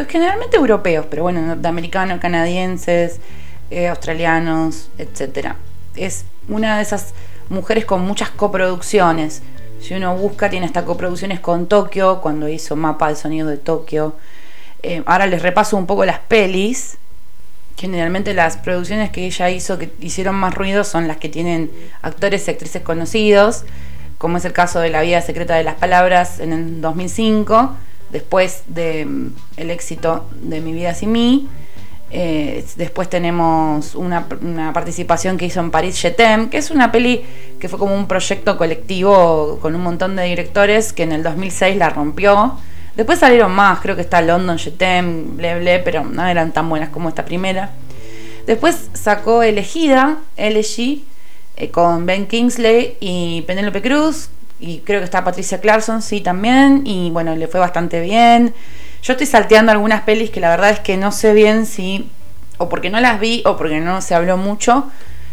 generalmente 0.08 0.56
europeos, 0.56 1.06
pero 1.08 1.22
bueno, 1.22 1.40
norteamericanos, 1.42 2.20
canadienses, 2.20 3.20
eh, 3.70 3.88
australianos, 3.88 4.90
etcétera. 4.98 5.56
Es 5.96 6.24
una 6.48 6.76
de 6.76 6.82
esas 6.82 7.14
mujeres 7.48 7.84
con 7.84 8.02
muchas 8.02 8.30
coproducciones. 8.30 9.42
Si 9.80 9.94
uno 9.94 10.16
busca, 10.16 10.50
tiene 10.50 10.66
hasta 10.66 10.84
coproducciones 10.84 11.40
con 11.40 11.66
Tokio, 11.66 12.20
cuando 12.20 12.48
hizo 12.48 12.76
Mapa 12.76 13.08
de 13.08 13.16
Sonido 13.16 13.48
de 13.48 13.56
Tokio. 13.56 14.16
Eh, 14.82 15.02
ahora 15.06 15.26
les 15.26 15.42
repaso 15.42 15.76
un 15.76 15.86
poco 15.86 16.04
las 16.04 16.18
pelis. 16.20 16.98
Generalmente 17.76 18.34
las 18.34 18.56
producciones 18.56 19.10
que 19.10 19.26
ella 19.26 19.50
hizo 19.50 19.78
que 19.78 19.90
hicieron 20.00 20.36
más 20.36 20.54
ruido 20.54 20.84
son 20.84 21.08
las 21.08 21.16
que 21.16 21.28
tienen 21.28 21.70
actores 22.02 22.46
y 22.46 22.50
actrices 22.50 22.82
conocidos, 22.82 23.64
como 24.18 24.36
es 24.36 24.44
el 24.44 24.52
caso 24.52 24.78
de 24.80 24.90
La 24.90 25.02
vida 25.02 25.20
secreta 25.20 25.54
de 25.56 25.64
las 25.64 25.74
palabras 25.74 26.38
en 26.38 26.52
el 26.52 26.80
2005, 26.80 27.74
después 28.10 28.62
del 28.66 29.06
mm, 29.06 29.34
el 29.56 29.70
éxito 29.70 30.28
de 30.40 30.60
Mi 30.60 30.72
vida 30.72 30.94
sin 30.94 31.12
mí 31.12 31.48
eh, 32.16 32.64
después 32.76 33.10
tenemos 33.10 33.96
una, 33.96 34.28
participación 34.72 35.36
que 35.36 35.46
hizo 35.46 35.58
en 35.58 35.72
Paris 35.72 36.00
Jetem, 36.00 36.48
que 36.48 36.58
es 36.58 36.70
una 36.70 36.92
peli 36.92 37.24
que 37.58 37.68
fue 37.68 37.76
como 37.76 37.92
un 37.92 38.06
proyecto 38.06 38.56
colectivo 38.56 39.58
con 39.60 39.74
un 39.74 39.80
montón 39.82 40.14
de 40.14 40.22
directores 40.22 40.92
que 40.92 41.02
en 41.02 41.10
el 41.10 41.24
2006 41.24 41.76
la 41.76 41.90
rompió. 41.90 42.56
Después 42.94 43.18
salieron 43.18 43.50
más, 43.50 43.80
creo 43.80 43.96
que 43.96 44.02
está 44.02 44.22
London 44.22 44.58
Jetem, 44.58 45.36
ble 45.36 45.58
ble, 45.58 45.80
pero 45.80 46.04
no 46.04 46.24
eran 46.24 46.52
tan 46.52 46.68
buenas 46.68 46.90
como 46.90 47.08
esta 47.08 47.24
primera. 47.24 47.72
Después 48.46 48.90
sacó 48.92 49.42
Elegida, 49.42 50.18
LG, 50.36 51.02
eh, 51.56 51.70
con 51.72 52.06
Ben 52.06 52.28
Kingsley 52.28 52.96
y 53.00 53.42
Penélope 53.42 53.82
Cruz, 53.82 54.28
y 54.60 54.78
creo 54.80 55.00
que 55.00 55.04
está 55.04 55.24
Patricia 55.24 55.60
Clarkson, 55.60 56.02
sí, 56.02 56.20
también, 56.20 56.82
y 56.84 57.10
bueno, 57.10 57.34
le 57.34 57.48
fue 57.48 57.60
bastante 57.60 58.00
bien. 58.00 58.54
Yo 59.02 59.12
estoy 59.12 59.26
salteando 59.26 59.72
algunas 59.72 60.02
pelis 60.02 60.30
que 60.30 60.40
la 60.40 60.50
verdad 60.50 60.70
es 60.70 60.80
que 60.80 60.96
no 60.96 61.12
sé 61.12 61.34
bien 61.34 61.66
si, 61.66 62.08
o 62.58 62.68
porque 62.68 62.90
no 62.90 63.00
las 63.00 63.20
vi, 63.20 63.42
o 63.44 63.56
porque 63.56 63.80
no 63.80 64.00
se 64.00 64.14
habló 64.14 64.36
mucho, 64.36 64.90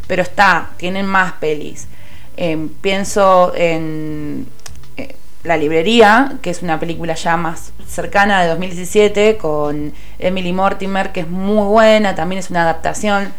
pero 0.07 0.23
está, 0.23 0.71
tienen 0.77 1.05
más 1.05 1.33
pelis. 1.33 1.87
Em, 2.35 2.69
pienso 2.69 3.53
en 3.55 4.47
eh, 4.97 5.15
La 5.43 5.57
Librería, 5.57 6.37
que 6.41 6.49
es 6.49 6.63
una 6.63 6.79
película 6.79 7.13
ya 7.13 7.37
más 7.37 7.71
cercana 7.87 8.41
de 8.41 8.49
2017, 8.49 9.37
con 9.37 9.93
Emily 10.19 10.51
Mortimer, 10.51 11.11
que 11.11 11.21
es 11.21 11.27
muy 11.27 11.67
buena, 11.67 12.15
también 12.15 12.39
es 12.39 12.49
una 12.49 12.63
adaptación. 12.63 13.31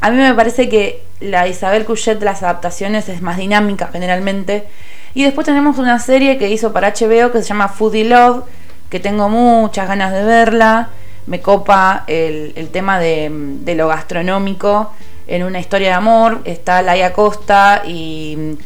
A 0.00 0.10
mí 0.10 0.16
me 0.16 0.34
parece 0.34 0.68
que 0.68 1.02
la 1.20 1.48
Isabel 1.48 1.84
Couchet 1.84 2.18
de 2.18 2.24
las 2.24 2.42
adaptaciones 2.42 3.08
es 3.08 3.22
más 3.22 3.36
dinámica 3.36 3.88
generalmente. 3.92 4.66
Y 5.14 5.24
después 5.24 5.46
tenemos 5.46 5.78
una 5.78 5.98
serie 5.98 6.38
que 6.38 6.48
hizo 6.50 6.72
para 6.72 6.92
HBO 6.92 7.32
que 7.32 7.42
se 7.42 7.48
llama 7.48 7.68
Foodie 7.68 8.04
Love, 8.04 8.44
que 8.90 9.00
tengo 9.00 9.28
muchas 9.28 9.88
ganas 9.88 10.12
de 10.12 10.24
verla. 10.24 10.90
Me 11.26 11.40
copa 11.40 12.04
el, 12.06 12.68
tema 12.72 12.98
de, 12.98 13.74
lo 13.76 13.88
gastronómico 13.88 14.92
en 15.26 15.42
una 15.42 15.60
historia 15.60 15.88
de 15.88 15.94
amor. 15.94 16.40
Está 16.44 16.82
Laia 16.82 17.12
Costa 17.12 17.82
y 17.86 18.56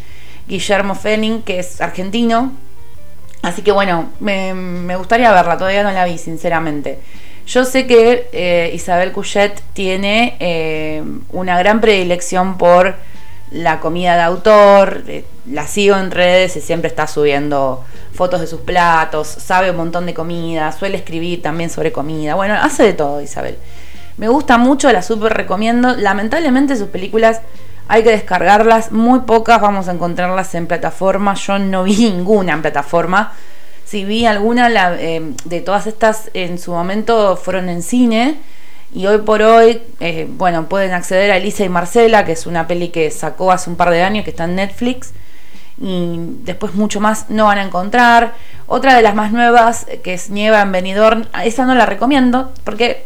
Guillermo 0.47 0.95
Fenning, 0.95 1.43
que 1.43 1.59
es 1.59 1.81
argentino. 1.81 2.53
Así 3.43 3.63
que 3.63 3.73
bueno, 3.73 4.11
me, 4.21 4.97
gustaría 4.97 5.33
verla, 5.33 5.57
todavía 5.59 5.83
no 5.83 5.91
la 5.91 6.05
vi, 6.05 6.19
sinceramente. 6.19 7.01
Yo 7.47 7.65
sé 7.65 7.89
que 7.89 8.29
eh, 8.33 8.71
Isabel 8.73 9.11
Couchet 9.11 9.61
tiene 9.73 10.37
eh, 10.39 11.03
una 11.31 11.59
gran 11.59 11.81
predilección 11.81 12.57
por 12.57 12.95
la 13.53 13.81
comida 13.81 14.17
de 14.17 14.23
autor, 14.23 15.03
eh, 15.07 15.25
la 15.47 15.67
sigo 15.67 15.97
en 15.97 16.11
redes 16.11 16.57
y 16.57 16.61
siempre 16.61 16.89
está 16.89 17.07
subiendo 17.07 17.85
fotos 18.15 18.41
de 18.41 18.47
sus 18.47 18.61
platos, 18.61 19.29
sabe 19.29 19.71
un 19.71 19.77
montón 19.77 20.07
de 20.07 20.15
comida, 20.15 20.73
suele 20.73 20.97
escribir 20.97 21.43
también 21.43 21.71
sobre 21.71 21.93
comida, 21.93 22.35
bueno, 22.35 22.55
hace 22.55 22.83
de 22.83 22.93
todo 22.93 23.21
Isabel. 23.21 23.59
Me 24.17 24.29
gusta 24.29 24.59
mucho, 24.59 24.93
la 24.93 25.03
súper 25.03 25.33
recomiendo. 25.33 25.97
Lamentablemente 25.97 26.77
sus 26.77 26.89
películas 26.89 27.41
hay 27.89 28.03
que 28.03 28.11
descargarlas, 28.11 28.93
muy 28.93 29.21
pocas 29.21 29.61
vamos 29.61 29.89
a 29.89 29.93
encontrarlas 29.93 30.55
en 30.55 30.67
plataforma, 30.67 31.35
yo 31.35 31.59
no 31.59 31.85
vi 31.85 31.97
ninguna 32.11 32.53
en 32.53 32.63
plataforma. 32.63 33.33
Si 33.85 34.05
vi 34.05 34.25
alguna 34.27 34.71
eh, 34.99 35.33
de 35.45 35.61
todas 35.61 35.87
estas 35.87 36.31
en 36.35 36.59
su 36.59 36.73
momento 36.73 37.37
fueron 37.37 37.69
en 37.69 37.83
cine 37.83 38.39
y 38.95 39.07
hoy 39.07 39.19
por 39.19 39.43
hoy, 39.43 39.81
eh, 40.01 40.27
bueno, 40.29 40.67
pueden 40.69 40.93
acceder 40.93 41.31
a 41.31 41.37
Elisa 41.39 41.65
y 41.65 41.69
Marcela, 41.69 42.25
que 42.25 42.33
es 42.33 42.47
una 42.47 42.67
peli 42.67 42.89
que 42.89 43.11
sacó 43.11 43.51
hace 43.51 43.71
un 43.71 43.77
par 43.77 43.91
de 43.91 44.03
años, 44.03 44.25
que 44.25 44.31
está 44.31 44.45
en 44.45 44.57
Netflix. 44.57 45.13
Y 45.81 46.17
después 46.45 46.75
mucho 46.75 47.01
más 47.01 47.31
no 47.31 47.47
van 47.47 47.59
a 47.59 47.63
encontrar. 47.63 48.35
Otra 48.67 48.95
de 48.95 49.03
las 49.03 49.15
más 49.15 49.33
nuevas, 49.33 49.87
que 50.03 50.15
es 50.15 50.31
Nieva 50.31 50.61
en 50.61 50.73
Benidorm, 50.73 51.25
esa 51.43 51.65
no 51.65 51.75
la 51.75 51.87
recomiendo, 51.87 52.53
porque 52.65 53.05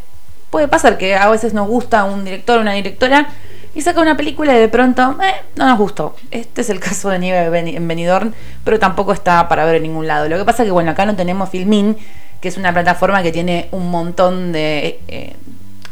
puede 0.51 0.69
pasar 0.69 0.99
que 0.99 1.15
a 1.15 1.29
veces 1.29 1.55
nos 1.55 1.69
gusta 1.69 2.05
un 2.05 2.25
director 2.25 2.59
o 2.59 2.63
una 2.63 2.73
directora 2.73 3.29
y 3.75 3.83
saca 3.83 4.01
una 4.01 4.17
película 4.17 4.57
y 4.57 4.59
de 4.59 4.69
pronto 4.69 5.17
eh, 5.23 5.35
no 5.55 5.67
nos 5.67 5.79
gustó. 5.79 6.17
Este 6.31 6.63
es 6.63 6.71
el 6.71 6.81
caso 6.81 7.11
de 7.11 7.19
Nieve 7.21 7.77
en 7.77 7.87
Benidorm, 7.87 8.33
pero 8.65 8.79
tampoco 8.79 9.13
está 9.13 9.49
para 9.49 9.65
ver 9.65 9.77
en 9.77 9.85
ningún 9.85 10.09
lado. 10.09 10.29
Lo 10.29 10.37
que 10.37 10.45
pasa 10.45 10.63
es 10.63 10.67
que, 10.67 10.73
bueno, 10.73 10.91
acá 10.91 11.07
no 11.07 11.15
tenemos 11.15 11.51
Filmin, 11.51 11.97
que 12.41 12.49
es 12.49 12.57
una 12.57 12.73
plataforma 12.73 13.23
que 13.23 13.31
tiene 13.31 13.69
un 13.71 13.91
montón 13.91 14.53
de... 14.53 15.01
Eh, 15.07 15.37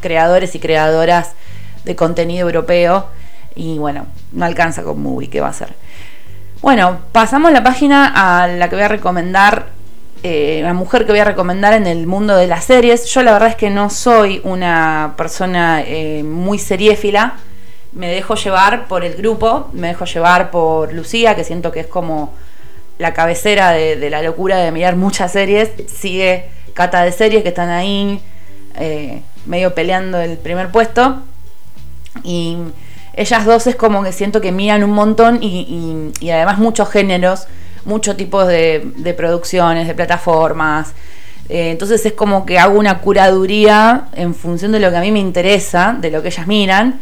creadores 0.05 0.55
y 0.55 0.59
creadoras 0.59 1.31
de 1.85 1.97
contenido 1.97 2.47
europeo. 2.47 3.07
Y 3.55 3.79
bueno, 3.79 4.07
no 4.33 4.45
alcanza 4.45 4.83
con 4.83 5.03
Movie, 5.03 5.31
¿qué 5.31 5.41
va 5.41 5.49
a 5.49 5.53
ser? 5.55 5.71
Bueno, 6.61 6.99
pasamos 7.13 7.53
la 7.53 7.65
página 7.65 8.13
a 8.15 8.47
la 8.47 8.69
que 8.69 8.77
voy 8.77 8.85
a 8.85 8.89
recomendar, 8.89 9.69
eh, 10.23 10.61
la 10.63 10.75
mujer 10.75 11.07
que 11.07 11.13
voy 11.13 11.21
a 11.21 11.25
recomendar 11.25 11.73
en 11.73 11.87
el 11.87 12.07
mundo 12.07 12.37
de 12.37 12.47
las 12.47 12.65
series. 12.65 13.07
Yo 13.07 13.23
la 13.23 13.33
verdad 13.33 13.49
es 13.49 13.57
que 13.57 13.71
no 13.71 13.89
soy 13.89 14.43
una 14.45 15.15
persona 15.17 15.83
eh, 15.87 16.23
muy 16.23 16.59
seriéfila. 16.59 17.35
Me 17.93 18.09
dejo 18.09 18.35
llevar 18.35 18.87
por 18.89 19.05
el 19.05 19.15
grupo, 19.15 19.71
me 19.73 19.89
dejo 19.89 20.05
llevar 20.05 20.51
por 20.51 20.93
Lucía, 20.93 21.35
que 21.35 21.45
siento 21.45 21.73
que 21.73 21.81
es 21.81 21.87
como 21.87 22.35
la 22.99 23.15
cabecera 23.15 23.71
de, 23.71 24.11
la 24.11 24.21
locura 24.21 24.59
de 24.59 24.71
mirar 24.71 24.97
muchas 24.97 25.33
series. 25.33 25.71
Sigue 25.87 26.51
Cata 26.75 27.05
de 27.05 27.13
series 27.13 27.43
que 27.43 27.51
están 27.51 27.71
ahí. 27.71 28.21
Eh, 28.77 29.23
medio 29.47 29.75
peleando 29.75 30.21
el 30.21 30.37
primer 30.39 30.71
puesto. 30.71 31.23
Y 32.23 32.57
ellas 33.15 33.45
dos 33.45 33.67
es 33.67 33.77
como 33.77 34.03
que 34.03 34.13
siento 34.13 34.41
que 34.41 34.53
miran 34.53 34.83
un 34.85 34.91
montón 34.91 35.39
y, 35.43 36.13
además 36.31 36.59
muchos 36.59 36.89
géneros, 36.91 37.47
muchos 37.85 38.17
tipos 38.17 38.47
de, 38.49 39.15
producciones, 39.17 39.87
de 39.87 39.95
plataformas. 39.95 40.93
Eh, 41.49 41.71
entonces 41.71 42.05
es 42.07 42.13
como 42.15 42.47
que 42.47 42.59
hago 42.59 42.79
una 42.79 43.01
curaduría 43.01 44.07
en 44.15 44.35
función 44.35 44.73
de 44.73 44.81
lo 44.81 44.91
que 44.91 44.97
a 44.97 45.01
mí 45.01 45.13
me 45.13 45.19
interesa, 45.19 45.97
de 45.99 46.11
lo 46.11 46.23
que 46.23 46.29
ellas 46.29 46.47
miran. 46.47 47.01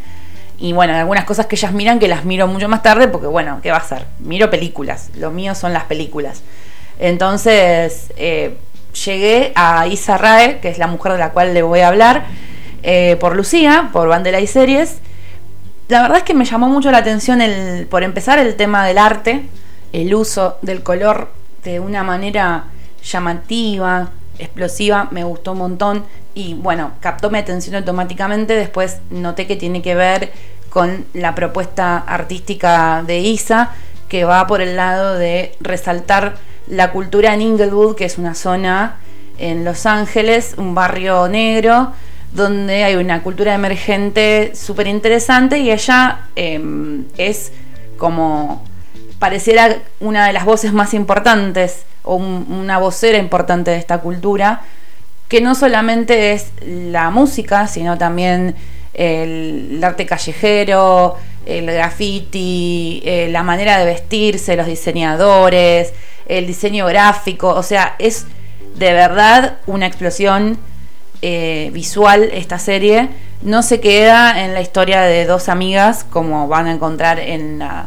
Y 0.59 0.73
bueno, 0.73 0.95
algunas 0.95 1.25
cosas 1.25 1.47
que 1.47 1.57
ellas 1.57 1.73
miran 1.73 1.99
que 1.99 2.09
las 2.09 2.25
miro 2.25 2.47
mucho 2.47 2.69
más 2.69 2.83
tarde 2.83 3.09
porque 3.09 3.27
bueno, 3.27 3.61
¿qué 3.63 3.71
va 3.71 3.79
a 3.79 3.85
ser? 3.85 4.07
Miro 4.21 4.51
películas, 4.51 5.11
lo 5.17 5.31
mío 5.31 5.55
son 5.55 5.73
las 5.73 5.85
películas. 5.85 6.43
Entonces, 6.99 8.13
eh, 8.17 8.59
llegué 8.93 9.53
a 9.55 9.87
Isa 9.87 10.19
Rae, 10.19 10.61
que 10.61 10.69
es 10.69 10.79
la 10.79 10.87
mujer 10.87 11.13
de 11.13 11.19
la 11.19 11.31
cual 11.31 11.55
le 11.55 11.63
voy 11.63 11.81
a 11.81 11.89
hablar, 11.89 12.27
eh, 12.83 13.17
por 13.21 13.37
Lucía, 13.37 13.91
por 13.93 14.09
Bandela 14.09 14.41
y 14.41 14.47
Series. 14.47 14.99
La 15.89 16.03
verdad 16.03 16.19
es 16.19 16.25
que 16.25 16.35
me 16.35 16.45
llamó 16.45 16.69
mucho 16.69 16.91
la 16.91 16.99
atención, 16.99 17.41
el, 17.41 17.87
por 17.87 18.03
empezar, 18.03 18.39
el 18.39 18.57
tema 18.57 18.87
del 18.87 18.99
arte, 18.99 19.43
el 19.93 20.15
uso 20.15 20.59
del 20.63 20.83
color 20.83 21.33
de 21.65 21.81
una 21.81 22.03
manera 22.03 22.65
llamativa, 23.03 24.11
explosiva, 24.39 25.09
me 25.11 25.25
gustó 25.25 25.53
un 25.53 25.59
montón 25.59 26.05
y 26.35 26.55
bueno, 26.55 26.93
captó 27.01 27.31
mi 27.31 27.39
atención 27.39 27.77
automáticamente. 27.77 28.55
Después 28.55 28.99
noté 29.11 29.47
que 29.47 29.57
tiene 29.57 29.83
que 29.83 29.95
ver 29.95 30.33
con 30.71 31.05
la 31.13 31.35
propuesta 31.35 31.99
artística 31.99 33.03
de 33.07 33.19
Isa, 33.19 33.71
que 34.09 34.25
va 34.25 34.47
por 34.47 34.61
el 34.61 34.77
lado 34.77 35.17
de 35.17 35.55
resaltar 35.61 36.37
la 36.69 36.93
cultura 36.93 37.35
en 37.35 37.43
Inglewood, 37.43 37.97
que 37.97 38.05
es 38.05 38.19
una 38.19 38.35
zona 38.35 38.97
en 39.39 39.65
Los 39.65 39.87
Ángeles, 39.87 40.55
un 40.57 40.75
barrio 40.75 41.29
negro, 41.29 41.93
donde 42.33 42.85
hay 42.85 42.97
una 42.97 43.23
cultura 43.23 43.55
emergente 43.55 44.53
súper 44.55 44.87
interesante 44.87 45.59
y 45.59 45.71
ella 45.71 46.29
em, 46.35 47.05
es 47.19 47.53
como 47.99 48.65
pareciera 49.19 49.77
una 50.01 50.27
de 50.27 50.33
las 50.33 50.45
voces 50.45 50.73
más 50.73 50.95
importantes 50.95 51.85
o 52.03 52.17
una 52.17 52.79
vocera 52.79 53.19
importante 53.19 53.71
de 53.71 53.77
esta 53.77 53.99
cultura, 53.99 54.63
que 55.29 55.41
no 55.41 55.55
solamente 55.55 56.33
es 56.33 56.51
la 56.67 57.11
música, 57.11 57.69
sino 57.69 57.97
también 57.97 58.57
el, 58.95 59.81
arte 59.83 60.07
callejero, 60.07 61.17
el 61.47 61.67
graffiti, 61.67 63.03
eh, 63.05 63.29
la 63.31 63.43
manera 63.43 63.79
de 63.79 63.85
vestirse, 63.85 64.57
los 64.57 64.67
diseñadores, 64.67 65.93
el 66.27 66.47
diseño 66.47 66.87
gráfico, 66.87 67.49
o 67.49 67.63
sea, 67.63 67.97
es 67.99 68.27
de 68.77 68.93
verdad 68.93 69.59
una 69.67 69.87
explosión 69.87 70.59
eh, 71.21 71.71
visual 71.73 72.31
esta 72.33 72.59
serie. 72.59 73.09
No 73.43 73.63
se 73.63 73.81
queda 73.81 74.45
en 74.45 74.55
la 74.55 74.61
historia 74.61 75.03
de 75.03 75.27
dos 75.27 75.49
amigas, 75.49 76.05
como 76.05 76.49
van 76.49 76.67
a 76.67 76.73
encontrar 76.73 77.19
en 77.19 77.59
la, 77.59 77.87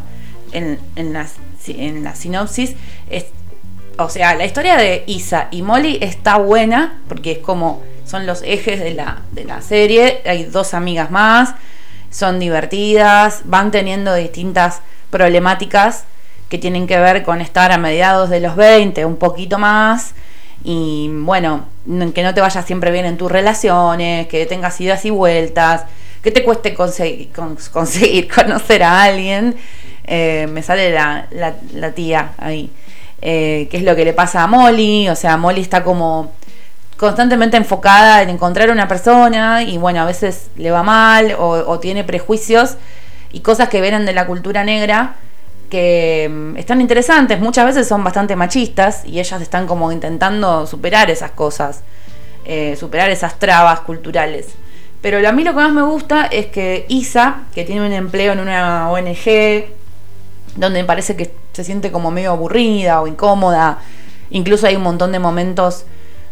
en, 0.51 0.80
la, 1.14 1.28
en 1.68 2.03
la 2.03 2.16
sinopsis. 2.16 2.76
o 3.97 4.10
sea, 4.10 4.36
la 4.36 4.45
historia 4.45 4.76
de 4.76 5.03
Isa 5.08 5.47
y 5.51 5.62
Molly 5.62 5.97
está 6.01 6.38
buena, 6.38 7.01
porque 7.08 7.34
es 7.34 7.38
como 7.39 7.82
son 8.06 8.26
los 8.26 8.43
ejes 8.43 8.80
de 8.80 8.93
la, 8.93 9.24
de 9.32 9.43
la 9.45 9.62
serie. 9.62 10.22
Hay 10.26 10.45
dos 10.45 10.74
amigas 10.74 11.12
más, 11.12 11.56
son 12.16 12.39
divertidas, 12.39 13.41
van 13.43 13.72
teniendo 13.72 14.16
distintas 14.16 14.80
problemáticas 15.09 16.05
que 16.47 16.57
tienen 16.57 16.88
que 16.88 16.97
ver 16.97 17.24
con 17.24 17.41
estar 17.41 17.74
a 17.74 17.78
mediados 17.78 18.30
de 18.30 18.39
los 18.39 18.55
20, 18.55 19.03
un 19.03 19.18
poquito 19.18 19.59
más, 19.59 20.13
y 20.63 21.09
bueno, 21.11 21.66
que 22.13 22.24
no 22.24 22.34
te 22.34 22.39
vaya 22.39 22.61
siempre 22.61 22.91
bien 22.91 23.05
en 23.05 23.18
tus 23.18 23.30
relaciones, 23.30 24.28
que 24.28 24.45
tengas 24.45 24.80
idas 24.80 25.03
y 25.03 25.09
vueltas, 25.09 25.84
que 26.24 26.32
te 26.32 26.41
cueste 26.45 26.74
conseguir, 26.74 27.32
conseguir 27.72 28.30
conocer 28.34 28.84
a 28.84 29.03
alguien. 29.03 29.55
Eh, 30.05 30.47
me 30.49 30.63
sale 30.63 30.91
la, 30.91 31.28
la, 31.32 31.91
tía 31.91 32.32
ahí. 32.38 32.72
Eh, 33.22 33.68
qué 33.70 33.78
es 33.78 33.84
lo 33.84 33.93
que 33.95 34.05
le 34.05 34.13
pasa 34.13 34.41
a 34.43 34.47
Molly, 34.47 35.09
o 35.09 35.16
sea, 35.16 35.36
Molly 35.36 35.61
está 35.61 35.84
como 35.84 36.32
constantemente 36.97 37.57
enfocada 37.57 38.21
en 38.21 38.29
encontrar 38.29 38.71
una 38.71 38.87
persona 38.87 39.63
y 39.63 39.77
bueno, 39.77 40.01
a 40.01 40.05
veces 40.05 40.47
le 40.55 40.71
va 40.71 40.83
mal 40.83 41.35
o, 41.37 41.49
o 41.49 41.79
tiene 41.79 42.03
prejuicios 42.03 42.75
y 43.31 43.41
cosas 43.41 43.69
que 43.69 43.81
vienen 43.81 44.05
de 44.05 44.13
la 44.13 44.25
cultura 44.25 44.63
negra 44.63 45.15
que 45.69 46.29
mm, 46.31 46.57
están 46.57 46.81
interesantes, 46.81 47.39
muchas 47.39 47.65
veces 47.65 47.87
son 47.87 48.03
bastante 48.03 48.35
machistas 48.35 49.03
y 49.05 49.19
ellas 49.19 49.41
están 49.41 49.67
como 49.67 49.91
intentando 49.91 50.65
superar 50.67 51.09
esas 51.09 51.31
cosas, 51.31 51.81
eh, 52.45 52.75
superar 52.79 53.09
esas 53.09 53.39
trabas 53.39 53.81
culturales. 53.81 54.47
Pero 55.01 55.27
a 55.27 55.31
mí 55.31 55.43
lo 55.43 55.51
que 55.51 55.57
más 55.57 55.73
me 55.73 55.83
gusta 55.83 56.25
es 56.25 56.47
que 56.47 56.85
Isa, 56.89 57.41
que 57.53 57.63
tiene 57.63 57.85
un 57.85 57.93
empleo 57.93 58.33
en 58.33 58.39
una 58.39 58.89
ONG, 58.89 59.65
donde 60.55 60.83
parece 60.83 61.15
que 61.15 61.33
se 61.53 61.63
siente 61.63 61.91
como 61.91 62.11
medio 62.11 62.31
aburrida 62.31 63.01
o 63.01 63.07
incómoda, 63.07 63.79
incluso 64.31 64.65
hay 64.65 64.75
un 64.75 64.83
montón 64.83 65.11
de 65.11 65.19
momentos 65.19 65.85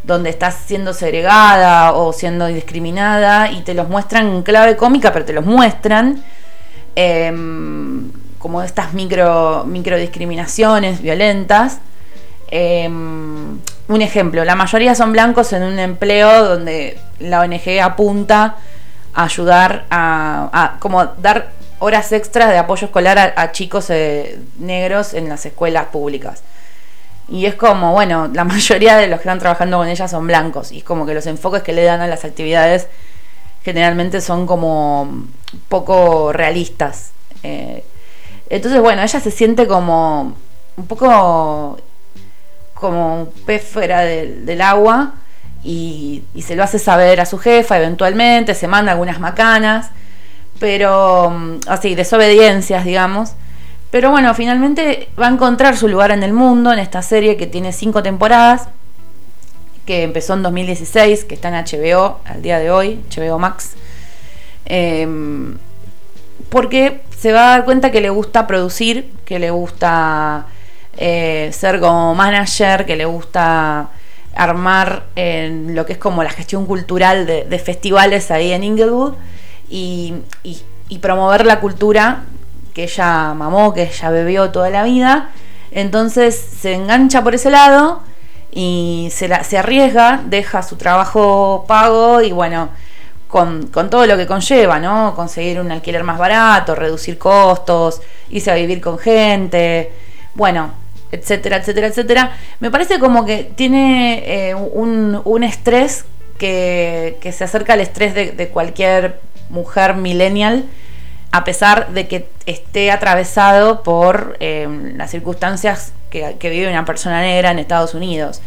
donde 0.03 0.29
estás 0.29 0.55
siendo 0.65 0.93
segregada 0.93 1.93
o 1.93 2.11
siendo 2.13 2.47
discriminada 2.47 3.51
y 3.51 3.61
te 3.61 3.73
los 3.73 3.87
muestran 3.87 4.27
en 4.27 4.43
clave 4.43 4.75
cómica, 4.75 5.13
pero 5.13 5.25
te 5.25 5.33
los 5.33 5.45
muestran. 5.45 6.23
Em, 6.95 8.11
como 8.37 8.61
estas 8.61 8.93
micro, 8.93 9.63
micro 9.65 9.97
discriminaciones 9.97 11.01
violentas. 11.01 11.79
Em, 12.51 13.59
un 13.87 14.01
ejemplo, 14.01 14.43
la 14.45 14.55
mayoría 14.55 14.93
son 14.95 15.13
blancos 15.13 15.53
en 15.53 15.63
un 15.63 15.79
empleo 15.79 16.43
donde 16.43 16.99
la 17.19 17.41
ONG 17.41 17.79
apunta 17.81 18.57
a 19.13 19.23
ayudar 19.23 19.85
a, 19.89 20.75
como 20.79 21.05
dar 21.05 21.51
horas 21.79 22.11
extras 22.11 22.49
de 22.49 22.57
apoyo 22.57 22.85
escolar 22.85 23.33
a, 23.35 23.51
chicos 23.51 23.89
eh, 23.89 24.39
negros 24.59 25.13
en 25.13 25.29
las 25.29 25.45
escuelas 25.45 25.85
públicas. 25.87 26.43
Y 27.29 27.45
es 27.45 27.55
como, 27.55 27.93
bueno, 27.93 28.29
la 28.33 28.43
mayoría 28.43 28.97
de 28.97 29.07
los 29.07 29.19
que 29.19 29.23
están 29.23 29.39
trabajando 29.39 29.77
con 29.77 29.87
ellas 29.87 30.11
son 30.11 30.27
blancos. 30.27 30.71
Y 30.71 30.79
es 30.79 30.83
como 30.83 31.05
que 31.05 31.13
los 31.13 31.25
enfoques 31.27 31.63
que 31.63 31.73
le 31.73 31.83
dan 31.83 32.01
a 32.01 32.07
las 32.07 32.25
actividades 32.25 32.87
generalmente 33.63 34.21
son 34.21 34.45
como 34.45 35.25
poco 35.69 36.33
realistas. 36.33 37.11
Eh, 37.43 37.83
Entonces, 38.49 38.81
bueno, 38.81 39.01
ella 39.01 39.19
se 39.19 39.31
siente 39.31 39.67
como 39.67 40.35
un 40.75 40.87
poco 40.87 41.77
como 42.73 43.21
un 43.21 43.27
pez 43.45 43.63
fuera 43.63 44.01
del, 44.01 44.61
agua 44.61 45.13
y, 45.63 46.23
se 46.45 46.55
lo 46.55 46.63
hace 46.63 46.79
saber 46.79 47.21
a 47.21 47.25
su 47.25 47.37
jefa 47.37 47.77
eventualmente, 47.77 48.53
se 48.55 48.67
manda 48.67 48.91
algunas 48.91 49.21
macanas, 49.21 49.89
pero 50.59 51.29
mm, 51.29 51.59
así, 51.67 51.95
desobediencias, 51.95 52.83
digamos. 52.83 53.35
Pero 53.93 54.09
bueno, 54.09 54.33
finalmente 54.33 55.07
va 55.21 55.27
a 55.27 55.29
encontrar 55.29 55.77
su 55.77 55.87
lugar 55.87 56.09
en 56.09 56.23
el 56.23 56.33
mundo 56.33 56.73
en 56.73 56.79
esta 56.79 57.03
serie 57.03 57.37
que 57.37 57.45
tiene 57.45 57.71
cinco 57.71 58.01
temporadas, 58.01 58.67
que 59.85 60.01
empezó 60.01 60.33
en 60.33 60.41
2016, 60.41 61.25
que 61.25 61.35
está 61.35 61.49
en 61.49 61.63
HBO 61.63 62.19
al 62.25 62.41
día 62.41 62.57
de 62.57 62.71
hoy, 62.71 62.99
HBO 63.15 63.37
Max. 63.37 63.73
Em, 64.65 65.59
porque 66.49 67.01
se 67.15 67.33
va 67.33 67.45
a 67.45 67.49
dar 67.49 67.65
cuenta 67.65 67.91
que 67.91 68.01
le 68.01 68.09
gusta 68.09 68.47
producir, 68.47 69.11
que 69.25 69.37
le 69.37 69.51
gusta 69.51 70.47
eh, 70.97 71.51
ser 71.53 71.79
como 71.79 72.15
manager, 72.15 72.87
que 72.87 72.95
le 72.95 73.05
gusta 73.05 73.91
armar 74.33 75.03
en 75.15 75.75
lo 75.75 75.85
que 75.85 75.93
es 75.93 75.99
como 75.99 76.23
la 76.23 76.31
gestión 76.31 76.65
cultural 76.65 77.27
de, 77.27 77.59
festivales 77.59 78.31
ahí 78.31 78.53
en 78.53 78.63
Inglewood 78.63 79.13
y, 79.69 80.15
promover 80.99 81.45
la 81.45 81.59
cultura 81.59 82.23
que 82.73 82.83
ella 82.83 83.33
mamó, 83.33 83.73
que 83.73 83.83
ella 83.83 84.09
bebió 84.09 84.51
toda 84.51 84.69
la 84.69 84.83
vida. 84.83 85.29
Entonces 85.71 86.35
se 86.35 86.73
engancha 86.73 87.23
por 87.23 87.35
ese 87.35 87.49
lado 87.49 88.01
y 88.51 89.09
se, 89.11 89.29
se 89.43 89.57
arriesga, 89.57 90.21
deja 90.25 90.61
su 90.61 90.75
trabajo 90.75 91.65
pago 91.67 92.21
y 92.21 92.31
bueno, 92.31 92.69
con, 93.33 93.89
todo 93.89 94.05
lo 94.05 94.15
que 94.15 94.27
conlleva, 94.27 94.77
¿no? 94.77 95.15
Conseguir 95.15 95.59
un 95.59 95.71
alquiler 95.71 96.03
más 96.03 96.19
barato, 96.19 96.75
reducir 96.75 97.17
costos, 97.17 97.99
irse 98.29 98.51
a 98.51 98.53
vivir 98.53 98.79
con 98.79 98.99
gente. 98.99 99.91
Bueno, 100.35 100.69
etcétera, 101.11 101.57
etcétera, 101.57 101.87
etcétera. 101.87 102.37
Me 102.59 102.69
parece 102.69 102.99
como 102.99 103.25
que 103.25 103.51
tiene 103.55 104.23
eh, 104.27 104.53
un, 104.53 105.43
estrés 105.43 106.05
que, 106.37 107.17
se 107.35 107.43
acerca 107.43 107.73
al 107.73 107.79
estrés 107.79 108.13
de, 108.13 108.49
cualquier 108.49 109.19
mujer 109.49 109.95
millennial, 109.95 110.65
a 111.33 111.43
pesar 111.43 111.89
de 111.93 112.07
que 112.07 112.29
esté 112.45 112.91
atravesado 112.91 113.81
por 113.81 114.37
eh, 114.39 114.67
las 114.95 115.09
circunstancias 115.09 115.91
que, 116.11 116.37
vive 116.39 116.69
una 116.69 116.85
persona 116.85 117.21
negra 117.21 117.49
en 117.49 117.57
Estados 117.57 117.95
Unidos, 117.95 118.39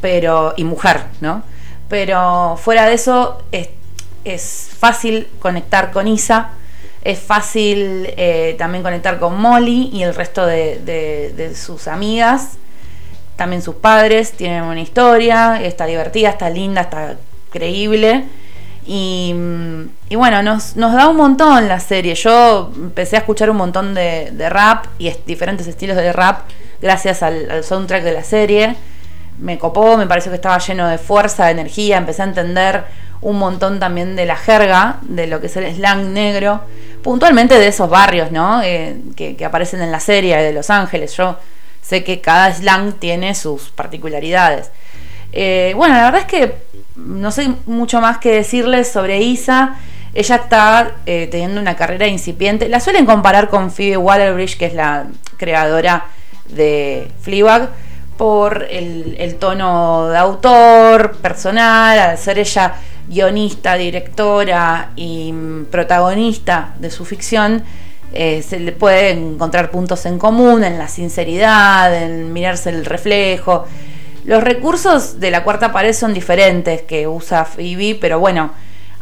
pero 0.00 0.54
y 0.56 0.62
mujer, 0.62 1.00
¿no? 1.20 1.42
Pero 1.88 2.56
fuera 2.56 2.86
de 2.86 2.94
eso 2.94 3.42
es, 3.50 3.68
fácil 4.78 5.26
conectar 5.40 5.90
con 5.90 6.06
Isa 6.06 6.50
es 7.02 7.18
fácil 7.18 8.12
eh, 8.16 8.54
también 8.58 8.84
conectar 8.84 9.18
con 9.18 9.40
Molly 9.40 9.90
y 9.92 10.04
el 10.04 10.14
resto 10.14 10.46
de, 10.46 11.52
sus 11.56 11.88
amigas. 11.88 12.58
También 13.34 13.60
sus 13.60 13.74
padres 13.74 14.32
tienen 14.32 14.62
una 14.62 14.80
historia, 14.80 15.60
está 15.60 15.84
divertida, 15.86 16.28
está 16.28 16.48
linda, 16.48 16.82
está 16.82 17.16
creíble. 17.50 18.26
Y, 18.86 19.34
bueno, 20.10 20.42
nos, 20.42 20.74
da 20.74 21.08
un 21.08 21.16
montón 21.16 21.68
la 21.68 21.80
serie. 21.80 22.14
Yo 22.14 22.72
empecé 22.74 23.16
a 23.16 23.20
escuchar 23.20 23.50
un 23.50 23.56
montón 23.56 23.94
de, 23.94 24.32
rap 24.48 24.86
y 24.98 25.10
diferentes 25.26 25.66
estilos 25.66 25.96
de 25.96 26.12
rap 26.12 26.48
gracias 26.80 27.22
al, 27.22 27.62
soundtrack 27.62 28.02
de 28.02 28.12
la 28.12 28.24
serie. 28.24 28.76
Me 29.38 29.58
copó, 29.58 29.96
me 29.96 30.06
pareció 30.06 30.30
que 30.30 30.36
estaba 30.36 30.58
lleno 30.58 30.88
de 30.88 30.98
fuerza, 30.98 31.46
de 31.46 31.52
energía, 31.52 31.96
empecé 31.96 32.22
a 32.22 32.26
entender 32.26 32.84
un 33.22 33.38
montón 33.38 33.78
también 33.78 34.16
de 34.16 34.26
la 34.26 34.36
jerga, 34.36 34.98
de 35.02 35.26
lo 35.26 35.40
que 35.40 35.46
es 35.46 35.56
el 35.56 35.74
slang 35.74 36.12
negro, 36.12 36.62
puntualmente 37.02 37.58
de 37.58 37.68
esos 37.68 37.88
barrios, 37.88 38.32
¿no? 38.32 38.62
Eh, 38.62 38.96
que, 39.16 39.36
aparecen 39.44 39.82
en 39.82 39.92
la 39.92 40.00
serie 40.00 40.36
de 40.38 40.52
Los 40.52 40.70
Ángeles. 40.70 41.16
Yo 41.16 41.38
sé 41.82 42.02
que 42.02 42.20
cada 42.20 42.52
slang 42.52 42.94
tiene 42.94 43.34
sus 43.34 43.70
particularidades. 43.70 44.70
Eh, 45.32 45.74
bueno, 45.76 45.94
la 45.94 46.04
verdad 46.04 46.20
es 46.20 46.26
que 46.26 46.54
no 47.06 47.30
sé 47.30 47.52
mucho 47.66 48.00
más 48.00 48.18
que 48.18 48.32
decirles 48.32 48.90
sobre 48.90 49.22
Isa. 49.22 49.76
Ella 50.12 50.36
está 50.36 50.92
eh, 51.06 51.28
teniendo 51.30 51.60
una 51.60 51.76
carrera 51.76 52.06
incipiente. 52.06 52.68
La 52.68 52.80
suelen 52.80 53.06
comparar 53.06 53.48
con 53.48 53.70
Phoebe 53.70 53.96
Waller-Bridge, 53.96 54.58
que 54.58 54.66
es 54.66 54.74
la 54.74 55.06
creadora 55.36 56.06
de 56.48 57.10
Fleabag, 57.20 57.70
por 58.16 58.66
el, 58.68 59.36
tono 59.38 60.08
de 60.08 60.18
autor, 60.18 61.16
personal, 61.22 61.98
al 61.98 62.18
ser 62.18 62.38
ella 62.38 62.74
guionista, 63.08 63.76
directora 63.76 64.90
y 64.94 65.32
protagonista 65.70 66.74
de 66.78 66.90
su 66.90 67.06
ficción, 67.06 67.62
eh, 68.12 68.42
se 68.46 68.58
le 68.58 68.72
puede 68.72 69.10
encontrar 69.10 69.70
puntos 69.70 70.04
en 70.04 70.18
común 70.18 70.64
en 70.64 70.76
la 70.76 70.88
sinceridad, 70.88 71.94
en 71.94 72.32
mirarse 72.32 72.68
el 72.68 72.84
reflejo. 72.84 73.66
Los 74.24 74.42
recursos 74.42 75.20
de 75.20 75.30
la 75.30 75.44
cuarta 75.44 75.72
pared 75.72 75.92
son 75.92 76.12
diferentes 76.14 76.82
que 76.82 77.08
usa 77.08 77.44
Phoebe, 77.44 77.98
pero 78.00 78.18
bueno, 78.18 78.50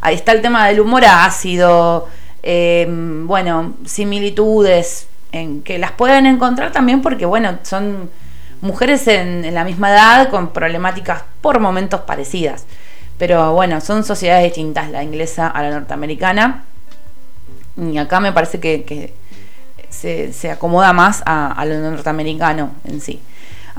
ahí 0.01 0.15
está 0.15 0.31
el 0.31 0.41
tema 0.41 0.67
del 0.67 0.79
humor 0.79 1.03
ácido, 1.05 2.07
em, 2.41 3.27
bueno, 3.27 3.73
similitudes 3.85 5.07
en 5.31 5.61
que 5.61 5.77
las 5.77 5.91
pueden 5.91 6.25
encontrar 6.25 6.71
también 6.71 7.01
porque 7.01 7.25
bueno, 7.25 7.59
son 7.63 8.09
mujeres 8.61 9.07
en 9.07 9.53
la 9.53 9.63
misma 9.63 9.91
edad 9.91 10.29
con 10.29 10.49
problemáticas 10.49 11.23
por 11.41 11.59
momentos 11.59 12.01
parecidas. 12.01 12.65
Pero 13.19 13.53
bueno, 13.53 13.81
son 13.81 14.05
sociedades 14.05 14.45
distintas, 14.45 14.89
la 14.89 15.03
inglesa 15.03 15.47
a 15.47 15.61
la 15.61 15.71
norteamericana. 15.71 16.63
Y 17.75 17.97
acá 17.97 18.21
me 18.21 18.31
parece 18.31 18.61
que, 18.61 19.13
se, 19.89 20.51
acomoda 20.51 20.93
más 20.93 21.21
a, 21.25 21.63
lo 21.65 21.77
norteamericano 21.91 22.71
en 22.85 23.01
sí. 23.01 23.19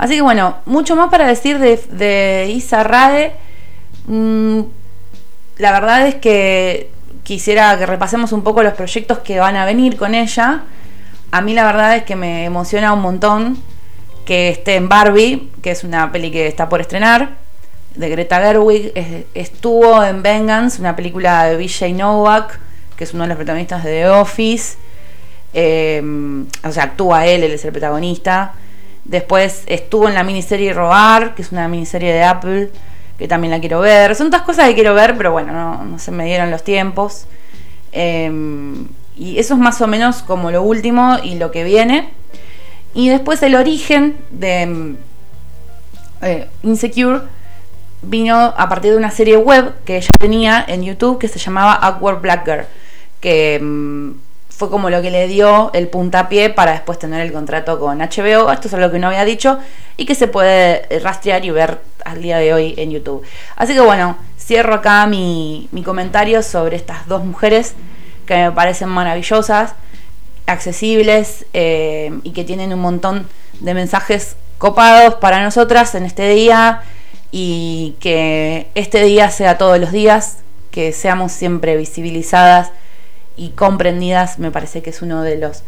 Así 0.01 0.15
que 0.15 0.21
bueno, 0.23 0.57
mucho 0.65 0.95
más 0.95 1.11
para 1.11 1.27
decir 1.27 1.59
de, 1.59 2.51
Isa 2.51 2.81
Rade. 2.81 3.33
Mm, 4.07 4.61
la 5.57 5.71
verdad 5.73 6.07
es 6.07 6.15
que 6.15 6.89
quisiera 7.21 7.77
que 7.77 7.85
repasemos 7.85 8.31
un 8.31 8.41
poco 8.41 8.63
los 8.63 8.73
proyectos 8.73 9.19
que 9.19 9.39
van 9.39 9.55
a 9.57 9.63
venir 9.63 9.97
con 9.97 10.15
ella. 10.15 10.63
A 11.29 11.41
mí 11.41 11.53
la 11.53 11.65
verdad 11.65 11.97
es 11.97 12.03
que 12.03 12.15
me 12.15 12.45
emociona 12.45 12.93
un 12.93 13.01
montón 13.01 13.61
que 14.25 14.49
esté 14.49 14.73
en 14.73 14.89
Barbie, 14.89 15.51
que 15.61 15.69
es 15.69 15.83
una 15.83 16.11
peli 16.11 16.31
que 16.31 16.47
está 16.47 16.67
por 16.67 16.81
estrenar 16.81 17.37
de 17.93 18.09
Greta 18.09 18.39
Gerwig. 18.41 18.93
estuvo 19.35 20.03
en 20.03 20.23
Vengeance, 20.23 20.81
una 20.81 20.95
película 20.95 21.43
de 21.43 21.57
BJ 21.57 21.93
Novak, 21.93 22.59
que 22.95 23.03
es 23.03 23.13
uno 23.13 23.25
de 23.25 23.27
los 23.27 23.37
protagonistas 23.37 23.83
de 23.83 23.91
The 23.91 24.09
Office. 24.09 24.77
Em, 25.53 26.47
o 26.63 26.71
sea, 26.71 26.85
actúa 26.85 27.27
él, 27.27 27.43
él 27.43 27.51
es 27.51 27.63
el 27.65 27.71
protagonista. 27.71 28.55
Después 29.05 29.63
estuvo 29.65 30.07
en 30.07 30.15
la 30.15 30.23
miniserie 30.23 30.73
Roar, 30.73 31.35
que 31.35 31.41
es 31.41 31.51
una 31.51 31.67
miniserie 31.67 32.13
de 32.13 32.23
Apple, 32.23 32.69
que 33.17 33.27
también 33.27 33.51
la 33.51 33.59
quiero 33.59 33.79
ver. 33.79 34.15
Son 34.15 34.29
todas 34.29 34.45
cosas 34.45 34.67
que 34.67 34.75
quiero 34.75 34.93
ver, 34.93 35.17
pero 35.17 35.31
bueno, 35.31 35.83
no, 35.83 35.99
se 35.99 36.11
me 36.11 36.25
dieron 36.25 36.51
los 36.51 36.63
tiempos. 36.63 37.25
Em, 37.91 38.87
y 39.15 39.39
eso 39.39 39.55
es 39.55 39.59
más 39.59 39.81
o 39.81 39.87
menos 39.87 40.23
como 40.23 40.51
lo 40.51 40.63
último 40.63 41.17
y 41.23 41.35
lo 41.35 41.51
que 41.51 41.63
viene. 41.63 42.09
Y 42.93 43.09
después 43.09 43.41
el 43.43 43.55
origen 43.55 44.17
de 44.31 44.61
em, 44.61 44.97
eh, 46.21 46.47
Insecure 46.63 47.21
vino 48.01 48.35
a 48.35 48.69
partir 48.69 48.91
de 48.91 48.97
una 48.97 49.11
serie 49.11 49.37
web 49.37 49.73
que 49.85 49.97
ella 49.97 50.09
tenía 50.19 50.63
en 50.67 50.83
YouTube 50.83 51.19
que 51.19 51.27
se 51.27 51.39
llamaba 51.39 51.73
Awkward 51.73 52.21
Black 52.21 52.45
Girl, 52.45 52.65
que 53.19 53.59
mm, 53.61 54.11
fue 54.61 54.69
como 54.69 54.91
lo 54.91 55.01
que 55.01 55.09
le 55.09 55.27
dio 55.27 55.71
el 55.73 55.87
puntapié 55.87 56.51
para 56.51 56.73
después 56.73 56.99
tener 56.99 57.19
el 57.21 57.33
contrato 57.33 57.79
con 57.79 57.97
HBO. 57.97 58.51
Esto 58.51 58.67
es 58.67 58.73
algo 58.75 58.91
que 58.91 58.99
no 58.99 59.07
había 59.07 59.25
dicho 59.25 59.57
y 59.97 60.05
que 60.05 60.13
se 60.13 60.27
puede 60.27 60.87
rastrear 60.99 61.43
y 61.43 61.49
ver 61.49 61.79
al 62.05 62.21
día 62.21 62.37
de 62.37 62.53
hoy 62.53 62.75
en 62.77 62.91
YouTube. 62.91 63.23
Así 63.55 63.73
que 63.73 63.79
bueno, 63.79 64.17
cierro 64.39 64.75
acá 64.75 65.07
mi, 65.07 65.67
comentario 65.83 66.43
sobre 66.43 66.75
estas 66.75 67.07
dos 67.07 67.25
mujeres 67.25 67.73
que 68.27 68.35
me 68.35 68.51
parecen 68.51 68.89
maravillosas, 68.89 69.73
accesibles 70.45 71.47
eh, 71.53 72.11
y 72.21 72.29
que 72.29 72.43
tienen 72.43 72.71
un 72.71 72.81
montón 72.81 73.27
de 73.61 73.73
mensajes 73.73 74.35
copados 74.59 75.15
para 75.15 75.43
nosotras 75.43 75.95
en 75.95 76.05
este 76.05 76.29
día 76.29 76.83
y 77.31 77.95
que 77.99 78.67
este 78.75 79.01
día 79.01 79.31
sea 79.31 79.57
todos 79.57 79.79
los 79.79 79.91
días, 79.91 80.37
que 80.69 80.93
seamos 80.93 81.31
siempre 81.31 81.77
visibilizadas 81.77 82.69
y 83.35 83.49
comprendidas, 83.49 84.39
me 84.39 84.51
parece 84.51 84.81
que 84.81 84.89
es 84.89 85.01
uno 85.01 85.23
de 85.23 85.37
los 85.37 85.63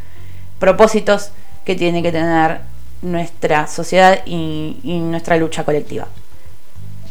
propósitos 0.60 1.32
que 1.66 1.76
tiene 1.76 2.04
que 2.04 2.12
tener 2.12 2.62
nuestra 3.02 3.68
sociedad 3.68 4.22
y, 4.26 4.80
nuestra 4.84 5.38
lucha 5.38 5.64
colectiva. 5.64 6.08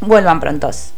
Vuelvan 0.01 0.41
prontos. 0.41 0.93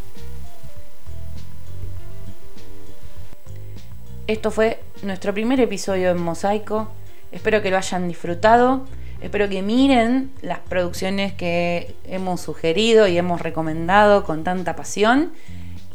Esto 4.26 4.50
fue 4.50 4.80
nuestro 5.02 5.34
primer 5.34 5.60
episodio 5.60 6.10
en 6.10 6.22
Mosaico. 6.22 6.88
Espero 7.30 7.60
que 7.60 7.70
lo 7.70 7.76
hayan 7.76 8.08
disfrutado. 8.08 8.86
Espero 9.20 9.48
que 9.48 9.62
miren 9.62 10.30
las 10.40 10.60
producciones 10.60 11.34
que 11.34 11.94
hemos 12.06 12.40
sugerido 12.40 13.06
y 13.06 13.18
hemos 13.18 13.40
recomendado 13.42 14.24
con 14.24 14.44
tanta 14.44 14.76
pasión 14.76 15.32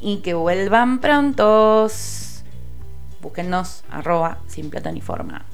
y 0.01 0.18
que 0.18 0.34
vuelvan 0.34 0.99
prontos. 0.99 2.29
Búsquennos 3.22 3.84
arroba 3.90 4.40
sin 4.48 4.70
plata 4.70 4.92
ni 4.92 5.02
forma. 5.02 5.46